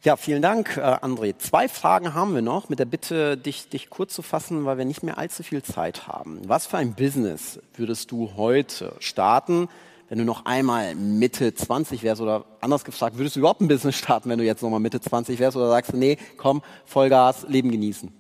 Ja, 0.01 0.15
vielen 0.15 0.41
Dank, 0.41 0.77
äh, 0.77 0.81
André. 0.81 1.37
Zwei 1.39 1.67
Fragen 1.67 2.13
haben 2.13 2.33
wir 2.33 2.41
noch, 2.41 2.69
mit 2.69 2.79
der 2.79 2.85
Bitte, 2.85 3.35
dich, 3.35 3.67
dich 3.67 3.89
kurz 3.89 4.13
zu 4.13 4.21
fassen, 4.21 4.63
weil 4.63 4.77
wir 4.77 4.85
nicht 4.85 5.03
mehr 5.03 5.17
allzu 5.17 5.43
viel 5.43 5.61
Zeit 5.61 6.07
haben. 6.07 6.39
Was 6.47 6.67
für 6.67 6.77
ein 6.77 6.93
Business 6.93 7.59
würdest 7.75 8.09
du 8.11 8.31
heute 8.37 8.95
starten? 8.99 9.67
Wenn 10.09 10.17
du 10.17 10.25
noch 10.25 10.45
einmal 10.45 10.95
Mitte 10.95 11.53
20 11.53 12.03
wärst 12.03 12.21
oder 12.21 12.45
anders 12.61 12.83
gefragt, 12.83 13.17
würdest 13.17 13.35
du 13.35 13.41
überhaupt 13.41 13.61
ein 13.61 13.67
Business 13.67 13.95
starten, 13.95 14.29
wenn 14.29 14.39
du 14.39 14.45
jetzt 14.45 14.61
noch 14.63 14.69
mal 14.69 14.79
Mitte 14.79 14.99
20 14.99 15.39
wärst 15.39 15.55
oder 15.55 15.69
sagst 15.69 15.93
du, 15.93 15.97
nee, 15.97 16.17
komm, 16.37 16.61
Vollgas, 16.85 17.45
Leben 17.47 17.71
genießen? 17.71 18.11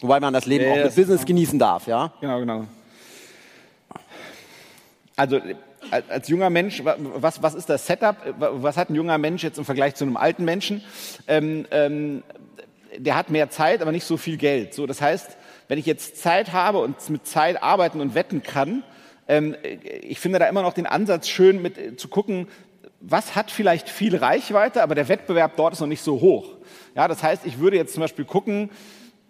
Wobei 0.00 0.18
man 0.20 0.32
das 0.32 0.46
Leben 0.46 0.64
nee, 0.64 0.70
auch 0.70 0.84
mit 0.84 0.94
Business 0.94 1.24
genießen 1.24 1.58
darf, 1.58 1.86
ja? 1.86 2.12
Genau, 2.20 2.40
genau. 2.40 2.64
Also 5.16 5.40
als 5.90 6.28
junger 6.28 6.48
Mensch, 6.48 6.82
was, 6.84 7.42
was 7.42 7.54
ist 7.54 7.68
das 7.68 7.86
Setup? 7.86 8.16
Was 8.38 8.76
hat 8.76 8.90
ein 8.90 8.94
junger 8.94 9.18
Mensch 9.18 9.42
jetzt 9.42 9.58
im 9.58 9.64
Vergleich 9.64 9.94
zu 9.94 10.04
einem 10.04 10.16
alten 10.16 10.44
Menschen? 10.44 10.82
Ähm, 11.26 11.66
ähm, 11.70 12.22
der 12.96 13.16
hat 13.16 13.30
mehr 13.30 13.50
Zeit, 13.50 13.82
aber 13.82 13.92
nicht 13.92 14.04
so 14.04 14.16
viel 14.16 14.36
Geld. 14.36 14.74
So, 14.74 14.86
das 14.86 15.00
heißt, 15.00 15.36
wenn 15.66 15.78
ich 15.78 15.86
jetzt 15.86 16.16
Zeit 16.16 16.52
habe 16.52 16.78
und 16.78 17.08
mit 17.10 17.26
Zeit 17.26 17.62
arbeiten 17.62 18.00
und 18.00 18.14
wetten 18.14 18.42
kann, 18.42 18.82
ich 19.28 20.20
finde 20.20 20.38
da 20.38 20.46
immer 20.46 20.62
noch 20.62 20.72
den 20.72 20.86
Ansatz 20.86 21.28
schön, 21.28 21.60
mit, 21.60 21.76
äh, 21.76 21.96
zu 21.96 22.08
gucken, 22.08 22.48
was 23.00 23.36
hat 23.36 23.50
vielleicht 23.50 23.88
viel 23.88 24.16
Reichweite, 24.16 24.82
aber 24.82 24.94
der 24.94 25.08
Wettbewerb 25.08 25.56
dort 25.56 25.74
ist 25.74 25.80
noch 25.80 25.86
nicht 25.86 26.02
so 26.02 26.20
hoch. 26.20 26.56
Ja, 26.96 27.06
das 27.06 27.22
heißt, 27.22 27.46
ich 27.46 27.58
würde 27.58 27.76
jetzt 27.76 27.92
zum 27.92 28.00
Beispiel 28.00 28.24
gucken, 28.24 28.70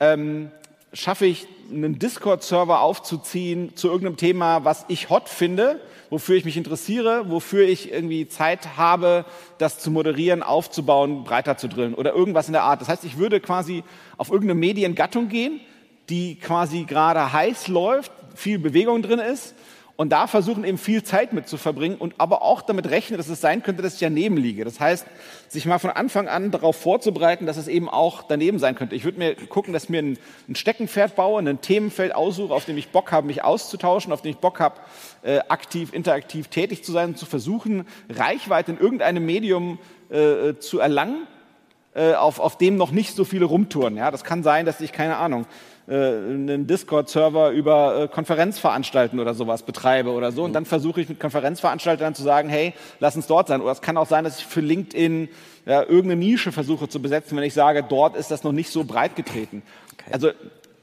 ähm, 0.00 0.50
schaffe 0.92 1.26
ich 1.26 1.46
einen 1.70 1.98
Discord-Server 1.98 2.80
aufzuziehen 2.80 3.76
zu 3.76 3.88
irgendeinem 3.88 4.16
Thema, 4.16 4.64
was 4.64 4.86
ich 4.88 5.10
hot 5.10 5.28
finde, 5.28 5.80
wofür 6.08 6.36
ich 6.36 6.46
mich 6.46 6.56
interessiere, 6.56 7.28
wofür 7.28 7.68
ich 7.68 7.92
irgendwie 7.92 8.26
Zeit 8.26 8.78
habe, 8.78 9.26
das 9.58 9.80
zu 9.80 9.90
moderieren, 9.90 10.42
aufzubauen, 10.42 11.24
breiter 11.24 11.58
zu 11.58 11.68
drillen 11.68 11.94
oder 11.94 12.14
irgendwas 12.14 12.46
in 12.46 12.54
der 12.54 12.62
Art. 12.62 12.80
Das 12.80 12.88
heißt, 12.88 13.04
ich 13.04 13.18
würde 13.18 13.40
quasi 13.40 13.82
auf 14.16 14.30
irgendeine 14.30 14.58
Mediengattung 14.58 15.28
gehen, 15.28 15.60
die 16.08 16.36
quasi 16.36 16.84
gerade 16.84 17.32
heiß 17.34 17.68
läuft, 17.68 18.12
viel 18.34 18.58
Bewegung 18.58 19.02
drin 19.02 19.18
ist 19.18 19.54
und 20.00 20.10
da 20.10 20.28
versuchen 20.28 20.62
eben 20.62 20.78
viel 20.78 21.02
Zeit 21.02 21.32
mit 21.32 21.48
zu 21.48 21.56
verbringen 21.56 21.96
und 21.96 22.14
aber 22.18 22.42
auch 22.42 22.62
damit 22.62 22.88
rechnen, 22.88 23.18
dass 23.18 23.28
es 23.28 23.40
sein 23.40 23.64
könnte, 23.64 23.82
dass 23.82 23.94
ich 23.94 23.98
daneben 24.00 24.36
liege. 24.36 24.64
Das 24.64 24.78
heißt, 24.78 25.04
sich 25.48 25.66
mal 25.66 25.80
von 25.80 25.90
Anfang 25.90 26.28
an 26.28 26.52
darauf 26.52 26.76
vorzubereiten, 26.76 27.46
dass 27.46 27.56
es 27.56 27.66
eben 27.66 27.88
auch 27.88 28.22
daneben 28.22 28.60
sein 28.60 28.76
könnte. 28.76 28.94
Ich 28.94 29.02
würde 29.02 29.18
mir 29.18 29.34
gucken, 29.34 29.72
dass 29.72 29.88
mir 29.88 30.00
ein, 30.00 30.16
Steckenpferd 30.54 31.16
baue, 31.16 31.40
ein 31.40 31.60
Themenfeld 31.60 32.14
aussuche, 32.14 32.54
auf 32.54 32.64
dem 32.64 32.78
ich 32.78 32.90
Bock 32.90 33.10
habe, 33.10 33.26
mich 33.26 33.42
auszutauschen, 33.42 34.12
auf 34.12 34.22
dem 34.22 34.30
ich 34.30 34.36
Bock 34.36 34.60
habe, 34.60 34.76
äh, 35.22 35.40
aktiv, 35.48 35.92
interaktiv 35.92 36.46
tätig 36.46 36.84
zu 36.84 36.92
sein 36.92 37.08
und 37.08 37.18
zu 37.18 37.26
versuchen, 37.26 37.84
Reichweite 38.08 38.70
in 38.70 38.78
irgendeinem 38.78 39.26
Medium 39.26 39.80
äh, 40.10 40.54
zu 40.60 40.78
erlangen, 40.78 41.26
äh, 41.98 42.14
auf, 42.14 42.38
auf 42.38 42.56
dem 42.56 42.76
noch 42.76 42.92
nicht 42.92 43.16
so 43.16 43.24
viele 43.24 43.44
rumtouren. 43.44 43.96
Ja, 43.96 44.12
das 44.12 44.22
kann 44.22 44.44
sein, 44.44 44.66
dass 44.66 44.80
ich, 44.80 44.92
keine 44.92 45.16
Ahnung, 45.16 45.46
äh, 45.88 45.94
einen 45.94 46.68
Discord-Server 46.68 47.50
über 47.50 48.02
äh, 48.02 48.08
Konferenzveranstalten 48.08 49.18
oder 49.18 49.34
sowas 49.34 49.64
betreibe 49.64 50.10
oder 50.10 50.30
so. 50.30 50.44
Und 50.44 50.52
dann 50.52 50.64
versuche 50.64 51.00
ich 51.00 51.08
mit 51.08 51.18
Konferenzveranstaltern 51.18 52.14
zu 52.14 52.22
sagen, 52.22 52.48
hey, 52.48 52.72
lass 53.00 53.16
uns 53.16 53.26
dort 53.26 53.48
sein. 53.48 53.60
Oder 53.60 53.72
es 53.72 53.80
kann 53.80 53.96
auch 53.96 54.06
sein, 54.06 54.22
dass 54.22 54.38
ich 54.38 54.46
für 54.46 54.60
LinkedIn 54.60 55.28
ja, 55.66 55.82
irgendeine 55.82 56.16
Nische 56.16 56.52
versuche 56.52 56.88
zu 56.88 57.02
besetzen, 57.02 57.36
wenn 57.36 57.44
ich 57.44 57.54
sage, 57.54 57.82
dort 57.82 58.16
ist 58.16 58.30
das 58.30 58.44
noch 58.44 58.52
nicht 58.52 58.70
so 58.70 58.84
breit 58.84 59.16
getreten. 59.16 59.62
Okay. 59.94 60.10
Also 60.12 60.30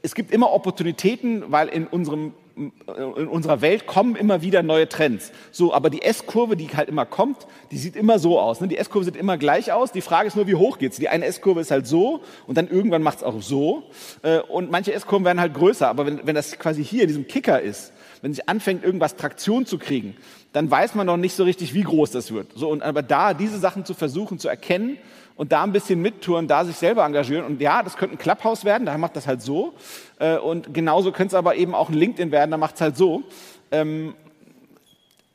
es 0.02 0.14
gibt 0.14 0.32
immer 0.32 0.52
Opportunitäten, 0.52 1.44
weil 1.48 1.68
in 1.68 1.86
unserem 1.86 2.34
in 2.56 3.28
unserer 3.28 3.60
Welt 3.60 3.86
kommen 3.86 4.16
immer 4.16 4.40
wieder 4.40 4.62
neue 4.62 4.88
Trends. 4.88 5.30
So, 5.52 5.74
aber 5.74 5.90
die 5.90 6.00
S-Kurve, 6.00 6.56
die 6.56 6.68
halt 6.68 6.88
immer 6.88 7.04
kommt, 7.04 7.46
die 7.70 7.76
sieht 7.76 7.96
immer 7.96 8.18
so 8.18 8.40
aus. 8.40 8.62
Ne? 8.62 8.68
Die 8.68 8.78
S-Kurve 8.78 9.04
sieht 9.04 9.16
immer 9.16 9.36
gleich 9.36 9.72
aus. 9.72 9.92
Die 9.92 10.00
Frage 10.00 10.28
ist 10.28 10.36
nur, 10.36 10.46
wie 10.46 10.54
hoch 10.54 10.78
geht's? 10.78 10.96
Die 10.96 11.10
eine 11.10 11.26
S-Kurve 11.26 11.60
ist 11.60 11.70
halt 11.70 11.86
so 11.86 12.22
und 12.46 12.56
dann 12.56 12.68
irgendwann 12.68 13.02
macht's 13.02 13.22
auch 13.22 13.42
so. 13.42 13.82
Äh, 14.22 14.38
und 14.38 14.70
manche 14.70 14.94
S-Kurven 14.94 15.26
werden 15.26 15.40
halt 15.40 15.52
größer. 15.52 15.86
Aber 15.86 16.06
wenn, 16.06 16.26
wenn 16.26 16.34
das 16.34 16.58
quasi 16.58 16.82
hier 16.82 17.02
in 17.02 17.08
diesem 17.08 17.26
Kicker 17.26 17.60
ist, 17.60 17.92
wenn 18.22 18.32
sich 18.32 18.48
anfängt, 18.48 18.84
irgendwas 18.84 19.16
Traktion 19.16 19.66
zu 19.66 19.78
kriegen, 19.78 20.16
dann 20.52 20.70
weiß 20.70 20.94
man 20.94 21.06
noch 21.06 21.16
nicht 21.16 21.34
so 21.34 21.44
richtig, 21.44 21.74
wie 21.74 21.82
groß 21.82 22.10
das 22.10 22.32
wird. 22.32 22.48
So, 22.54 22.70
und 22.70 22.82
aber 22.82 23.02
da 23.02 23.34
diese 23.34 23.58
Sachen 23.58 23.84
zu 23.84 23.94
versuchen 23.94 24.38
zu 24.38 24.48
erkennen 24.48 24.98
und 25.36 25.52
da 25.52 25.62
ein 25.62 25.72
bisschen 25.72 26.00
mittouren, 26.00 26.48
da 26.48 26.64
sich 26.64 26.76
selber 26.76 27.04
engagieren. 27.04 27.44
Und 27.44 27.60
ja, 27.60 27.82
das 27.82 27.96
könnte 27.96 28.16
ein 28.16 28.18
Clubhouse 28.18 28.64
werden, 28.64 28.86
da 28.86 28.96
macht 28.98 29.16
das 29.16 29.26
halt 29.26 29.42
so. 29.42 29.74
Äh, 30.18 30.38
und 30.38 30.72
genauso 30.72 31.12
könnte 31.12 31.34
es 31.34 31.38
aber 31.38 31.56
eben 31.56 31.74
auch 31.74 31.88
ein 31.88 31.94
LinkedIn 31.94 32.32
werden, 32.32 32.50
da 32.50 32.56
macht 32.56 32.76
es 32.76 32.80
halt 32.80 32.96
so. 32.96 33.22
Ähm, 33.70 34.14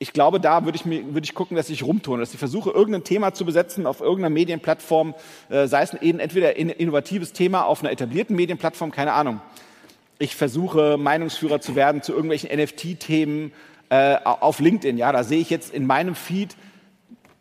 ich 0.02 0.12
glaube, 0.12 0.40
da 0.40 0.64
würde 0.64 0.74
ich, 0.74 0.84
mir, 0.84 1.14
würde 1.14 1.24
ich 1.24 1.32
gucken, 1.32 1.56
dass 1.56 1.70
ich 1.70 1.84
rumtun, 1.84 2.18
dass 2.18 2.32
ich 2.32 2.38
versuche, 2.40 2.70
irgendein 2.70 3.04
Thema 3.04 3.34
zu 3.34 3.44
besetzen 3.44 3.86
auf 3.86 4.00
irgendeiner 4.00 4.30
Medienplattform, 4.30 5.14
äh, 5.48 5.68
sei 5.68 5.82
es 5.82 5.94
entweder 5.94 6.48
ein 6.48 6.70
innovatives 6.70 7.32
Thema 7.32 7.62
auf 7.62 7.82
einer 7.82 7.92
etablierten 7.92 8.34
Medienplattform, 8.34 8.90
keine 8.90 9.12
Ahnung. 9.12 9.40
Ich 10.22 10.36
versuche, 10.36 10.98
Meinungsführer 10.98 11.60
zu 11.60 11.74
werden 11.74 12.00
zu 12.00 12.12
irgendwelchen 12.12 12.48
NFT-Themen 12.56 13.50
äh, 13.88 14.14
auf 14.22 14.60
LinkedIn. 14.60 14.96
Ja, 14.96 15.10
da 15.10 15.24
sehe 15.24 15.40
ich 15.40 15.50
jetzt 15.50 15.74
in 15.74 15.84
meinem 15.84 16.14
Feed 16.14 16.54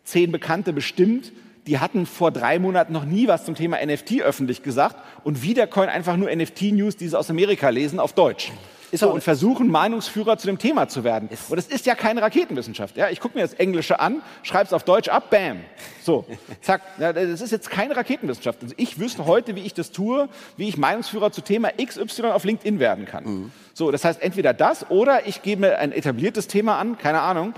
zehn 0.04 0.32
Bekannte 0.32 0.74
bestimmt, 0.74 1.32
die 1.68 1.78
hatten 1.78 2.08
vor 2.08 2.32
drei 2.32 2.58
Monaten 2.58 2.92
noch 2.92 3.06
nie 3.06 3.28
was 3.28 3.46
zum 3.46 3.54
Thema 3.54 3.78
NFT 3.86 4.24
öffentlich 4.24 4.64
gesagt 4.64 4.96
und 5.24 5.44
Wiedercoin 5.44 5.90
einfach 5.90 6.18
nur 6.18 6.36
NFT-News, 6.36 6.98
die 6.98 7.08
sie 7.08 7.16
aus 7.16 7.30
Amerika 7.30 7.70
lesen, 7.70 8.00
auf 8.00 8.14
Deutsch. 8.14 8.52
So, 8.94 9.12
und 9.12 9.24
versuchen, 9.24 9.70
Meinungsführer 9.70 10.38
zu 10.38 10.48
dem 10.48 10.58
Thema 10.58 10.88
zu 10.88 11.04
werden. 11.04 11.30
Und 11.50 11.58
es 11.58 11.68
ist 11.68 11.86
ja 11.86 11.96
keine 11.96 12.22
Raketenwissenschaft. 12.22 12.98
Ja? 12.98 13.10
Ich 13.10 13.20
gucke 13.20 13.38
mir 13.38 13.42
das 13.42 13.54
Englische 13.54 14.00
an, 14.00 14.22
schreibe 14.44 14.66
es 14.66 14.74
auf 14.74 14.84
Deutsch 14.84 15.10
ab, 15.10 15.30
bam. 15.30 15.62
So, 16.04 16.26
zack. 16.62 16.82
Ja, 17.00 17.14
das 17.14 17.42
ist 17.42 17.52
jetzt 17.52 17.70
keine 17.70 17.96
Raketenwissenschaft. 17.96 18.60
Also 18.62 18.76
ich 18.78 19.00
wüsste 19.00 19.26
heute, 19.26 19.56
wie 19.56 19.62
ich 19.62 19.74
das 19.74 19.92
tue, 19.92 20.28
wie 20.58 20.68
ich 20.68 20.78
Meinungsführer 20.78 21.32
zu 21.32 21.42
Thema 21.42 21.70
XY 21.82 22.28
auf 22.28 22.44
LinkedIn 22.44 22.80
werden 22.80 23.06
kann. 23.06 23.24
Mhm. 23.24 23.52
So, 23.74 23.92
das 23.92 24.04
heißt 24.04 24.22
entweder 24.22 24.54
das 24.54 24.90
oder 24.90 25.28
ich 25.28 25.42
gebe 25.42 25.62
mir 25.62 25.78
ein 25.78 25.92
etabliertes 25.92 26.48
Thema 26.48 26.78
an, 26.78 26.98
keine 26.98 27.22
Ahnung 27.22 27.54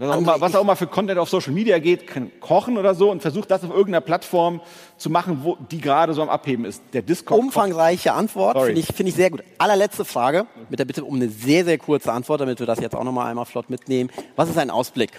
was 0.00 0.16
auch, 0.16 0.20
mal, 0.20 0.40
was 0.40 0.54
auch 0.54 0.62
immer 0.62 0.76
für 0.76 0.86
Content 0.86 1.18
auf 1.18 1.28
Social 1.28 1.52
Media 1.52 1.78
geht, 1.78 2.06
kann 2.06 2.30
kochen 2.40 2.78
oder 2.78 2.94
so 2.94 3.10
und 3.10 3.20
versucht 3.20 3.50
das 3.50 3.62
auf 3.64 3.70
irgendeiner 3.70 4.00
Plattform 4.00 4.60
zu 4.96 5.10
machen, 5.10 5.40
wo 5.42 5.56
die 5.70 5.80
gerade 5.80 6.14
so 6.14 6.22
am 6.22 6.30
Abheben 6.30 6.64
ist. 6.64 6.82
Der 6.94 7.02
Discord. 7.02 7.38
Umfangreiche 7.38 8.14
Antwort, 8.14 8.58
finde 8.58 8.80
ich, 8.80 8.86
find 8.86 9.08
ich 9.10 9.14
sehr 9.14 9.30
gut. 9.30 9.42
Allerletzte 9.58 10.06
Frage, 10.06 10.46
mit 10.70 10.78
der 10.78 10.86
Bitte 10.86 11.04
um 11.04 11.16
eine 11.16 11.28
sehr, 11.28 11.64
sehr 11.64 11.76
kurze 11.76 12.12
Antwort, 12.12 12.40
damit 12.40 12.58
wir 12.60 12.66
das 12.66 12.80
jetzt 12.80 12.94
auch 12.94 13.04
nochmal 13.04 13.30
einmal 13.30 13.44
flott 13.44 13.68
mitnehmen. 13.68 14.10
Was 14.36 14.48
ist 14.48 14.56
ein 14.56 14.70
Ausblick? 14.70 15.10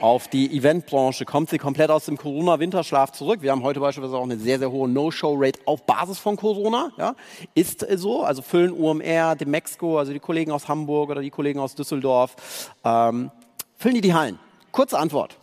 auf 0.00 0.28
die 0.28 0.54
Eventbranche. 0.56 1.24
Kommt 1.24 1.50
sie 1.50 1.58
komplett 1.58 1.90
aus 1.90 2.06
dem 2.06 2.16
Corona-Winterschlaf 2.16 3.12
zurück? 3.12 3.42
Wir 3.42 3.52
haben 3.52 3.62
heute 3.62 3.80
beispielsweise 3.80 4.16
auch 4.16 4.24
eine 4.24 4.36
sehr, 4.36 4.58
sehr 4.58 4.70
hohe 4.70 4.88
No-Show-Rate 4.88 5.60
auf 5.66 5.86
Basis 5.86 6.18
von 6.18 6.36
Corona. 6.36 6.90
Ja? 6.98 7.14
Ist 7.54 7.86
so. 7.96 8.22
Also 8.22 8.42
füllen 8.42 8.72
UMR, 8.72 9.36
Demexco, 9.36 9.98
also 9.98 10.12
die 10.12 10.20
Kollegen 10.20 10.50
aus 10.50 10.68
Hamburg 10.68 11.10
oder 11.10 11.20
die 11.20 11.30
Kollegen 11.30 11.60
aus 11.60 11.74
Düsseldorf. 11.74 12.36
Ähm, 12.84 13.30
Füllen 13.76 13.94
die 13.94 14.00
die 14.00 14.14
Hallen? 14.14 14.38
Kurze 14.72 14.98
Antwort. 14.98 15.36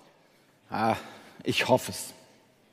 Ah, 0.69 0.95
ich 1.43 1.67
hoffe 1.67 1.91
es. 1.91 2.13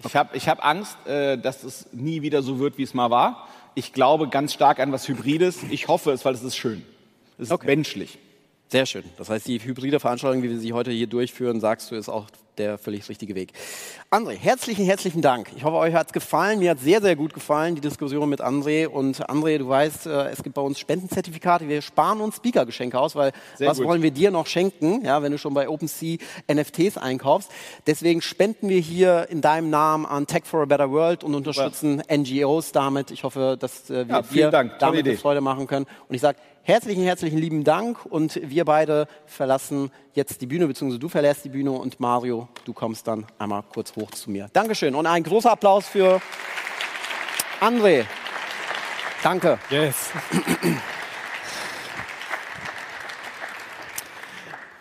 Ich 0.05 0.15
habe 0.15 0.37
ich 0.37 0.49
hab 0.49 0.65
Angst, 0.65 0.97
äh, 1.07 1.37
dass 1.37 1.65
es 1.65 1.89
nie 1.93 2.23
wieder 2.23 2.43
so 2.43 2.59
wird, 2.59 2.79
wie 2.79 2.85
es 2.85 2.95
mal 2.95 3.11
war. 3.11 3.49
Ich 3.75 3.93
glaube 3.93 4.29
ganz 4.29 4.53
stark 4.53 4.79
an 4.81 4.93
was 4.93 5.09
Hybrides. 5.09 5.65
Ich 5.71 5.89
hoffe 5.89 6.13
es, 6.13 6.25
weil 6.25 6.35
es 6.35 6.43
ist 6.43 6.57
schön. 6.57 6.85
Es 7.37 7.45
ist 7.45 7.53
okay. 7.53 7.67
menschlich. 7.67 8.19
Sehr 8.69 8.87
schön. 8.87 9.05
Das 9.17 9.31
heißt, 9.31 9.47
die 9.49 9.63
hybride 9.63 9.99
Veranstaltung, 9.99 10.43
wie 10.43 10.51
wir 10.51 10.59
sie 10.59 10.73
heute 10.73 10.91
hier 10.91 11.07
durchführen, 11.07 11.61
sagst 11.61 11.91
du, 11.91 11.95
ist 11.95 12.09
auch 12.09 12.29
der 12.59 12.79
völlig 12.79 13.09
richtige 13.09 13.35
Weg. 13.35 13.53
André, 14.11 14.37
herzlichen, 14.37 14.85
herzlichen 14.85 15.23
Dank. 15.23 15.51
Ich 15.57 15.65
hoffe, 15.65 15.77
euch 15.77 15.95
hat 15.95 16.09
es 16.09 16.13
gefallen. 16.13 16.59
Mir 16.59 16.71
hat 16.71 16.81
sehr, 16.81 17.01
sehr 17.01 17.17
gut 17.17 17.33
gefallen, 17.33 17.75
die 17.75 17.81
Diskussion 17.81 18.29
mit 18.29 18.41
André. 18.41 18.87
Und 18.87 19.29
André, 19.29 19.59
du 19.59 19.69
weißt, 19.69 20.07
äh, 20.07 20.29
es 20.29 20.43
gibt 20.43 20.55
bei 20.55 20.63
uns 20.63 20.79
Spendenzertifikate. 20.79 21.69
Wir 21.69 21.83
sparen 21.83 22.21
uns 22.21 22.37
Speaker-Geschenke 22.37 22.99
aus, 22.99 23.15
weil 23.17 23.33
sehr 23.57 23.69
was 23.69 23.79
gut. 23.79 23.87
wollen 23.87 24.03
wir 24.03 24.11
dir 24.11 24.31
noch 24.31 24.47
schenken, 24.47 25.05
ja, 25.05 25.23
wenn 25.23 25.33
du 25.33 25.39
schon 25.39 25.55
bei 25.55 25.69
OpenSea 25.69 26.19
NFTs 26.53 26.99
einkaufst. 26.99 27.51
Deswegen 27.87 28.23
spenden 28.23 28.69
wir 28.69 28.81
hier 28.81 29.29
in 29.31 29.41
deinem 29.41 29.71
Namen 29.71 30.07
an 30.07 30.27
Tech 30.27 30.45
for 30.45 30.63
a 30.63 30.65
Better 30.65 30.91
World 30.91 31.25
und 31.25 31.35
unterstützen 31.35 32.03
ja. 32.09 32.17
NGOs 32.17 32.73
damit. 32.73 33.11
Ich 33.11 33.25
hoffe, 33.25 33.57
dass 33.59 33.91
äh, 33.91 34.09
wir 34.09 34.23
ja, 34.41 34.51
dir 34.51 34.71
damit 34.79 35.19
Freude 35.19 35.41
machen 35.41 35.67
können. 35.67 35.87
Und 36.09 36.15
ich 36.15 36.21
sage, 36.21 36.39
Herzlichen, 36.69 37.03
herzlichen 37.05 37.39
lieben 37.39 37.65
Dank 37.65 38.05
und 38.05 38.39
wir 38.45 38.67
beide 38.67 39.09
verlassen 39.25 39.91
jetzt 40.13 40.43
die 40.43 40.47
Bühne, 40.47 40.67
beziehungsweise 40.67 40.99
du 40.99 41.09
verlässt 41.09 41.47
die 41.47 41.49
Bühne 41.49 41.71
und 41.71 41.99
Mario, 41.99 42.47
du 42.67 42.75
kommst 42.75 43.09
dann 43.09 43.25
einmal 43.39 43.63
kurz 43.73 43.97
hoch 43.97 44.11
zu 44.11 44.31
mir. 44.31 44.51
Dankeschön 44.53 44.95
und 44.95 45.07
ein 45.07 45.23
großer 45.23 45.53
Applaus 45.53 45.87
für 45.87 46.21
André. 47.63 48.05
Danke. 49.23 49.59
Yes. 49.71 50.11